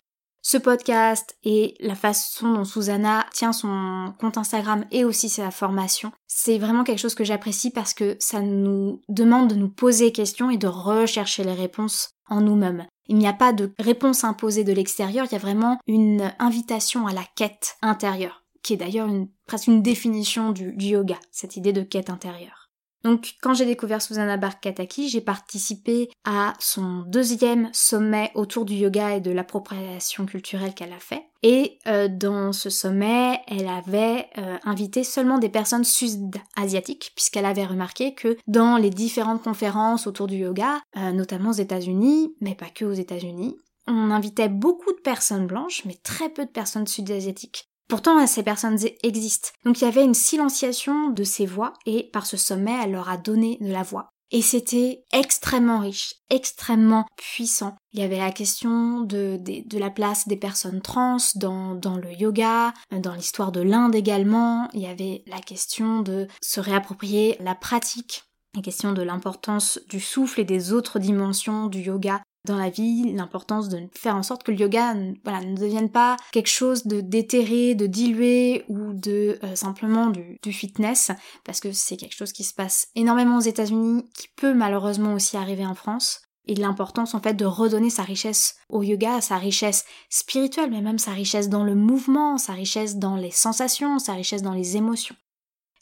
Ce 0.48 0.58
podcast 0.58 1.36
et 1.44 1.74
la 1.80 1.96
façon 1.96 2.54
dont 2.54 2.66
Susanna 2.66 3.26
tient 3.34 3.52
son 3.52 4.14
compte 4.20 4.38
Instagram 4.38 4.86
et 4.92 5.04
aussi 5.04 5.28
sa 5.28 5.50
formation, 5.50 6.12
c'est 6.28 6.60
vraiment 6.60 6.84
quelque 6.84 7.00
chose 7.00 7.16
que 7.16 7.24
j'apprécie 7.24 7.72
parce 7.72 7.96
que 7.96 8.16
ça 8.20 8.42
nous 8.42 9.02
demande 9.10 9.50
de 9.50 9.56
nous 9.56 9.70
poser 9.70 10.12
questions 10.12 10.52
et 10.52 10.58
de 10.58 10.68
rechercher 10.68 11.44
les 11.44 11.56
réponses 11.56 12.12
en 12.30 12.42
nous-mêmes. 12.42 12.86
Il 13.08 13.18
n'y 13.18 13.28
a 13.28 13.34
pas 13.34 13.54
de 13.54 13.72
réponse 13.80 14.24
imposée 14.24 14.64
de 14.64 14.72
l'extérieur, 14.72 15.26
il 15.26 15.34
y 15.34 15.36
a 15.36 15.40
vraiment 15.40 15.80
une 15.88 16.32
invitation 16.38 17.08
à 17.08 17.14
la 17.14 17.24
quête 17.36 17.78
intérieure, 17.82 18.44
qui 18.66 18.74
est 18.74 18.78
d'ailleurs 18.78 19.10
presque 19.46 19.68
une 19.68 19.84
définition 19.84 20.52
du 20.52 20.74
yoga, 20.78 21.20
cette 21.32 21.56
idée 21.56 21.72
de 21.72 21.84
quête 21.84 22.10
intérieure. 22.10 22.66
Donc 23.06 23.36
quand 23.44 23.54
j'ai 23.54 23.68
découvert 23.68 24.02
Susanna 24.02 24.36
Barkataki, 24.36 25.10
j'ai 25.10 25.22
participé 25.22 26.10
à 26.24 26.56
son 26.58 27.04
deuxième 27.06 27.70
sommet 27.72 28.32
autour 28.34 28.66
du 28.66 28.74
yoga 28.74 29.16
et 29.16 29.22
de 29.22 29.30
l'appropriation 29.30 30.26
culturelle 30.26 30.74
qu'elle 30.74 30.92
a 30.92 30.98
fait. 30.98 31.22
Et 31.44 31.78
euh, 31.86 32.08
dans 32.08 32.52
ce 32.52 32.72
sommet, 32.72 33.40
elle 33.48 33.68
avait 33.68 34.26
euh, 34.40 34.58
invité 34.64 35.04
seulement 35.04 35.38
des 35.38 35.50
personnes 35.50 35.84
sud-asiatiques, 35.84 37.12
puisqu'elle 37.16 37.46
avait 37.46 37.68
remarqué 37.68 38.16
que 38.16 38.36
dans 38.48 38.78
les 38.78 38.90
différentes 38.90 39.44
conférences 39.44 40.08
autour 40.08 40.26
du 40.26 40.38
yoga, 40.38 40.82
euh, 40.98 41.12
notamment 41.12 41.52
aux 41.52 41.54
États-Unis, 41.54 42.34
mais 42.42 42.56
pas 42.56 42.72
que 42.74 42.86
aux 42.86 42.94
États-Unis, 42.94 43.56
on 43.86 44.10
invitait 44.10 44.50
beaucoup 44.50 44.94
de 44.94 45.02
personnes 45.02 45.46
blanches, 45.46 45.86
mais 45.86 46.00
très 46.02 46.30
peu 46.30 46.44
de 46.44 46.50
personnes 46.50 46.88
sud-asiatiques. 46.88 47.70
Pourtant, 47.88 48.26
ces 48.26 48.44
personnes 48.44 48.80
existent. 49.04 49.50
Donc 49.64 49.82
il 49.82 49.86
y 49.86 49.88
avait 49.88 50.04
une 50.04 50.16
silenciation 50.16 51.10
de 51.10 51.24
ces 51.24 51.46
voix 51.46 51.74
et 51.86 52.10
par 52.12 52.26
ce 52.26 52.38
sommet, 52.38 52.76
elle 52.84 52.92
leur 52.92 53.10
a 53.10 53.18
donné 53.18 53.58
de 53.62 53.72
la 53.72 53.84
voix. 53.84 54.10
Et 54.32 54.42
c'était 54.42 55.04
extrêmement 55.14 55.80
riche, 55.80 56.16
extrêmement 56.32 57.06
puissant. 57.16 57.76
Il 57.94 58.00
y 58.00 58.04
avait 58.04 58.18
la 58.18 58.32
question 58.32 59.02
de, 59.02 59.40
la 59.78 59.92
place 59.92 60.28
des 60.28 60.36
personnes 60.36 60.82
trans 60.82 61.18
dans 61.36 61.98
le 62.02 62.12
yoga, 62.12 62.74
dans 62.92 63.14
l'histoire 63.14 63.52
de 63.52 63.62
l'Inde 63.62 63.94
également. 63.94 64.68
Il 64.74 64.82
y 64.82 64.88
avait 64.88 65.24
la 65.28 65.40
question 65.40 66.02
de 66.02 66.28
se 66.42 66.60
réapproprier 66.60 67.38
la 67.40 67.54
pratique, 67.54 68.24
la 68.56 68.64
question 68.64 68.94
de 68.94 69.04
l'importance 69.04 69.80
du 69.90 70.00
souffle 70.00 70.42
et 70.42 70.46
des 70.46 70.74
autres 70.74 70.98
dimensions 70.98 71.68
du 71.68 71.82
yoga 71.82 72.22
dans 72.46 72.58
la 72.58 72.70
vie, 72.70 73.14
l'importance 73.14 73.70
de 73.70 73.80
faire 73.94 74.16
en 74.16 74.24
sorte 74.24 74.44
que 74.44 74.52
le 74.52 74.60
yoga 74.60 74.94
ne 74.94 75.56
devienne 75.56 75.90
pas 75.90 76.18
quelque 76.32 76.50
chose 76.50 76.86
de 76.86 77.02
déterré, 77.02 77.76
de 77.76 77.88
dilué 77.88 78.64
ou 78.70 78.94
de 78.94 79.40
euh, 79.44 79.56
simplement 79.56 80.08
du, 80.08 80.40
du, 80.42 80.54
fitness, 80.54 81.12
parce 81.44 81.60
que 81.60 81.72
c'est 81.72 81.98
quelque 81.98 82.16
chose 82.16 82.32
qui 82.32 82.44
se 82.44 82.54
passe 82.54 82.88
énormément 82.96 83.38
aux 83.38 83.42
États-Unis, 83.42 84.06
qui 84.14 84.28
peut 84.36 84.54
malheureusement 84.54 85.14
aussi 85.14 85.38
arriver 85.38 85.66
en 85.66 85.76
France. 85.76 86.22
Et 86.48 86.54
l'importance 86.56 87.16
en 87.16 87.22
fait 87.22 87.34
de 87.34 87.46
redonner 87.46 87.90
sa 87.90 88.04
richesse 88.04 88.56
au 88.70 88.84
yoga, 88.84 89.20
sa 89.20 89.38
richesse 89.38 89.84
spirituelle, 90.10 90.70
mais 90.70 90.82
même 90.82 91.00
sa 91.00 91.12
richesse 91.12 91.50
dans 91.50 91.64
le 91.64 91.74
mouvement, 91.74 92.38
sa 92.38 92.54
richesse 92.54 92.98
dans 92.98 93.16
les 93.16 93.32
sensations, 93.32 93.98
sa 93.98 94.14
richesse 94.14 94.44
dans 94.44 94.54
les 94.54 94.78
émotions. 94.78 95.16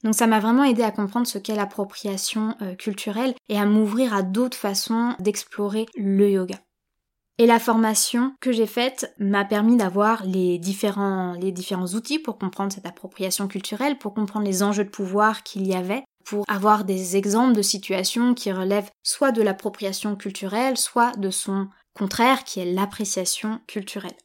Donc 0.04 0.16
ça 0.16 0.28
m'a 0.28 0.40
vraiment 0.40 0.64
aidé 0.64 0.84
à 0.84 0.92
comprendre 0.92 1.28
ce 1.28 1.38
qu'est 1.38 1.56
l'appropriation 1.56 2.56
euh, 2.62 2.76
culturelle 2.76 3.34
et 3.50 3.58
à 3.58 3.66
m'ouvrir 3.66 4.14
à 4.14 4.22
d'autres 4.22 4.58
façons 4.58 5.16
d'explorer 5.20 5.86
le 5.96 6.30
yoga. 6.30 6.60
Et 7.40 7.48
la 7.48 7.60
formation 7.60 8.36
que 8.42 8.52
j'ai 8.52 8.68
faite 8.68 9.12
m'a 9.18 9.44
permis 9.44 9.76
d'avoir 9.76 10.24
les 10.26 10.60
différents, 10.60 11.34
les 11.34 11.52
différents 11.52 11.88
outils 11.88 12.20
pour 12.20 12.38
comprendre 12.38 12.72
cette 12.72 12.86
appropriation 12.86 13.48
culturelle, 13.48 13.98
pour 13.98 14.14
comprendre 14.14 14.46
les 14.46 14.62
enjeux 14.62 14.84
de 14.84 14.90
pouvoir 14.90 15.42
qu'il 15.42 15.66
y 15.66 15.74
avait, 15.74 16.04
pour 16.26 16.46
avoir 16.48 16.84
des 16.84 17.18
exemples 17.18 17.56
de 17.56 17.64
situations 17.64 18.36
qui 18.36 18.52
relèvent 18.52 18.92
soit 19.02 19.32
de 19.32 19.42
l'appropriation 19.42 20.16
culturelle, 20.16 20.78
soit 20.78 21.18
de 21.18 21.32
son 21.32 21.70
contraire 21.96 22.44
qui 22.44 22.60
est 22.60 22.72
l'appréciation 22.72 23.60
culturelle. 23.68 24.16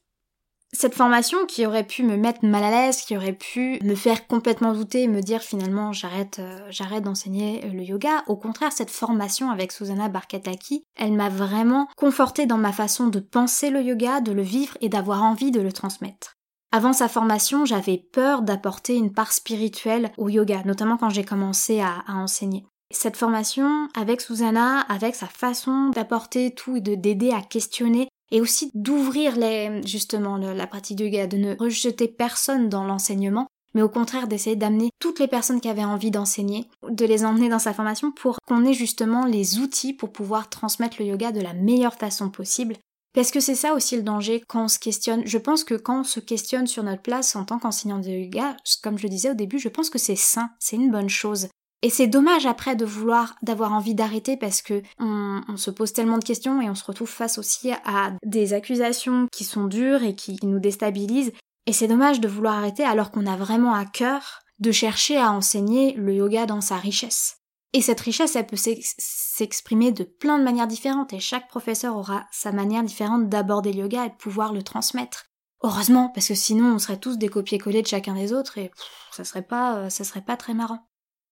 Cette 0.75 0.95
formation 0.95 1.47
qui 1.47 1.65
aurait 1.65 1.87
pu 1.87 2.03
me 2.03 2.17
mettre 2.17 2.45
mal 2.45 2.63
à 2.63 2.71
l'aise, 2.71 3.01
qui 3.01 3.17
aurait 3.17 3.33
pu 3.33 3.79
me 3.83 3.95
faire 3.95 4.27
complètement 4.27 4.75
douter 4.75 5.09
me 5.09 5.23
dire 5.23 5.41
finalement 5.41 5.93
j'arrête 5.93 6.41
euh, 6.41 6.61
j'arrête 6.69 7.05
d'enseigner 7.05 7.63
le 7.63 7.83
yoga, 7.83 8.23
au 8.27 8.37
contraire 8.37 8.73
cette 8.73 8.91
formation 8.91 9.51
avec 9.51 9.73
Susanna 9.73 10.11
Barkataki, 10.11 10.85
elle 10.95 11.15
m'a 11.15 11.31
vraiment 11.31 11.89
confortée 11.97 12.45
dans 12.45 12.59
ma 12.59 12.73
façon 12.73 13.07
de 13.07 13.19
penser 13.19 13.71
le 13.71 13.83
yoga, 13.83 14.21
de 14.21 14.33
le 14.33 14.43
vivre 14.43 14.77
et 14.83 14.91
d'avoir 14.91 15.23
envie 15.23 15.51
de 15.51 15.61
le 15.61 15.73
transmettre. 15.73 16.35
Avant 16.71 16.93
sa 16.93 17.09
formation, 17.09 17.65
j'avais 17.65 17.97
peur 17.97 18.43
d'apporter 18.43 18.95
une 18.95 19.15
part 19.15 19.33
spirituelle 19.33 20.13
au 20.19 20.29
yoga, 20.29 20.63
notamment 20.67 20.99
quand 20.99 21.09
j'ai 21.09 21.25
commencé 21.25 21.81
à, 21.81 22.05
à 22.07 22.17
enseigner. 22.17 22.67
Cette 22.91 23.17
formation, 23.17 23.89
avec 23.95 24.21
Susanna, 24.21 24.81
avec 24.81 25.15
sa 25.15 25.27
façon 25.27 25.89
d'apporter 25.89 26.55
tout 26.55 26.77
et 26.77 26.81
de 26.81 26.95
d'aider 26.95 27.33
à 27.33 27.41
questionner 27.41 28.09
et 28.31 28.41
aussi 28.41 28.71
d'ouvrir 28.75 29.37
les, 29.37 29.83
justement 29.87 30.37
la 30.37 30.67
pratique 30.67 30.97
du 30.97 31.05
yoga, 31.05 31.27
de 31.27 31.37
ne 31.37 31.57
rejeter 31.57 32.09
personne 32.09 32.69
dans 32.69 32.85
l'enseignement, 32.85 33.49
mais 33.75 33.83
au 33.83 33.89
contraire 33.89 34.29
d'essayer 34.29 34.57
d'amener 34.57 34.91
toutes 34.99 35.21
les 35.21 35.29
personnes 35.29 35.61
qui 35.61 35.69
avaient 35.69 35.85
envie 35.85 36.11
d'enseigner, 36.11 36.67
de 36.89 37.05
les 37.05 37.25
emmener 37.25 37.49
dans 37.49 37.59
sa 37.59 37.75
formation 37.75 38.11
pour 38.11 38.39
qu'on 38.47 38.65
ait 38.65 38.75
justement 38.75 39.25
les 39.25 39.59
outils 39.59 39.93
pour 39.93 40.13
pouvoir 40.13 40.49
transmettre 40.49 40.97
le 41.01 41.07
yoga 41.07 41.33
de 41.33 41.41
la 41.41 41.55
meilleure 41.55 41.95
façon 41.95 42.31
possible. 42.31 42.77
Parce 43.15 43.31
que 43.31 43.41
c'est 43.41 43.55
ça 43.55 43.75
aussi 43.75 43.97
le 43.97 44.03
danger 44.03 44.43
quand 44.47 44.65
on 44.65 44.69
se 44.69 44.79
questionne. 44.79 45.23
Je 45.27 45.39
pense 45.39 45.65
que 45.65 45.75
quand 45.75 46.01
on 46.01 46.05
se 46.05 46.21
questionne 46.21 46.67
sur 46.67 46.83
notre 46.83 47.03
place 47.03 47.35
en 47.37 47.45
tant 47.45 47.59
qu'enseignant 47.59 47.99
de 47.99 48.09
yoga, 48.09 48.57
comme 48.83 48.99
je 48.99 49.09
disais 49.09 49.31
au 49.31 49.35
début, 49.35 49.59
je 49.59 49.69
pense 49.69 49.91
que 49.91 49.99
c'est 49.99 50.17
sain, 50.17 50.51
c'est 50.59 50.77
une 50.77 50.91
bonne 50.91 51.09
chose. 51.09 51.49
Et 51.83 51.91
c'est 51.91 52.09
dommage 52.09 52.47
après 52.47 52.75
de 52.75 52.85
vouloir, 52.85 53.37
d'avoir 53.43 53.73
envie 53.73 53.95
d'arrêter 53.95 54.37
parce 54.37 54.63
que 54.63 54.83
on, 54.99 55.57
se 55.57 55.71
pose 55.71 55.93
tellement 55.93 56.19
de 56.19 56.25
questions 56.25 56.61
et 56.61 56.69
on 56.69 56.75
se 56.75 56.85
retrouve 56.85 57.09
face 57.09 57.39
aussi 57.39 57.71
à 57.85 58.13
des 58.25 58.53
accusations 58.53 59.29
qui 59.31 59.45
sont 59.45 59.67
dures 59.67 60.03
et 60.03 60.15
qui, 60.15 60.39
nous 60.43 60.59
déstabilisent. 60.59 61.33
Et 61.67 61.73
c'est 61.73 61.87
dommage 61.87 62.21
de 62.21 62.29
vouloir 62.29 62.57
arrêter 62.57 62.83
alors 62.83 63.11
qu'on 63.11 63.27
a 63.27 63.37
vraiment 63.37 63.75
à 63.75 63.85
cœur 63.85 64.41
de 64.59 64.73
chercher 64.73 65.19
à 65.19 65.31
enseigner 65.31 65.93
le 65.95 66.15
yoga 66.15 66.47
dans 66.47 66.61
sa 66.61 66.77
richesse. 66.77 67.37
Et 67.73 67.83
cette 67.83 68.01
richesse, 68.01 68.35
elle 68.35 68.47
peut 68.47 68.57
s'exprimer 68.57 69.93
de 69.93 70.03
plein 70.03 70.39
de 70.39 70.45
manières 70.45 70.67
différentes 70.67 71.13
et 71.13 71.21
chaque 71.21 71.49
professeur 71.49 71.97
aura 71.97 72.27
sa 72.33 72.51
manière 72.51 72.83
différente 72.83 73.29
d'aborder 73.29 73.73
le 73.73 73.83
yoga 73.83 74.07
et 74.07 74.09
de 74.09 74.15
pouvoir 74.15 74.53
le 74.53 74.63
transmettre. 74.63 75.27
Heureusement, 75.63 76.09
parce 76.09 76.29
que 76.29 76.35
sinon 76.35 76.75
on 76.75 76.79
serait 76.79 76.99
tous 76.99 77.19
des 77.19 77.29
copier-coller 77.29 77.83
de 77.83 77.87
chacun 77.87 78.15
des 78.15 78.33
autres 78.33 78.59
et 78.59 78.71
ça 79.13 79.25
serait 79.25 79.43
pas, 79.43 79.91
ça 79.91 80.03
serait 80.03 80.23
pas 80.23 80.37
très 80.37 80.55
marrant. 80.55 80.89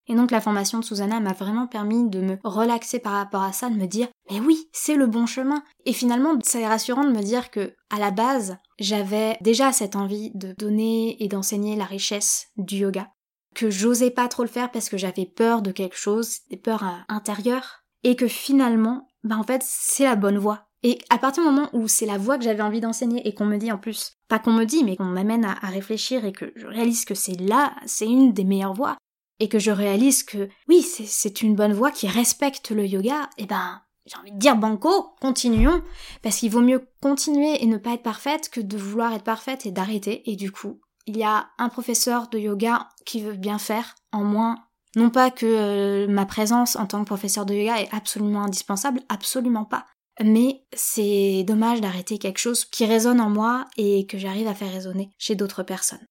Et 0.09 0.15
donc 0.15 0.31
la 0.31 0.41
formation 0.41 0.79
de 0.79 0.85
Susanna 0.85 1.21
m'a 1.21 1.33
vraiment 1.33 1.67
permis 1.67 2.09
de 2.09 2.21
me 2.21 2.39
relaxer 2.45 2.99
par 2.99 3.13
rapport 3.13 3.43
à 3.43 3.53
ça, 3.53 3.69
de 3.69 3.75
me 3.75 3.87
dire 3.87 4.09
mais 4.31 4.41
oui, 4.41 4.69
c'est 4.73 4.95
le 4.95 5.07
bon 5.07 5.27
chemin. 5.27 5.63
Et 5.85 5.93
finalement, 5.93 6.39
c'est 6.43 6.67
rassurant 6.67 7.05
de 7.05 7.13
me 7.13 7.23
dire 7.23 7.51
que 7.51 7.75
à 7.91 7.99
la 7.99 8.11
base, 8.11 8.57
j'avais 8.79 9.37
déjà 9.41 9.73
cette 9.73 9.97
envie 9.97 10.31
de 10.35 10.55
donner 10.59 11.23
et 11.23 11.29
d'enseigner 11.29 11.77
la 11.77 11.85
richesse 11.85 12.49
du 12.57 12.77
yoga, 12.77 13.09
que 13.55 13.71
j'osais 13.71 14.11
pas 14.11 14.29
trop 14.29 14.43
le 14.43 14.49
faire 14.49 14.71
parce 14.71 14.89
que 14.89 14.99
j'avais 14.99 15.27
peur 15.27 15.63
de 15.63 15.73
quelque 15.73 15.97
chose, 15.97 16.41
des 16.51 16.57
peurs 16.57 16.85
euh, 16.85 16.99
intérieures, 17.09 17.85
et 18.03 18.17
que 18.17 18.29
finalement, 18.29 19.09
bah 19.25 19.37
en 19.39 19.43
fait, 19.43 19.63
c'est 19.65 20.05
la 20.05 20.17
bonne 20.17 20.39
voie. 20.39 20.67
Et 20.83 20.99
à 21.11 21.19
partir 21.19 21.43
du 21.43 21.49
moment 21.49 21.69
où 21.73 21.89
c'est 21.89 22.07
la 22.07 22.19
voie 22.19 22.39
que 22.39 22.45
j'avais 22.45 22.63
envie 22.63 22.81
d'enseigner 22.81 23.27
et 23.27 23.35
qu'on 23.35 23.47
me 23.47 23.57
dit 23.57 23.73
en 23.73 23.79
plus, 23.79 24.13
pas 24.29 24.39
qu'on 24.39 24.53
me 24.53 24.65
dit, 24.65 24.85
mais 24.85 24.97
qu'on 24.97 25.05
m'amène 25.05 25.45
à, 25.45 25.57
à, 25.63 25.69
réfléchir 25.69 26.25
et 26.25 26.33
que 26.33 26.53
je 26.55 26.67
réalise 26.67 27.05
que 27.05 27.15
c'est 27.15 27.41
là, 27.41 27.75
c'est 27.87 28.07
une 28.07 28.33
des 28.33 28.45
meilleures 28.45 28.75
voies, 28.75 28.97
et 29.41 29.49
que 29.49 29.59
je 29.59 29.71
réalise 29.71 30.23
que 30.23 30.49
oui, 30.69 30.83
c'est 30.83 31.43
une 31.43 31.55
bonne 31.55 31.73
voie 31.73 31.91
qui 31.91 32.09
respecte 32.09 32.71
le 32.71 32.87
yoga, 32.87 33.29
et 33.39 33.43
eh 33.43 33.47
ben 33.47 33.83
j'ai 34.07 34.17
envie 34.19 34.33
de 34.33 34.39
dire 34.39 34.57
banco, 34.57 35.15
continuons, 35.21 35.83
parce 36.23 36.37
qu'il 36.37 36.51
vaut 36.51 36.61
mieux 36.61 36.89
continuer 37.03 37.63
et 37.63 37.67
ne 37.67 37.77
pas 37.77 37.95
être 37.95 38.03
parfaite 38.03 38.49
que 38.49 38.61
de 38.61 38.77
vouloir 38.77 39.13
être 39.13 39.25
parfaite 39.25 39.67
et 39.67 39.73
d'arrêter. 39.73 40.31
Et 40.31 40.37
du 40.37 40.53
coup, 40.53 40.81
il 41.07 41.17
y 41.17 41.25
a 41.25 41.49
un 41.59 41.69
professeur 41.69 42.29
de 42.29 42.39
yoga 42.39 42.89
qui 43.05 43.21
veut 43.21 43.35
bien 43.35 43.59
faire, 43.59 43.97
en 44.13 44.23
moins. 44.23 44.57
Non 44.95 45.11
pas 45.11 45.31
que 45.31 45.47
euh, 45.47 46.07
ma 46.09 46.25
présence 46.25 46.77
en 46.77 46.87
tant 46.87 47.01
que 47.01 47.07
professeur 47.07 47.47
de 47.47 47.55
yoga 47.55 47.81
est 47.81 47.93
absolument 47.93 48.45
indispensable, 48.45 49.03
absolument 49.09 49.65
pas. 49.65 49.87
Mais 50.23 50.65
c'est 50.73 51.45
dommage 51.47 51.81
d'arrêter 51.81 52.19
quelque 52.19 52.39
chose 52.39 52.65
qui 52.65 52.87
résonne 52.87 53.21
en 53.21 53.29
moi 53.29 53.67
et 53.77 54.07
que 54.07 54.19
j'arrive 54.19 54.47
à 54.47 54.55
faire 54.55 54.73
résonner 54.73 55.11
chez 55.19 55.35
d'autres 55.35 55.63
personnes. 55.63 56.07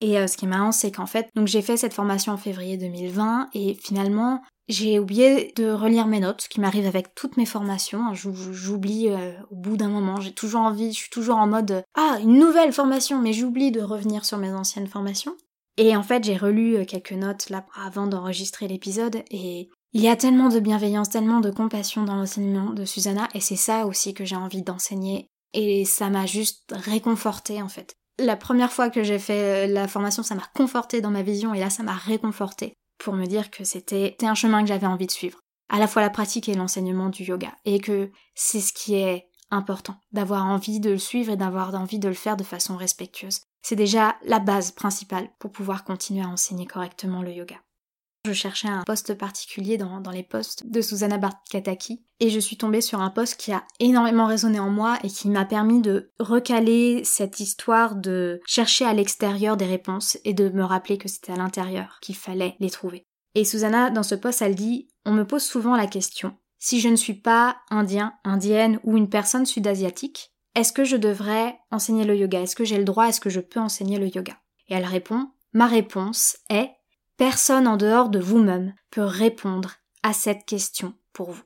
Et 0.00 0.18
euh, 0.18 0.26
ce 0.26 0.36
qui 0.36 0.44
est 0.44 0.48
marrant, 0.48 0.72
c'est 0.72 0.92
qu'en 0.92 1.06
fait, 1.06 1.28
donc 1.34 1.48
j'ai 1.48 1.62
fait 1.62 1.76
cette 1.76 1.94
formation 1.94 2.32
en 2.32 2.36
février 2.36 2.76
2020 2.76 3.48
et 3.54 3.74
finalement, 3.74 4.42
j'ai 4.68 4.98
oublié 4.98 5.52
de 5.56 5.70
relire 5.70 6.06
mes 6.06 6.20
notes, 6.20 6.42
ce 6.42 6.48
qui 6.48 6.60
m'arrive 6.60 6.86
avec 6.86 7.14
toutes 7.14 7.36
mes 7.36 7.46
formations. 7.46 8.14
J'oublie 8.14 9.08
euh, 9.08 9.32
au 9.50 9.56
bout 9.56 9.76
d'un 9.76 9.88
moment, 9.88 10.20
j'ai 10.20 10.32
toujours 10.32 10.60
envie, 10.60 10.92
je 10.92 10.98
suis 10.98 11.10
toujours 11.10 11.36
en 11.36 11.46
mode 11.46 11.82
ah 11.94 12.18
une 12.22 12.38
nouvelle 12.38 12.72
formation, 12.72 13.20
mais 13.20 13.32
j'oublie 13.32 13.72
de 13.72 13.80
revenir 13.80 14.24
sur 14.24 14.38
mes 14.38 14.52
anciennes 14.52 14.86
formations. 14.86 15.36
Et 15.78 15.96
en 15.96 16.02
fait, 16.02 16.24
j'ai 16.24 16.36
relu 16.36 16.76
euh, 16.76 16.84
quelques 16.84 17.12
notes 17.12 17.50
là 17.50 17.64
avant 17.84 18.06
d'enregistrer 18.06 18.68
l'épisode 18.68 19.22
et 19.30 19.70
il 19.94 20.02
y 20.02 20.08
a 20.08 20.16
tellement 20.16 20.50
de 20.50 20.60
bienveillance, 20.60 21.08
tellement 21.08 21.40
de 21.40 21.50
compassion 21.50 22.04
dans 22.04 22.16
l'enseignement 22.16 22.72
de 22.72 22.84
Susanna 22.84 23.28
et 23.34 23.40
c'est 23.40 23.56
ça 23.56 23.86
aussi 23.86 24.12
que 24.12 24.26
j'ai 24.26 24.36
envie 24.36 24.62
d'enseigner 24.62 25.28
et 25.54 25.86
ça 25.86 26.10
m'a 26.10 26.26
juste 26.26 26.74
réconforté 26.76 27.62
en 27.62 27.68
fait 27.68 27.97
la 28.18 28.36
première 28.36 28.72
fois 28.72 28.90
que 28.90 29.02
j'ai 29.02 29.18
fait 29.18 29.66
euh, 29.68 29.72
la 29.72 29.88
formation, 29.88 30.22
ça 30.22 30.34
m'a 30.34 30.46
conforté 30.54 31.00
dans 31.00 31.10
ma 31.10 31.22
vision 31.22 31.54
et 31.54 31.60
là, 31.60 31.70
ça 31.70 31.82
m'a 31.82 31.94
réconforté 31.94 32.74
pour 32.98 33.14
me 33.14 33.26
dire 33.26 33.50
que 33.50 33.64
c'était 33.64 34.16
un 34.22 34.34
chemin 34.34 34.62
que 34.62 34.68
j'avais 34.68 34.86
envie 34.86 35.06
de 35.06 35.12
suivre. 35.12 35.38
À 35.68 35.78
la 35.78 35.86
fois 35.86 36.02
la 36.02 36.10
pratique 36.10 36.48
et 36.48 36.54
l'enseignement 36.54 37.10
du 37.10 37.24
yoga. 37.24 37.52
Et 37.64 37.78
que 37.78 38.10
c'est 38.34 38.60
ce 38.60 38.72
qui 38.72 38.94
est 38.94 39.28
important, 39.50 39.96
d'avoir 40.12 40.46
envie 40.46 40.80
de 40.80 40.90
le 40.90 40.98
suivre 40.98 41.32
et 41.32 41.36
d'avoir 41.36 41.74
envie 41.74 41.98
de 41.98 42.08
le 42.08 42.14
faire 42.14 42.36
de 42.36 42.44
façon 42.44 42.76
respectueuse. 42.76 43.40
C'est 43.62 43.76
déjà 43.76 44.16
la 44.24 44.38
base 44.38 44.72
principale 44.72 45.30
pour 45.38 45.52
pouvoir 45.52 45.84
continuer 45.84 46.22
à 46.22 46.28
enseigner 46.28 46.66
correctement 46.66 47.22
le 47.22 47.32
yoga. 47.32 47.56
Je 48.24 48.32
cherchais 48.32 48.68
un 48.68 48.82
poste 48.82 49.14
particulier 49.14 49.78
dans, 49.78 50.02
les 50.10 50.22
postes 50.22 50.66
de 50.70 50.80
Susanna 50.80 51.18
Bartkataki 51.18 52.02
et 52.20 52.30
je 52.30 52.40
suis 52.40 52.56
tombée 52.56 52.80
sur 52.80 53.00
un 53.00 53.10
poste 53.10 53.36
qui 53.36 53.52
a 53.52 53.64
énormément 53.80 54.26
résonné 54.26 54.58
en 54.58 54.70
moi 54.70 54.98
et 55.02 55.08
qui 55.08 55.28
m'a 55.28 55.44
permis 55.44 55.80
de 55.80 56.10
recaler 56.18 57.04
cette 57.04 57.40
histoire 57.40 57.94
de 57.94 58.40
chercher 58.44 58.84
à 58.84 58.92
l'extérieur 58.92 59.56
des 59.56 59.66
réponses 59.66 60.18
et 60.24 60.34
de 60.34 60.48
me 60.48 60.64
rappeler 60.64 60.98
que 60.98 61.08
c'était 61.08 61.32
à 61.32 61.36
l'intérieur 61.36 61.98
qu'il 62.02 62.16
fallait 62.16 62.56
les 62.60 62.70
trouver. 62.70 63.06
Et 63.34 63.44
Susanna, 63.44 63.90
dans 63.90 64.02
ce 64.02 64.14
poste, 64.14 64.42
elle 64.42 64.56
dit 64.56 64.88
On 65.06 65.12
me 65.12 65.26
pose 65.26 65.44
souvent 65.44 65.76
la 65.76 65.86
question 65.86 66.36
si 66.58 66.80
je 66.80 66.88
ne 66.88 66.96
suis 66.96 67.14
pas 67.14 67.58
indien, 67.70 68.14
indienne 68.24 68.80
ou 68.82 68.96
une 68.96 69.08
personne 69.08 69.46
sud-asiatique, 69.46 70.32
est-ce 70.54 70.72
que 70.72 70.84
je 70.84 70.96
devrais 70.96 71.56
enseigner 71.70 72.04
le 72.04 72.16
yoga? 72.16 72.40
Est-ce 72.40 72.56
que 72.56 72.64
j'ai 72.64 72.78
le 72.78 72.84
droit? 72.84 73.06
Est-ce 73.06 73.20
que 73.20 73.30
je 73.30 73.40
peux 73.40 73.60
enseigner 73.60 73.98
le 73.98 74.08
yoga? 74.08 74.36
Et 74.68 74.74
elle 74.74 74.84
répond 74.84 75.30
Ma 75.52 75.66
réponse 75.66 76.36
est 76.50 76.70
Personne 77.18 77.66
en 77.66 77.76
dehors 77.76 78.10
de 78.10 78.20
vous-même 78.20 78.74
peut 78.92 79.02
répondre 79.02 79.72
à 80.04 80.12
cette 80.12 80.46
question 80.46 80.94
pour 81.12 81.32
vous. 81.32 81.42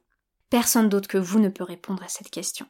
Personne 0.50 0.90
d'autre 0.90 1.08
que 1.08 1.16
vous 1.16 1.40
ne 1.40 1.48
peut 1.48 1.64
répondre 1.64 2.02
à 2.02 2.08
cette 2.08 2.28
question. 2.28 2.66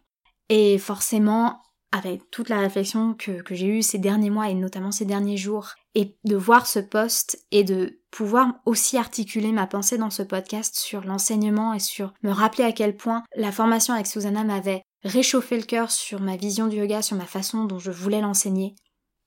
Et 0.48 0.78
forcément, 0.78 1.60
avec 1.90 2.30
toute 2.30 2.48
la 2.48 2.60
réflexion 2.60 3.14
que, 3.14 3.42
j'ai 3.50 3.66
eue 3.66 3.82
ces 3.82 3.98
derniers 3.98 4.30
mois 4.30 4.50
et 4.50 4.54
notamment 4.54 4.92
ces 4.92 5.04
derniers 5.04 5.36
jours, 5.36 5.70
et 5.96 6.16
de 6.22 6.36
voir 6.36 6.68
ce 6.68 6.78
poste 6.78 7.44
et 7.50 7.64
de 7.64 7.98
pouvoir 8.12 8.54
aussi 8.66 8.96
articuler 8.96 9.50
ma 9.50 9.66
pensée 9.66 9.98
dans 9.98 10.10
ce 10.10 10.22
podcast 10.22 10.76
sur 10.76 11.00
l'enseignement 11.00 11.74
et 11.74 11.80
sur 11.80 12.14
me 12.22 12.30
rappeler 12.30 12.62
à 12.62 12.70
quel 12.70 12.96
point 12.96 13.24
la 13.34 13.50
formation 13.50 13.94
avec 13.94 14.06
Susanna 14.06 14.44
m'avait 14.44 14.84
réchauffé 15.02 15.56
le 15.56 15.64
cœur 15.64 15.90
sur 15.90 16.20
ma 16.20 16.36
vision 16.36 16.68
du 16.68 16.76
yoga, 16.76 17.02
sur 17.02 17.16
ma 17.16 17.26
façon 17.26 17.64
dont 17.64 17.80
je 17.80 17.90
voulais 17.90 18.20
l'enseigner. 18.20 18.76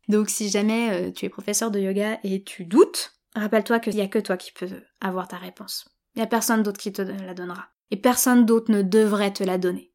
Donc 0.07 0.29
si 0.29 0.49
jamais 0.49 0.91
euh, 0.91 1.11
tu 1.11 1.25
es 1.25 1.29
professeur 1.29 1.71
de 1.71 1.79
yoga 1.81 2.19
et 2.23 2.41
tu 2.41 2.63
doutes, 2.63 3.14
Rappelle-toi 3.35 3.79
qu'il 3.79 3.95
n'y 3.95 4.01
a 4.01 4.07
que 4.07 4.19
toi 4.19 4.37
qui 4.37 4.51
peux 4.51 4.69
avoir 5.01 5.27
ta 5.27 5.37
réponse. 5.37 5.87
Il 6.15 6.19
n'y 6.19 6.23
a 6.23 6.27
personne 6.27 6.63
d'autre 6.63 6.79
qui 6.79 6.93
te 6.93 7.01
la 7.01 7.33
donnera. 7.33 7.67
Et 7.91 7.97
personne 7.97 8.45
d'autre 8.45 8.71
ne 8.71 8.81
devrait 8.81 9.33
te 9.33 9.43
la 9.43 9.57
donner. 9.57 9.91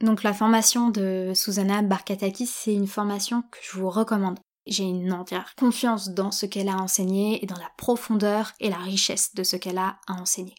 Donc 0.00 0.22
la 0.22 0.34
formation 0.34 0.90
de 0.90 1.32
Susanna 1.34 1.82
Barkataki, 1.82 2.46
c'est 2.46 2.74
une 2.74 2.86
formation 2.86 3.42
que 3.42 3.58
je 3.62 3.78
vous 3.78 3.90
recommande. 3.90 4.38
J'ai 4.66 4.84
une 4.84 5.12
entière 5.12 5.54
confiance 5.56 6.10
dans 6.10 6.30
ce 6.30 6.46
qu'elle 6.46 6.68
a 6.68 6.76
enseigné 6.76 7.42
et 7.42 7.46
dans 7.46 7.58
la 7.58 7.70
profondeur 7.76 8.52
et 8.60 8.70
la 8.70 8.76
richesse 8.76 9.34
de 9.34 9.42
ce 9.42 9.56
qu'elle 9.56 9.78
a 9.78 9.98
à 10.06 10.14
enseigner. 10.14 10.54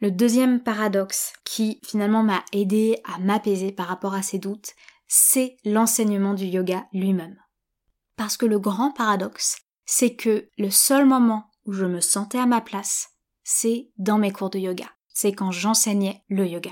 Le 0.00 0.10
deuxième 0.10 0.60
paradoxe 0.60 1.32
qui 1.44 1.78
finalement 1.84 2.24
m'a 2.24 2.44
aidé 2.52 3.00
à 3.04 3.18
m'apaiser 3.18 3.70
par 3.70 3.86
rapport 3.86 4.14
à 4.14 4.22
ces 4.22 4.38
doutes, 4.38 4.72
c'est 5.06 5.56
l'enseignement 5.64 6.34
du 6.34 6.46
yoga 6.46 6.86
lui-même. 6.92 7.38
Parce 8.16 8.36
que 8.36 8.46
le 8.46 8.58
grand 8.58 8.90
paradoxe, 8.90 9.58
c'est 9.86 10.14
que 10.14 10.48
le 10.58 10.70
seul 10.70 11.06
moment 11.06 11.50
où 11.66 11.72
je 11.72 11.84
me 11.84 12.00
sentais 12.00 12.38
à 12.38 12.46
ma 12.46 12.60
place, 12.60 13.10
c'est 13.44 13.90
dans 13.98 14.18
mes 14.18 14.32
cours 14.32 14.50
de 14.50 14.58
yoga. 14.58 14.86
C'est 15.08 15.32
quand 15.32 15.50
j'enseignais 15.50 16.22
le 16.28 16.46
yoga. 16.46 16.70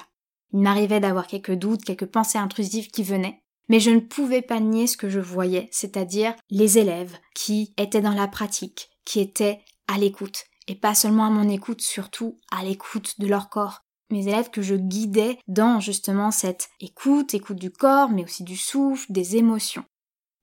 Il 0.53 0.61
m'arrivait 0.61 1.01
d'avoir 1.01 1.27
quelques 1.27 1.55
doutes, 1.55 1.85
quelques 1.85 2.07
pensées 2.07 2.39
intrusives 2.39 2.91
qui 2.91 3.03
venaient, 3.03 3.43
mais 3.69 3.81
je 3.81 3.91
ne 3.91 4.01
pouvais 4.01 4.43
pas 4.43 4.59
nier 4.59 4.87
ce 4.87 4.97
que 4.97 5.09
je 5.09 5.21
voyais, 5.21 5.69
c'est-à-dire 5.71 6.35
les 6.51 6.79
élèves 6.79 7.17
qui 7.35 7.73
étaient 7.77 8.01
dans 8.01 8.15
la 8.15 8.27
pratique, 8.27 8.91
qui 9.05 9.21
étaient 9.21 9.61
à 9.87 9.99
l'écoute, 9.99 10.45
et 10.67 10.75
pas 10.75 10.95
seulement 10.95 11.27
à 11.27 11.31
mon 11.31 11.49
écoute, 11.49 11.81
surtout 11.81 12.39
à 12.51 12.65
l'écoute 12.65 13.21
de 13.21 13.27
leur 13.27 13.49
corps. 13.49 13.83
Mes 14.11 14.27
élèves 14.27 14.51
que 14.51 14.63
je 14.63 14.75
guidais 14.75 15.39
dans 15.47 15.79
justement 15.79 16.33
cette 16.33 16.69
écoute, 16.81 17.33
écoute 17.33 17.59
du 17.59 17.71
corps, 17.71 18.11
mais 18.11 18.25
aussi 18.25 18.43
du 18.43 18.57
souffle, 18.57 19.07
des 19.13 19.37
émotions. 19.37 19.85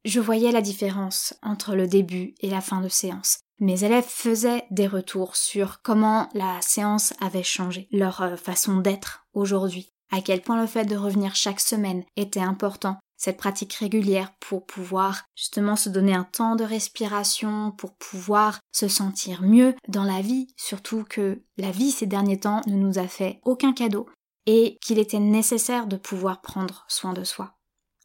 Je 0.08 0.22
voyais 0.22 0.54
la 0.54 0.62
différence 0.62 1.34
entre 1.44 1.76
le 1.76 1.86
début 1.86 2.34
et 2.40 2.50
la 2.50 2.62
fin 2.62 2.80
de 2.80 2.88
séance. 2.88 3.40
Mes 3.60 3.84
élèves 3.84 4.08
faisaient 4.08 4.64
des 4.72 4.88
retours 4.88 5.36
sur 5.36 5.82
comment 5.82 6.30
la 6.34 6.62
séance 6.62 7.14
avait 7.20 7.44
changé, 7.44 7.90
leur 7.92 8.22
euh, 8.22 8.38
façon 8.38 8.78
d'être 8.78 9.26
aujourd'hui, 9.34 9.92
à 10.10 10.22
quel 10.22 10.42
point 10.42 10.62
le 10.62 10.66
fait 10.66 10.86
de 10.86 10.96
revenir 10.96 11.36
chaque 11.36 11.60
semaine 11.60 12.06
était 12.16 12.40
important, 12.40 12.96
cette 13.18 13.36
pratique 13.36 13.74
régulière 13.74 14.32
pour 14.40 14.66
pouvoir 14.66 15.26
justement 15.36 15.76
se 15.76 15.90
donner 15.90 16.14
un 16.14 16.24
temps 16.24 16.56
de 16.56 16.64
respiration, 16.64 17.74
pour 17.74 17.98
pouvoir 17.98 18.60
se 18.72 18.88
sentir 18.88 19.42
mieux 19.42 19.76
dans 19.90 20.06
la 20.06 20.22
vie, 20.22 20.48
surtout 20.56 21.04
que 21.04 21.44
la 21.58 21.72
vie 21.72 21.92
ces 21.92 22.06
derniers 22.06 22.40
temps 22.40 22.62
ne 22.66 22.76
nous 22.76 22.98
a 22.98 23.10
fait 23.10 23.42
aucun 23.44 23.74
cadeau 23.74 24.08
et 24.46 24.78
qu'il 24.82 25.00
était 25.00 25.20
nécessaire 25.20 25.86
de 25.86 25.98
pouvoir 25.98 26.40
prendre 26.40 26.86
soin 26.88 27.12
de 27.12 27.26
soi. 27.26 27.57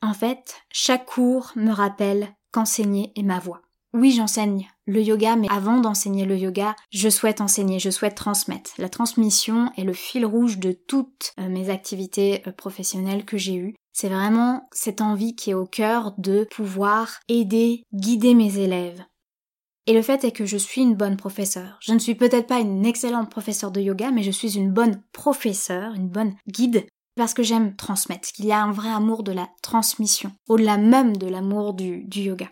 En 0.03 0.15
fait, 0.15 0.57
chaque 0.73 1.07
cours 1.07 1.53
me 1.55 1.71
rappelle 1.71 2.35
qu'enseigner 2.51 3.13
est 3.17 3.23
ma 3.23 3.39
voie. 3.39 3.63
Oui, 3.95 4.11
j'enseigne 4.11 4.69
le 4.87 5.01
yoga, 5.01 5.37
mais 5.37 5.47
avant 5.51 5.79
d'enseigner 5.79 6.25
le 6.25 6.37
yoga, 6.37 6.75
je 6.91 7.09
souhaite 7.09 7.41
enseigner, 7.41 7.79
je 7.79 7.91
souhaite 7.91 8.17
transmettre. 8.17 8.73
La 8.79 8.89
transmission 8.89 9.71
est 9.77 9.85
le 9.85 9.93
fil 9.93 10.27
rouge 10.27 10.59
de 10.59 10.73
toutes 10.73 11.33
euh, 11.39 11.49
mes 11.49 11.71
activités 11.71 12.43
euh, 12.47 12.53
professionnelles 12.53 13.25
que 13.25 13.37
j'ai 13.37 13.55
eues. 13.55 13.75
C'est 13.93 14.09
vraiment 14.09 14.67
cette 14.73 15.03
envie 15.03 15.37
qui 15.37 15.51
est 15.51 15.55
au 15.55 15.67
cœur 15.67 16.15
de 16.19 16.49
pouvoir 16.51 17.21
aider, 17.29 17.85
guider 17.93 18.35
mes 18.35 18.59
élèves. 18.59 19.05
Et 19.87 19.95
le 19.95 20.03
fait 20.03 20.25
est 20.25 20.33
que 20.33 20.47
je 20.47 20.57
suis 20.57 20.81
une 20.81 20.95
bonne 20.95 21.17
professeure. 21.17 21.79
Je 21.81 21.93
ne 21.93 21.99
suis 21.99 22.15
peut-être 22.15 22.47
pas 22.47 22.61
une 22.61 22.87
excellente 22.87 23.31
professeure 23.31 23.73
de 23.73 23.81
yoga, 23.81 24.11
mais 24.11 24.23
je 24.23 24.31
suis 24.31 24.57
une 24.57 24.71
bonne 24.71 25.03
professeure, 25.13 25.95
une 25.95 26.09
bonne 26.09 26.35
guide, 26.49 26.87
parce 27.17 27.35
que 27.35 27.43
j'aime 27.43 27.77
transmettre, 27.77 28.33
qu'il 28.33 28.47
y 28.47 28.53
a 28.53 28.63
un 28.63 28.73
vrai 28.73 28.91
amour 28.91 29.23
de 29.23 29.33
la 29.33 29.49
transmission, 29.63 30.33
au-delà 30.49 30.79
même 30.79 31.17
de 31.17 31.27
l'amour 31.27 31.75
du, 31.75 32.07
yoga. 32.15 32.49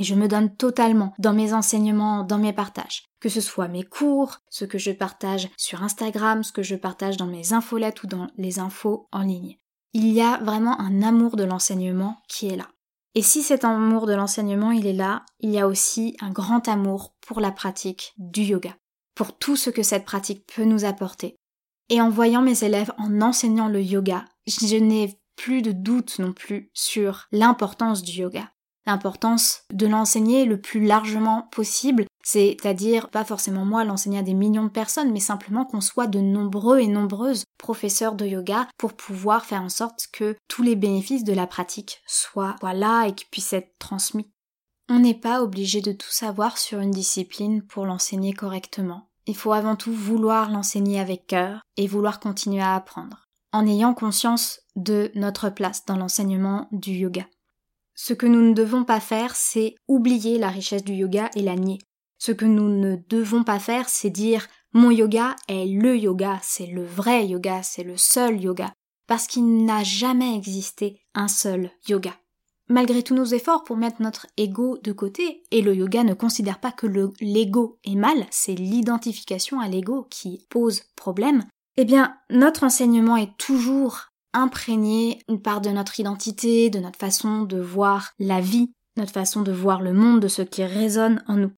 Et 0.00 0.04
je 0.04 0.14
me 0.14 0.26
donne 0.26 0.54
totalement 0.56 1.14
dans 1.18 1.32
mes 1.32 1.52
enseignements, 1.52 2.24
dans 2.24 2.38
mes 2.38 2.52
partages. 2.52 3.04
Que 3.20 3.28
ce 3.28 3.40
soit 3.40 3.68
mes 3.68 3.84
cours, 3.84 4.38
ce 4.50 4.64
que 4.64 4.78
je 4.78 4.90
partage 4.90 5.48
sur 5.56 5.84
Instagram, 5.84 6.42
ce 6.42 6.50
que 6.50 6.64
je 6.64 6.74
partage 6.74 7.16
dans 7.16 7.28
mes 7.28 7.52
infolettes 7.52 8.02
ou 8.02 8.08
dans 8.08 8.26
les 8.36 8.58
infos 8.58 9.08
en 9.12 9.22
ligne. 9.22 9.56
Il 9.92 10.08
y 10.08 10.20
a 10.20 10.38
vraiment 10.38 10.80
un 10.80 11.02
amour 11.02 11.36
de 11.36 11.44
l'enseignement 11.44 12.16
qui 12.28 12.48
est 12.48 12.56
là. 12.56 12.68
Et 13.14 13.22
si 13.22 13.44
cet 13.44 13.64
amour 13.64 14.06
de 14.06 14.14
l'enseignement 14.14 14.72
il 14.72 14.88
est 14.88 14.92
là, 14.92 15.24
il 15.38 15.50
y 15.50 15.60
a 15.60 15.68
aussi 15.68 16.16
un 16.20 16.30
grand 16.30 16.66
amour 16.66 17.14
pour 17.20 17.40
la 17.40 17.52
pratique 17.52 18.12
du 18.18 18.42
yoga, 18.42 18.76
pour 19.14 19.38
tout 19.38 19.54
ce 19.54 19.70
que 19.70 19.84
cette 19.84 20.04
pratique 20.04 20.44
peut 20.52 20.64
nous 20.64 20.84
apporter. 20.84 21.36
Et 21.88 22.00
en 22.00 22.10
voyant 22.10 22.42
mes 22.42 22.64
élèves 22.64 22.92
en 22.98 23.20
enseignant 23.20 23.68
le 23.68 23.82
yoga, 23.82 24.24
je 24.46 24.76
n'ai 24.76 25.18
plus 25.36 25.62
de 25.62 25.72
doute 25.72 26.18
non 26.18 26.32
plus 26.32 26.70
sur 26.72 27.26
l'importance 27.32 28.02
du 28.02 28.20
yoga 28.20 28.50
l'importance 28.86 29.62
de 29.72 29.86
l'enseigner 29.86 30.44
le 30.44 30.60
plus 30.60 30.84
largement 30.84 31.48
possible, 31.50 32.06
c'est-à-dire 32.22 33.08
pas 33.08 33.24
forcément 33.24 33.64
moi 33.64 33.84
l'enseigner 33.84 34.18
à 34.18 34.22
des 34.22 34.34
millions 34.34 34.64
de 34.64 34.70
personnes, 34.70 35.12
mais 35.12 35.20
simplement 35.20 35.64
qu'on 35.64 35.80
soit 35.80 36.06
de 36.06 36.20
nombreux 36.20 36.80
et 36.80 36.86
nombreuses 36.86 37.44
professeurs 37.58 38.14
de 38.14 38.26
yoga 38.26 38.68
pour 38.78 38.94
pouvoir 38.94 39.44
faire 39.44 39.62
en 39.62 39.68
sorte 39.68 40.08
que 40.12 40.36
tous 40.48 40.62
les 40.62 40.76
bénéfices 40.76 41.24
de 41.24 41.32
la 41.32 41.46
pratique 41.46 42.02
soient 42.06 42.56
là 42.62 43.06
et 43.06 43.14
qu'ils 43.14 43.28
puissent 43.28 43.52
être 43.52 43.74
transmis. 43.78 44.30
On 44.90 44.98
n'est 44.98 45.18
pas 45.18 45.42
obligé 45.42 45.80
de 45.80 45.92
tout 45.92 46.10
savoir 46.10 46.58
sur 46.58 46.80
une 46.80 46.90
discipline 46.90 47.62
pour 47.62 47.86
l'enseigner 47.86 48.34
correctement. 48.34 49.08
Il 49.26 49.36
faut 49.36 49.52
avant 49.52 49.76
tout 49.76 49.92
vouloir 49.92 50.50
l'enseigner 50.50 51.00
avec 51.00 51.26
cœur 51.26 51.62
et 51.76 51.86
vouloir 51.86 52.20
continuer 52.20 52.60
à 52.62 52.74
apprendre, 52.74 53.26
en 53.52 53.66
ayant 53.66 53.94
conscience 53.94 54.60
de 54.76 55.10
notre 55.14 55.48
place 55.48 55.84
dans 55.86 55.96
l'enseignement 55.96 56.68
du 56.72 56.92
yoga. 56.92 57.26
Ce 57.94 58.12
que 58.12 58.26
nous 58.26 58.42
ne 58.42 58.54
devons 58.54 58.84
pas 58.84 59.00
faire, 59.00 59.36
c'est 59.36 59.76
oublier 59.88 60.38
la 60.38 60.48
richesse 60.48 60.84
du 60.84 60.92
yoga 60.92 61.30
et 61.36 61.42
la 61.42 61.54
nier. 61.54 61.78
Ce 62.18 62.32
que 62.32 62.44
nous 62.44 62.68
ne 62.68 62.96
devons 63.08 63.44
pas 63.44 63.58
faire, 63.58 63.88
c'est 63.88 64.10
dire 64.10 64.46
mon 64.72 64.90
yoga 64.90 65.36
est 65.48 65.66
le 65.66 65.96
yoga, 65.96 66.40
c'est 66.42 66.66
le 66.66 66.84
vrai 66.84 67.26
yoga, 67.26 67.62
c'est 67.62 67.84
le 67.84 67.96
seul 67.96 68.40
yoga, 68.42 68.72
parce 69.06 69.26
qu'il 69.26 69.64
n'a 69.64 69.84
jamais 69.84 70.34
existé 70.34 71.00
un 71.14 71.28
seul 71.28 71.70
yoga. 71.86 72.12
Malgré 72.68 73.02
tous 73.02 73.14
nos 73.14 73.24
efforts 73.24 73.64
pour 73.64 73.76
mettre 73.76 74.00
notre 74.00 74.26
ego 74.38 74.78
de 74.82 74.92
côté, 74.92 75.42
et 75.50 75.60
le 75.60 75.74
yoga 75.74 76.02
ne 76.02 76.14
considère 76.14 76.60
pas 76.60 76.72
que 76.72 76.86
l'ego 77.20 77.78
est 77.84 77.94
mal, 77.94 78.26
c'est 78.30 78.54
l'identification 78.54 79.60
à 79.60 79.68
l'ego 79.68 80.06
qui 80.10 80.46
pose 80.48 80.82
problème, 80.96 81.44
eh 81.76 81.84
bien, 81.84 82.16
notre 82.30 82.64
enseignement 82.64 83.16
est 83.16 83.36
toujours 83.36 84.06
imprégner 84.32 85.18
une 85.28 85.42
part 85.42 85.60
de 85.60 85.70
notre 85.70 86.00
identité, 86.00 86.70
de 86.70 86.78
notre 86.78 86.98
façon 86.98 87.42
de 87.42 87.60
voir 87.60 88.12
la 88.18 88.40
vie, 88.40 88.72
notre 88.96 89.12
façon 89.12 89.42
de 89.42 89.52
voir 89.52 89.82
le 89.82 89.92
monde, 89.92 90.20
de 90.20 90.28
ce 90.28 90.42
qui 90.42 90.64
résonne 90.64 91.22
en 91.28 91.36
nous. 91.36 91.52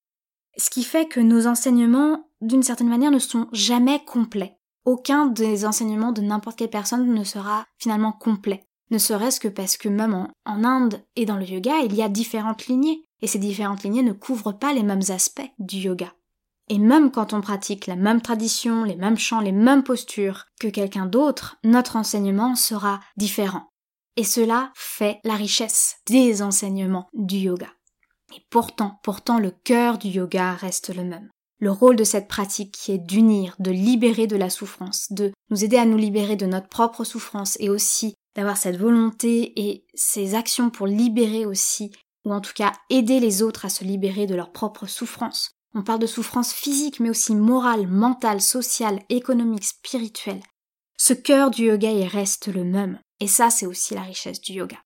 Ce 0.57 0.69
qui 0.69 0.83
fait 0.83 1.07
que 1.07 1.19
nos 1.19 1.47
enseignements, 1.47 2.29
d'une 2.41 2.63
certaine 2.63 2.89
manière, 2.89 3.11
ne 3.11 3.19
sont 3.19 3.47
jamais 3.53 4.03
complets. 4.05 4.57
Aucun 4.85 5.27
des 5.27 5.65
enseignements 5.65 6.11
de 6.11 6.21
n'importe 6.21 6.57
quelle 6.57 6.69
personne 6.69 7.13
ne 7.13 7.23
sera 7.23 7.65
finalement 7.77 8.11
complet. 8.11 8.66
Ne 8.89 8.97
serait-ce 8.97 9.39
que 9.39 9.47
parce 9.47 9.77
que 9.77 9.89
même 9.89 10.27
en, 10.45 10.63
Inde 10.63 11.03
et 11.15 11.25
dans 11.25 11.35
le 11.35 11.45
yoga, 11.45 11.79
il 11.83 11.93
y 11.95 12.01
a 12.01 12.09
différentes 12.09 12.67
lignées, 12.67 13.03
et 13.21 13.27
ces 13.27 13.39
différentes 13.39 13.83
lignées 13.83 14.03
ne 14.03 14.13
couvrent 14.13 14.57
pas 14.57 14.73
les 14.73 14.83
mêmes 14.83 15.01
aspects 15.09 15.49
du 15.59 15.77
yoga. 15.77 16.13
Et 16.69 16.79
même 16.79 17.11
quand 17.11 17.33
on 17.33 17.41
pratique 17.41 17.87
la 17.87 17.95
même 17.95 18.21
tradition, 18.21 18.83
les 18.83 18.95
mêmes 18.95 19.17
chants, 19.17 19.39
les 19.39 19.51
mêmes 19.51 19.83
postures 19.83 20.45
que 20.59 20.67
quelqu'un 20.67 21.05
d'autre, 21.05 21.57
notre 21.63 21.95
enseignement 21.95 22.55
sera 22.55 22.99
différent. 23.15 23.69
Et 24.17 24.23
cela 24.23 24.71
fait 24.75 25.19
la 25.23 25.35
richesse 25.35 25.97
des 26.07 26.41
enseignements 26.41 27.07
du 27.13 27.37
yoga. 27.37 27.67
Et 28.35 28.41
pourtant, 28.49 28.99
pourtant 29.03 29.39
le 29.39 29.51
cœur 29.51 29.97
du 29.97 30.09
yoga 30.09 30.53
reste 30.53 30.93
le 30.93 31.03
même. 31.03 31.29
Le 31.59 31.71
rôle 31.71 31.95
de 31.95 32.03
cette 32.03 32.27
pratique 32.27 32.73
qui 32.73 32.91
est 32.91 32.97
d'unir, 32.97 33.55
de 33.59 33.71
libérer 33.71 34.27
de 34.27 34.35
la 34.35 34.49
souffrance, 34.49 35.11
de 35.11 35.31
nous 35.49 35.63
aider 35.63 35.77
à 35.77 35.85
nous 35.85 35.97
libérer 35.97 36.35
de 36.35 36.45
notre 36.45 36.67
propre 36.67 37.03
souffrance 37.03 37.57
et 37.59 37.69
aussi 37.69 38.15
d'avoir 38.37 38.55
cette 38.55 38.77
volonté 38.77 39.59
et 39.59 39.85
ces 39.93 40.35
actions 40.35 40.69
pour 40.69 40.87
libérer 40.87 41.45
aussi, 41.45 41.91
ou 42.23 42.31
en 42.31 42.39
tout 42.39 42.53
cas 42.55 42.71
aider 42.89 43.19
les 43.19 43.43
autres 43.43 43.65
à 43.65 43.69
se 43.69 43.83
libérer 43.83 44.27
de 44.27 44.35
leur 44.35 44.53
propre 44.53 44.85
souffrance, 44.85 45.57
on 45.73 45.83
parle 45.83 45.99
de 45.99 46.07
souffrance 46.07 46.53
physique, 46.53 46.99
mais 46.99 47.09
aussi 47.09 47.35
morale, 47.35 47.87
mentale, 47.87 48.41
sociale, 48.41 48.99
économique, 49.09 49.65
spirituelle. 49.65 50.41
Ce 50.97 51.13
cœur 51.13 51.51
du 51.51 51.65
yoga, 51.65 51.89
reste 52.07 52.47
le 52.47 52.63
même. 52.63 52.99
Et 53.19 53.27
ça, 53.27 53.49
c'est 53.49 53.65
aussi 53.65 53.93
la 53.93 54.01
richesse 54.01 54.41
du 54.41 54.53
yoga. 54.53 54.77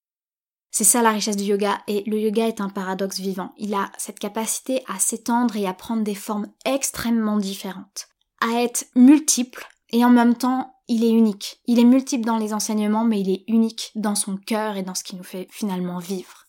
C'est 0.71 0.83
ça 0.83 1.01
la 1.01 1.11
richesse 1.11 1.37
du 1.37 1.43
yoga, 1.43 1.81
et 1.87 2.03
le 2.07 2.19
yoga 2.19 2.47
est 2.47 2.61
un 2.61 2.69
paradoxe 2.69 3.19
vivant. 3.19 3.53
Il 3.57 3.73
a 3.73 3.91
cette 3.97 4.19
capacité 4.19 4.83
à 4.87 4.99
s'étendre 4.99 5.55
et 5.55 5.67
à 5.67 5.73
prendre 5.73 6.03
des 6.03 6.15
formes 6.15 6.47
extrêmement 6.65 7.37
différentes, 7.37 8.07
à 8.39 8.61
être 8.61 8.85
multiple, 8.95 9.65
et 9.91 10.03
en 10.05 10.09
même 10.09 10.35
temps, 10.35 10.73
il 10.91 11.05
est 11.05 11.11
unique. 11.11 11.61
Il 11.67 11.79
est 11.79 11.85
multiple 11.85 12.25
dans 12.25 12.37
les 12.37 12.53
enseignements, 12.53 13.05
mais 13.05 13.21
il 13.21 13.29
est 13.29 13.45
unique 13.47 13.91
dans 13.95 14.15
son 14.15 14.35
cœur 14.35 14.75
et 14.75 14.83
dans 14.83 14.93
ce 14.93 15.05
qui 15.05 15.15
nous 15.15 15.23
fait 15.23 15.47
finalement 15.49 15.99
vivre. 15.99 16.47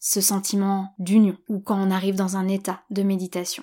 Ce 0.00 0.20
sentiment 0.20 0.94
d'union, 0.98 1.36
ou 1.48 1.60
quand 1.60 1.80
on 1.80 1.92
arrive 1.92 2.16
dans 2.16 2.36
un 2.36 2.48
état 2.48 2.82
de 2.90 3.04
méditation. 3.04 3.62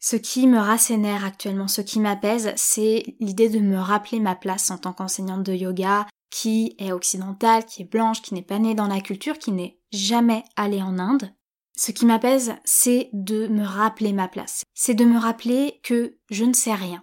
Ce 0.00 0.16
qui 0.16 0.46
me 0.46 0.58
rassénère 0.58 1.22
actuellement, 1.22 1.68
ce 1.68 1.82
qui 1.82 2.00
m'apaise, 2.00 2.54
c'est 2.56 3.04
l'idée 3.20 3.50
de 3.50 3.58
me 3.58 3.76
rappeler 3.76 4.20
ma 4.20 4.34
place 4.34 4.70
en 4.70 4.78
tant 4.78 4.94
qu'enseignante 4.94 5.42
de 5.42 5.52
yoga, 5.52 6.06
qui 6.30 6.74
est 6.78 6.92
occidentale, 6.92 7.66
qui 7.66 7.82
est 7.82 7.90
blanche, 7.90 8.22
qui 8.22 8.32
n'est 8.32 8.42
pas 8.42 8.58
née 8.58 8.74
dans 8.74 8.88
la 8.88 9.02
culture, 9.02 9.38
qui 9.38 9.52
n'est 9.52 9.78
jamais 9.92 10.44
allée 10.56 10.82
en 10.82 10.98
Inde. 10.98 11.30
Ce 11.76 11.92
qui 11.92 12.06
m'apaise, 12.06 12.54
c'est 12.64 13.10
de 13.12 13.48
me 13.48 13.64
rappeler 13.64 14.14
ma 14.14 14.28
place. 14.28 14.62
C'est 14.72 14.94
de 14.94 15.04
me 15.04 15.18
rappeler 15.18 15.80
que 15.82 16.16
je 16.30 16.44
ne 16.44 16.54
sais 16.54 16.74
rien, 16.74 17.02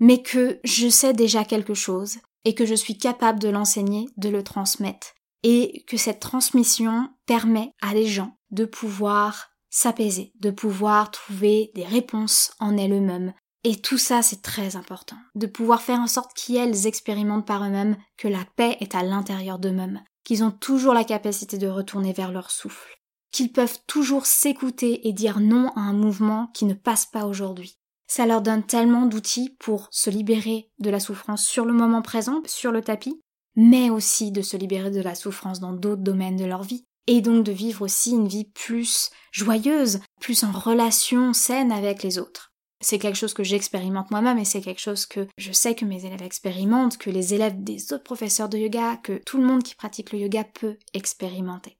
mais 0.00 0.22
que 0.22 0.58
je 0.64 0.88
sais 0.88 1.12
déjà 1.12 1.44
quelque 1.44 1.74
chose 1.74 2.18
et 2.44 2.54
que 2.54 2.64
je 2.64 2.74
suis 2.74 2.98
capable 2.98 3.38
de 3.38 3.50
l'enseigner, 3.50 4.08
de 4.16 4.28
le 4.30 4.42
transmettre. 4.42 5.14
Et 5.42 5.84
que 5.86 5.96
cette 5.96 6.20
transmission 6.20 7.08
permet 7.26 7.72
à 7.80 7.94
des 7.94 8.06
gens 8.06 8.36
de 8.50 8.64
pouvoir 8.64 9.50
s'apaiser, 9.70 10.32
de 10.40 10.50
pouvoir 10.50 11.10
trouver 11.10 11.70
des 11.74 11.84
réponses 11.84 12.52
en 12.60 12.76
elles-mêmes. 12.76 13.32
Et 13.64 13.76
tout 13.76 13.98
ça, 13.98 14.20
c'est 14.22 14.42
très 14.42 14.76
important. 14.76 15.16
De 15.34 15.46
pouvoir 15.46 15.80
faire 15.80 15.98
en 15.98 16.06
sorte 16.06 16.32
qu'elles 16.34 16.86
expérimentent 16.86 17.46
par 17.46 17.62
eux-mêmes 17.64 17.96
que 18.16 18.28
la 18.28 18.44
paix 18.56 18.76
est 18.80 18.94
à 18.94 19.02
l'intérieur 19.02 19.58
d'eux-mêmes, 19.58 20.02
qu'ils 20.24 20.44
ont 20.44 20.50
toujours 20.50 20.94
la 20.94 21.04
capacité 21.04 21.56
de 21.56 21.68
retourner 21.68 22.12
vers 22.12 22.32
leur 22.32 22.50
souffle. 22.50 22.96
qu'ils 23.32 23.52
peuvent 23.52 23.78
toujours 23.86 24.26
s'écouter 24.26 25.08
et 25.08 25.12
dire 25.12 25.40
non 25.40 25.70
à 25.76 25.80
un 25.80 25.92
mouvement 25.92 26.48
qui 26.48 26.64
ne 26.64 26.74
passe 26.74 27.06
pas 27.06 27.26
aujourd'hui. 27.26 27.79
Ça 28.10 28.26
leur 28.26 28.42
donne 28.42 28.64
tellement 28.64 29.06
d'outils 29.06 29.54
pour 29.60 29.86
se 29.92 30.10
libérer 30.10 30.68
de 30.80 30.90
la 30.90 30.98
souffrance 30.98 31.46
sur 31.46 31.64
le 31.64 31.72
moment 31.72 32.02
présent, 32.02 32.42
sur 32.44 32.72
le 32.72 32.82
tapis, 32.82 33.22
mais 33.54 33.88
aussi 33.88 34.32
de 34.32 34.42
se 34.42 34.56
libérer 34.56 34.90
de 34.90 35.00
la 35.00 35.14
souffrance 35.14 35.60
dans 35.60 35.72
d'autres 35.72 36.02
domaines 36.02 36.34
de 36.34 36.44
leur 36.44 36.64
vie, 36.64 36.84
et 37.06 37.20
donc 37.20 37.44
de 37.44 37.52
vivre 37.52 37.82
aussi 37.82 38.10
une 38.10 38.26
vie 38.26 38.46
plus 38.46 39.10
joyeuse, 39.30 40.00
plus 40.20 40.42
en 40.42 40.50
relation 40.50 41.32
saine 41.32 41.70
avec 41.70 42.02
les 42.02 42.18
autres. 42.18 42.52
C'est 42.80 42.98
quelque 42.98 43.14
chose 43.14 43.32
que 43.32 43.44
j'expérimente 43.44 44.10
moi-même 44.10 44.38
et 44.38 44.44
c'est 44.44 44.60
quelque 44.60 44.80
chose 44.80 45.06
que 45.06 45.28
je 45.38 45.52
sais 45.52 45.76
que 45.76 45.84
mes 45.84 46.04
élèves 46.04 46.22
expérimentent, 46.22 46.98
que 46.98 47.10
les 47.10 47.32
élèves 47.32 47.62
des 47.62 47.92
autres 47.92 48.02
professeurs 48.02 48.48
de 48.48 48.58
yoga, 48.58 48.96
que 48.96 49.22
tout 49.24 49.38
le 49.38 49.44
monde 49.44 49.62
qui 49.62 49.76
pratique 49.76 50.10
le 50.10 50.18
yoga 50.18 50.42
peut 50.42 50.78
expérimenter. 50.94 51.78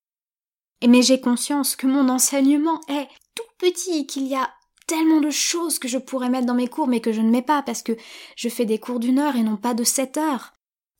Mais 0.86 1.02
j'ai 1.02 1.20
conscience 1.20 1.74
que 1.74 1.88
mon 1.88 2.08
enseignement 2.08 2.80
est 2.88 3.08
tout 3.34 3.42
petit, 3.58 4.06
qu'il 4.06 4.28
y 4.28 4.36
a 4.36 4.48
tellement 4.90 5.20
de 5.20 5.30
choses 5.30 5.78
que 5.78 5.86
je 5.86 5.98
pourrais 5.98 6.30
mettre 6.30 6.46
dans 6.46 6.54
mes 6.54 6.66
cours 6.66 6.88
mais 6.88 7.00
que 7.00 7.12
je 7.12 7.20
ne 7.20 7.30
mets 7.30 7.42
pas 7.42 7.62
parce 7.62 7.84
que 7.84 7.96
je 8.34 8.48
fais 8.48 8.64
des 8.64 8.80
cours 8.80 8.98
d'une 8.98 9.20
heure 9.20 9.36
et 9.36 9.44
non 9.44 9.56
pas 9.56 9.72
de 9.72 9.84
sept 9.84 10.16
heures. 10.16 10.52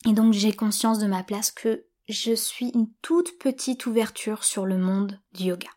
Et 0.09 0.12
donc 0.12 0.33
j'ai 0.33 0.53
conscience 0.53 1.00
de 1.00 1.09
ma 1.09 1.24
place 1.24 1.50
que 1.50 1.87
je 2.09 2.33
suis 2.33 2.70
une 2.72 2.88
toute 3.03 3.37
petite 3.38 3.87
ouverture 3.87 4.44
sur 4.44 4.64
le 4.64 4.79
monde 4.79 5.18
du 5.35 5.46
yoga. 5.46 5.70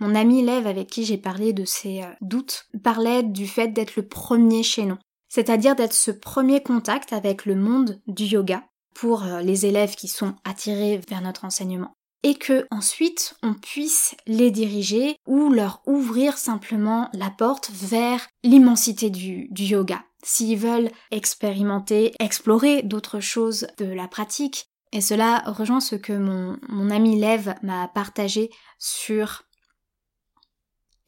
Mon 0.00 0.14
ami 0.14 0.40
élève 0.40 0.66
avec 0.66 0.88
qui 0.88 1.06
j'ai 1.06 1.16
parlé 1.16 1.54
de 1.54 1.64
ses 1.64 2.02
euh, 2.02 2.12
doutes 2.20 2.66
parlait 2.82 3.22
du 3.22 3.46
fait 3.46 3.68
d'être 3.68 3.96
le 3.96 4.06
premier 4.06 4.62
chez 4.62 4.86
c'est-à-dire 5.30 5.74
d'être 5.74 5.94
ce 5.94 6.10
premier 6.10 6.62
contact 6.62 7.14
avec 7.14 7.46
le 7.46 7.54
monde 7.54 8.02
du 8.06 8.24
yoga 8.24 8.64
pour 8.94 9.24
euh, 9.24 9.40
les 9.40 9.64
élèves 9.64 9.94
qui 9.94 10.08
sont 10.08 10.34
attirés 10.44 11.00
vers 11.08 11.22
notre 11.22 11.46
enseignement 11.46 11.94
et 12.22 12.34
que 12.34 12.66
ensuite 12.70 13.34
on 13.42 13.54
puisse 13.54 14.14
les 14.26 14.50
diriger 14.50 15.16
ou 15.26 15.50
leur 15.50 15.82
ouvrir 15.86 16.38
simplement 16.38 17.08
la 17.12 17.30
porte 17.30 17.70
vers 17.70 18.26
l'immensité 18.42 19.10
du, 19.10 19.48
yoga. 19.56 20.02
S'ils 20.22 20.58
veulent 20.58 20.90
expérimenter, 21.10 22.12
explorer 22.20 22.82
d'autres 22.82 23.20
choses 23.20 23.66
de 23.78 23.86
la 23.86 24.08
pratique, 24.08 24.66
et 24.92 25.00
cela 25.00 25.42
rejoint 25.46 25.80
ce 25.80 25.96
que 25.96 26.12
mon, 26.12 26.58
mon 26.68 26.90
ami 26.90 27.18
Lev 27.20 27.54
m'a 27.62 27.88
partagé 27.88 28.50
sur 28.78 29.44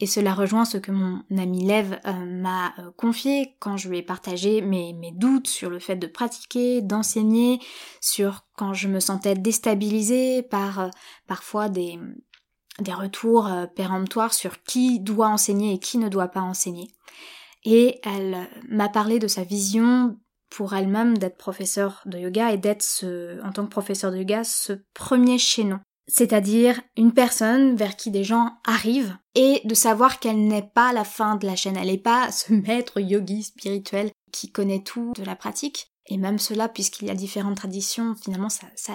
et 0.02 0.06
cela 0.06 0.34
rejoint 0.34 0.64
ce 0.64 0.78
que 0.78 0.90
mon 0.90 1.22
ami 1.38 1.64
Lev 1.64 1.96
euh, 2.06 2.12
m'a 2.12 2.74
euh, 2.80 2.90
confié 2.96 3.54
quand 3.60 3.76
je 3.76 3.88
lui 3.88 3.98
ai 3.98 4.02
partagé 4.02 4.60
mes, 4.60 5.12
doutes 5.14 5.46
sur 5.46 5.70
le 5.70 5.78
fait 5.78 5.94
de 5.94 6.08
pratiquer, 6.08 6.82
d'enseigner, 6.82 7.60
sur 8.00 8.44
quand 8.56 8.74
je 8.74 8.88
me 8.88 8.98
sentais 8.98 9.36
déstabilisée 9.36 10.42
par 10.42 10.80
euh, 10.80 10.88
parfois 11.28 11.68
des, 11.68 12.00
des 12.80 12.92
retours 12.92 13.48
péremptoires 13.76 14.34
sur 14.34 14.64
qui 14.64 14.98
doit 14.98 15.28
enseigner 15.28 15.74
et 15.74 15.78
qui 15.78 15.98
ne 15.98 16.08
doit 16.08 16.26
pas 16.26 16.40
enseigner. 16.40 16.88
Et 17.62 18.00
elle 18.02 18.48
m'a 18.68 18.88
parlé 18.88 19.20
de 19.20 19.28
sa 19.28 19.44
vision 19.44 20.18
pour 20.50 20.74
elle-même 20.74 21.16
d'être 21.16 21.38
professeur 21.38 22.02
de 22.06 22.18
yoga 22.18 22.50
et 22.50 22.58
d'être 22.58 23.04
en 23.44 23.52
tant 23.52 23.66
que 23.66 23.70
professeur 23.70 24.10
de 24.10 24.16
yoga 24.16 24.42
ce 24.42 24.72
premier 24.94 25.38
chaînon 25.38 25.78
c'est-à-dire 26.08 26.80
une 26.96 27.12
personne 27.12 27.76
vers 27.76 27.96
qui 27.96 28.10
des 28.10 28.24
gens 28.24 28.50
arrivent 28.64 29.16
et 29.34 29.60
de 29.64 29.74
savoir 29.74 30.18
qu'elle 30.18 30.46
n'est 30.46 30.70
pas 30.74 30.92
la 30.92 31.04
fin 31.04 31.36
de 31.36 31.46
la 31.46 31.56
chaîne, 31.56 31.76
elle 31.76 31.88
n'est 31.88 31.98
pas 31.98 32.30
ce 32.32 32.52
maître 32.66 33.00
yogi 33.00 33.42
spirituel 33.44 34.10
qui 34.32 34.50
connaît 34.50 34.82
tout 34.82 35.12
de 35.16 35.24
la 35.24 35.36
pratique. 35.36 35.88
Et 36.06 36.16
même 36.16 36.38
cela, 36.38 36.68
puisqu'il 36.68 37.06
y 37.06 37.10
a 37.10 37.14
différentes 37.14 37.56
traditions, 37.56 38.14
finalement 38.16 38.48
ça, 38.48 38.66
ça 38.74 38.94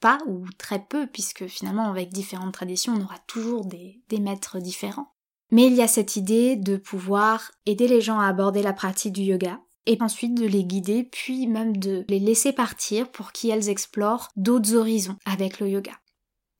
pas 0.00 0.18
ou 0.26 0.44
très 0.58 0.84
peu, 0.84 1.06
puisque 1.06 1.46
finalement 1.46 1.90
avec 1.90 2.12
différentes 2.12 2.54
traditions 2.54 2.94
on 2.96 3.02
aura 3.02 3.18
toujours 3.26 3.64
des, 3.64 4.00
des 4.08 4.20
maîtres 4.20 4.58
différents. 4.58 5.12
Mais 5.50 5.66
il 5.66 5.74
y 5.74 5.82
a 5.82 5.88
cette 5.88 6.16
idée 6.16 6.56
de 6.56 6.76
pouvoir 6.76 7.50
aider 7.66 7.88
les 7.88 8.00
gens 8.00 8.20
à 8.20 8.26
aborder 8.26 8.62
la 8.62 8.74
pratique 8.74 9.14
du 9.14 9.22
yoga, 9.22 9.60
et 9.86 9.96
ensuite 10.00 10.34
de 10.34 10.46
les 10.46 10.64
guider, 10.64 11.02
puis 11.02 11.46
même 11.46 11.76
de 11.78 12.04
les 12.08 12.18
laisser 12.18 12.52
partir 12.52 13.10
pour 13.10 13.32
qu'elles 13.32 13.70
explorent 13.70 14.28
d'autres 14.36 14.74
horizons 14.74 15.16
avec 15.24 15.60
le 15.60 15.68
yoga. 15.68 15.92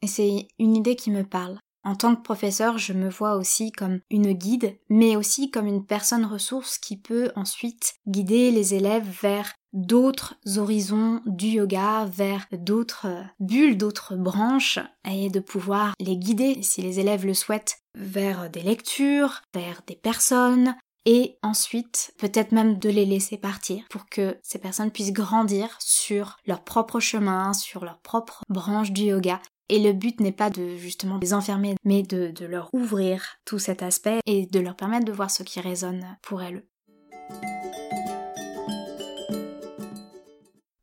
Et 0.03 0.07
c'est 0.07 0.49
une 0.59 0.77
idée 0.77 0.97
qui 0.97 1.11
me 1.11 1.25
parle. 1.25 1.59
En 1.85 1.95
tant 1.95 2.15
que 2.15 2.23
professeur, 2.23 2.77
je 2.77 2.93
me 2.93 3.09
vois 3.09 3.37
aussi 3.37 3.73
comme 3.73 4.01
une 4.11 4.33
guide, 4.33 4.77
mais 4.91 5.17
aussi 5.17 5.51
comme 5.51 5.67
une 5.67 5.87
personne 5.87 6.25
ressource 6.25 6.77
qui 6.79 6.97
peut 6.97 7.31
ensuite 7.35 7.95
guider 8.07 8.51
les 8.51 8.75
élèves 8.75 9.09
vers 9.23 9.55
d'autres 9.73 10.35
horizons 10.57 11.23
du 11.27 11.47
yoga, 11.47 12.05
vers 12.07 12.47
d'autres 12.53 13.25
bulles, 13.41 13.79
d'autres 13.79 14.17
branches, 14.17 14.81
et 15.09 15.31
de 15.31 15.41
pouvoir 15.41 15.95
les 16.01 16.17
guider, 16.17 16.63
si 16.63 16.83
les 16.83 17.01
élèves 17.01 17.25
le 17.25 17.35
souhaitent, 17.35 17.79
vers 17.95 18.51
des 18.51 18.63
lectures, 18.63 19.41
vers 19.55 19.83
des 19.87 19.97
personnes, 19.97 20.75
et 21.07 21.39
ensuite 21.43 22.13
peut-être 22.19 22.53
même 22.53 22.79
de 22.79 22.91
les 22.91 23.07
laisser 23.07 23.39
partir 23.39 23.83
pour 23.89 24.07
que 24.11 24.37
ces 24.43 24.59
personnes 24.59 24.91
puissent 24.91 25.13
grandir 25.13 25.75
sur 25.81 26.37
leur 26.45 26.65
propre 26.65 27.01
chemin, 27.01 27.55
sur 27.55 27.85
leur 27.85 27.99
propre 28.01 28.43
branche 28.51 28.93
du 28.93 29.05
yoga 29.05 29.41
et 29.69 29.79
le 29.79 29.93
but 29.93 30.21
n'est 30.21 30.33
pas 30.33 30.51
de 30.51 30.77
justement 30.77 31.19
les 31.19 31.35
enfermer, 31.35 31.75
mais 31.85 32.03
de, 32.03 32.33
leur 32.47 32.71
ouvrir 32.73 33.37
tout 33.45 33.59
cet 33.59 33.83
aspect 33.83 34.21
et 34.27 34.47
de 34.47 34.61
leur 34.61 34.77
permettre 34.77 35.05
de 35.05 35.13
voir 35.13 35.31
ce 35.31 35.43
qui 35.43 35.61
résonne 35.61 36.17
pour 36.23 36.43
elles. 36.43 36.65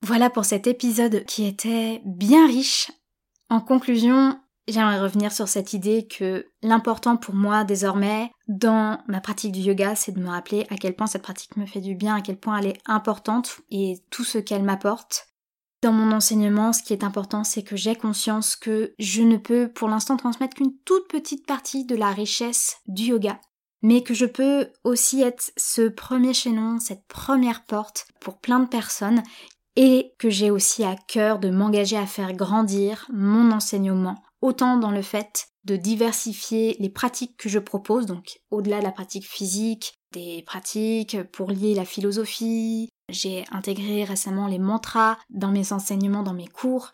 Voilà 0.01 0.29
pour 0.29 0.45
cet 0.45 0.67
épisode 0.67 1.25
qui 1.25 1.45
était 1.45 2.01
bien 2.05 2.45
riche. 2.45 2.91
En 3.49 3.59
conclusion, 3.59 4.39
j'aimerais 4.67 4.99
revenir 4.99 5.31
sur 5.31 5.47
cette 5.47 5.73
idée 5.73 6.07
que 6.07 6.45
l'important 6.61 7.17
pour 7.17 7.33
moi 7.33 7.63
désormais 7.63 8.29
dans 8.47 8.99
ma 9.07 9.19
pratique 9.19 9.51
du 9.51 9.61
yoga, 9.61 9.95
c'est 9.95 10.11
de 10.11 10.19
me 10.19 10.29
rappeler 10.29 10.67
à 10.69 10.75
quel 10.75 10.95
point 10.95 11.07
cette 11.07 11.23
pratique 11.23 11.57
me 11.57 11.65
fait 11.65 11.81
du 11.81 11.95
bien, 11.95 12.15
à 12.15 12.21
quel 12.21 12.37
point 12.37 12.59
elle 12.59 12.67
est 12.67 12.81
importante 12.85 13.61
et 13.71 13.95
tout 14.11 14.23
ce 14.23 14.37
qu'elle 14.37 14.63
m'apporte. 14.63 15.34
Dans 15.85 15.91
mon 15.91 16.13
enseignement, 16.13 16.73
ce 16.73 16.81
qui 16.81 16.93
est 16.93 17.03
important, 17.03 17.43
c'est 17.43 17.61
que 17.61 17.75
j'ai 17.75 17.93
conscience 17.93 18.55
que 18.55 18.95
je 18.97 19.21
ne 19.21 19.37
peux 19.37 19.71
pour 19.71 19.87
l'instant 19.87 20.17
transmettre 20.17 20.55
qu'une 20.55 20.75
toute 20.83 21.07
petite 21.07 21.45
partie 21.45 21.85
de 21.85 21.95
la 21.95 22.09
richesse 22.09 22.77
du 22.87 23.03
yoga, 23.03 23.39
mais 23.83 24.01
que 24.01 24.15
je 24.15 24.25
peux 24.25 24.69
aussi 24.83 25.21
être 25.21 25.51
ce 25.57 25.87
premier 25.87 26.33
chaînon, 26.33 26.79
cette 26.79 27.05
première 27.07 27.65
porte 27.65 28.07
pour 28.19 28.39
plein 28.39 28.61
de 28.61 28.67
personnes, 28.67 29.21
et 29.75 30.15
que 30.17 30.31
j'ai 30.31 30.49
aussi 30.49 30.83
à 30.83 30.95
cœur 30.95 31.37
de 31.37 31.51
m'engager 31.51 31.97
à 31.97 32.07
faire 32.07 32.33
grandir 32.33 33.05
mon 33.13 33.51
enseignement, 33.51 34.15
autant 34.41 34.77
dans 34.77 34.89
le 34.89 35.03
fait 35.03 35.49
de 35.65 35.75
diversifier 35.75 36.77
les 36.79 36.89
pratiques 36.89 37.37
que 37.37 37.47
je 37.47 37.59
propose, 37.59 38.07
donc 38.07 38.39
au-delà 38.49 38.79
de 38.79 38.85
la 38.85 38.91
pratique 38.91 39.27
physique, 39.27 39.93
des 40.13 40.41
pratiques 40.47 41.21
pour 41.31 41.51
lier 41.51 41.75
la 41.75 41.85
philosophie, 41.85 42.89
j'ai 43.09 43.45
intégré 43.51 44.03
récemment 44.03 44.47
les 44.47 44.59
mantras 44.59 45.17
dans 45.29 45.51
mes 45.51 45.73
enseignements, 45.73 46.23
dans 46.23 46.33
mes 46.33 46.47
cours. 46.47 46.91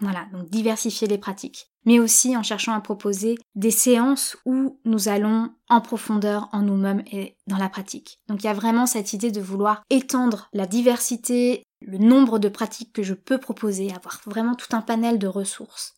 Voilà, 0.00 0.26
donc 0.32 0.48
diversifier 0.48 1.08
les 1.08 1.18
pratiques. 1.18 1.70
Mais 1.84 1.98
aussi 1.98 2.36
en 2.36 2.42
cherchant 2.42 2.74
à 2.74 2.80
proposer 2.80 3.36
des 3.54 3.70
séances 3.70 4.36
où 4.44 4.78
nous 4.84 5.08
allons 5.08 5.50
en 5.68 5.80
profondeur 5.80 6.48
en 6.52 6.62
nous-mêmes 6.62 7.02
et 7.10 7.36
dans 7.46 7.56
la 7.56 7.68
pratique. 7.68 8.18
Donc 8.28 8.42
il 8.42 8.46
y 8.46 8.50
a 8.50 8.54
vraiment 8.54 8.86
cette 8.86 9.12
idée 9.12 9.30
de 9.30 9.40
vouloir 9.40 9.82
étendre 9.90 10.48
la 10.52 10.66
diversité, 10.66 11.64
le 11.80 11.98
nombre 11.98 12.38
de 12.38 12.48
pratiques 12.48 12.92
que 12.92 13.02
je 13.02 13.14
peux 13.14 13.38
proposer, 13.38 13.92
avoir 13.92 14.20
vraiment 14.26 14.54
tout 14.54 14.76
un 14.76 14.82
panel 14.82 15.18
de 15.18 15.26
ressources 15.26 15.94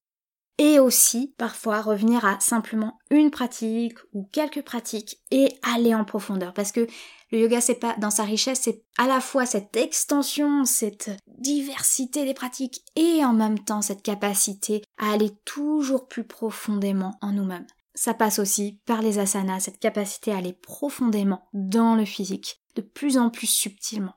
et 0.58 0.78
aussi 0.78 1.34
parfois 1.38 1.80
revenir 1.80 2.24
à 2.24 2.38
simplement 2.40 2.98
une 3.10 3.30
pratique 3.30 3.98
ou 4.12 4.28
quelques 4.32 4.62
pratiques 4.62 5.18
et 5.30 5.58
aller 5.62 5.94
en 5.94 6.04
profondeur. 6.04 6.52
Parce 6.52 6.72
que 6.72 6.86
le 7.30 7.38
yoga 7.38 7.60
c'est 7.60 7.76
pas 7.76 7.96
dans 7.98 8.10
sa 8.10 8.24
richesse 8.24 8.60
c'est 8.62 8.82
à 8.98 9.06
la 9.06 9.20
fois 9.20 9.46
cette 9.46 9.76
extension 9.76 10.64
cette 10.64 11.10
diversité 11.26 12.24
des 12.24 12.34
pratiques 12.34 12.84
et 12.94 13.24
en 13.24 13.32
même 13.32 13.58
temps 13.58 13.82
cette 13.82 14.02
capacité 14.02 14.82
à 14.98 15.12
aller 15.12 15.30
toujours 15.44 16.08
plus 16.08 16.24
profondément 16.24 17.16
en 17.22 17.32
nous-mêmes. 17.32 17.66
Ça 17.94 18.14
passe 18.14 18.38
aussi 18.38 18.80
par 18.86 19.02
les 19.02 19.18
asanas 19.18 19.60
cette 19.60 19.78
capacité 19.78 20.32
à 20.32 20.38
aller 20.38 20.52
profondément 20.54 21.48
dans 21.52 21.94
le 21.94 22.04
physique 22.04 22.60
de 22.74 22.82
plus 22.82 23.18
en 23.18 23.30
plus 23.30 23.46
subtilement. 23.46 24.14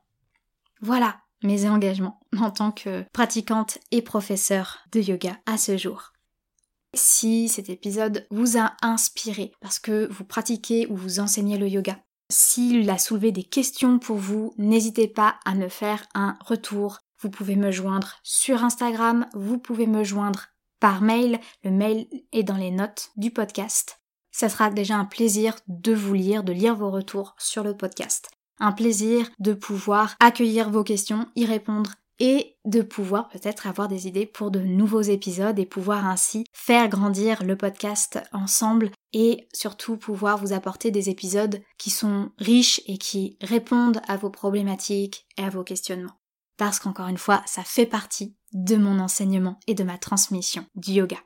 Voilà 0.82 1.18
mes 1.44 1.68
engagements 1.70 2.20
en 2.38 2.52
tant 2.52 2.72
que 2.72 3.06
pratiquante 3.14 3.78
et 3.92 4.02
professeur 4.02 4.80
de 4.92 5.00
yoga 5.00 5.38
à 5.46 5.58
ce 5.58 5.78
jour. 5.78 6.15
Si 6.96 7.50
cet 7.50 7.70
épisode 7.70 8.26
vous 8.32 8.58
a 8.58 8.72
inspiré 8.82 9.52
parce 9.60 9.80
que 9.80 10.08
vous 10.12 10.24
pratiquez 10.24 10.88
ou 10.88 10.96
vous 10.96 11.20
enseignez 11.20 11.58
le 11.58 11.68
yoga, 11.68 12.00
s'il 12.32 12.90
a 12.90 12.98
soulevé 12.98 13.32
des 13.32 13.44
questions 13.44 14.00
pour 14.00 14.16
vous, 14.16 14.54
n'hésitez 14.58 15.08
pas 15.08 15.36
à 15.46 15.56
me 15.56 15.68
faire 15.68 16.06
un 16.16 16.38
retour. 16.40 17.00
Vous 17.20 17.30
pouvez 17.30 17.56
me 17.56 17.72
joindre 17.72 18.16
sur 18.24 18.64
Instagram, 18.64 19.28
vous 19.34 19.58
pouvez 19.58 19.88
me 19.88 20.04
joindre 20.04 20.48
par 20.80 21.02
mail, 21.02 21.40
le 21.64 21.72
mail 21.72 22.08
est 22.32 22.44
dans 22.44 22.58
les 22.58 22.72
notes 22.72 23.12
du 23.18 23.32
podcast. 23.32 24.00
Ça 24.32 24.50
sera 24.50 24.70
déjà 24.70 24.96
un 24.96 25.06
plaisir 25.06 25.56
de 25.68 25.94
vous 25.94 26.14
lire, 26.14 26.44
de 26.44 26.54
lire 26.54 26.76
vos 26.76 26.92
retours 26.92 27.36
sur 27.38 27.64
le 27.64 27.76
podcast. 27.76 28.30
Un 28.60 28.72
plaisir 28.72 29.30
de 29.40 29.54
pouvoir 29.54 30.16
accueillir 30.20 30.70
vos 30.70 30.84
questions, 30.84 31.28
y 31.36 31.46
répondre 31.46 31.92
et 32.20 32.58
de 32.66 32.82
pouvoir 32.82 33.30
peut-être 33.30 33.68
avoir 33.68 33.88
des 33.88 34.08
idées 34.08 34.26
pour 34.26 34.52
de 34.52 34.60
nouveaux 34.60 35.02
épisodes 35.02 35.60
et 35.60 35.66
pouvoir 35.66 36.08
ainsi 36.08 36.46
faire 36.54 36.88
grandir 36.90 37.44
le 37.44 37.56
podcast 37.56 38.20
ensemble 38.32 38.92
et 39.14 39.48
surtout 39.54 39.98
pouvoir 39.98 40.38
vous 40.38 40.54
apporter 40.54 40.92
des 40.92 41.10
épisodes 41.10 41.62
qui 41.78 41.90
sont 41.90 42.32
riches 42.38 42.82
et 42.88 42.98
qui 42.98 43.38
répondent 43.42 44.02
à 44.08 44.18
vos 44.18 44.30
problématiques 44.30 45.26
et 45.38 45.44
à 45.44 45.50
vos 45.50 45.64
questionnements. 45.64 46.20
Parce 46.58 46.80
qu'encore 46.80 47.08
une 47.08 47.18
fois, 47.18 47.44
ça 47.46 47.64
fait 47.64 47.86
partie 47.86 48.36
de 48.54 48.78
mon 48.78 49.00
enseignement 49.00 49.60
et 49.68 49.74
de 49.74 49.84
ma 49.84 49.98
transmission 49.98 50.66
du 50.76 50.94
yoga. 50.94 51.18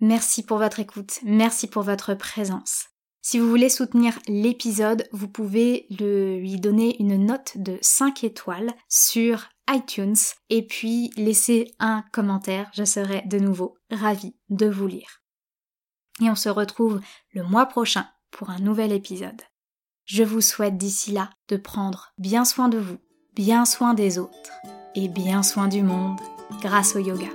Merci 0.00 0.42
pour 0.42 0.58
votre 0.58 0.80
écoute, 0.80 1.20
merci 1.22 1.66
pour 1.68 1.82
votre 1.82 2.14
présence. 2.14 2.91
Si 3.24 3.38
vous 3.38 3.48
voulez 3.48 3.68
soutenir 3.68 4.18
l'épisode, 4.26 5.08
vous 5.12 5.28
pouvez 5.28 5.86
lui 5.90 6.56
donner 6.56 7.00
une 7.00 7.24
note 7.24 7.52
de 7.56 7.78
5 7.80 8.24
étoiles 8.24 8.74
sur 8.88 9.48
iTunes 9.70 10.16
et 10.50 10.66
puis 10.66 11.12
laisser 11.16 11.72
un 11.78 12.04
commentaire. 12.12 12.68
Je 12.74 12.82
serai 12.82 13.22
de 13.26 13.38
nouveau 13.38 13.78
ravie 13.92 14.34
de 14.50 14.66
vous 14.66 14.88
lire. 14.88 15.22
Et 16.20 16.28
on 16.28 16.34
se 16.34 16.48
retrouve 16.48 17.00
le 17.32 17.44
mois 17.44 17.66
prochain 17.66 18.06
pour 18.32 18.50
un 18.50 18.58
nouvel 18.58 18.90
épisode. 18.90 19.40
Je 20.04 20.24
vous 20.24 20.40
souhaite 20.40 20.76
d'ici 20.76 21.12
là 21.12 21.30
de 21.48 21.56
prendre 21.56 22.12
bien 22.18 22.44
soin 22.44 22.68
de 22.68 22.78
vous, 22.78 22.98
bien 23.34 23.64
soin 23.64 23.94
des 23.94 24.18
autres 24.18 24.52
et 24.96 25.06
bien 25.06 25.44
soin 25.44 25.68
du 25.68 25.82
monde 25.82 26.20
grâce 26.60 26.96
au 26.96 26.98
yoga. 26.98 27.28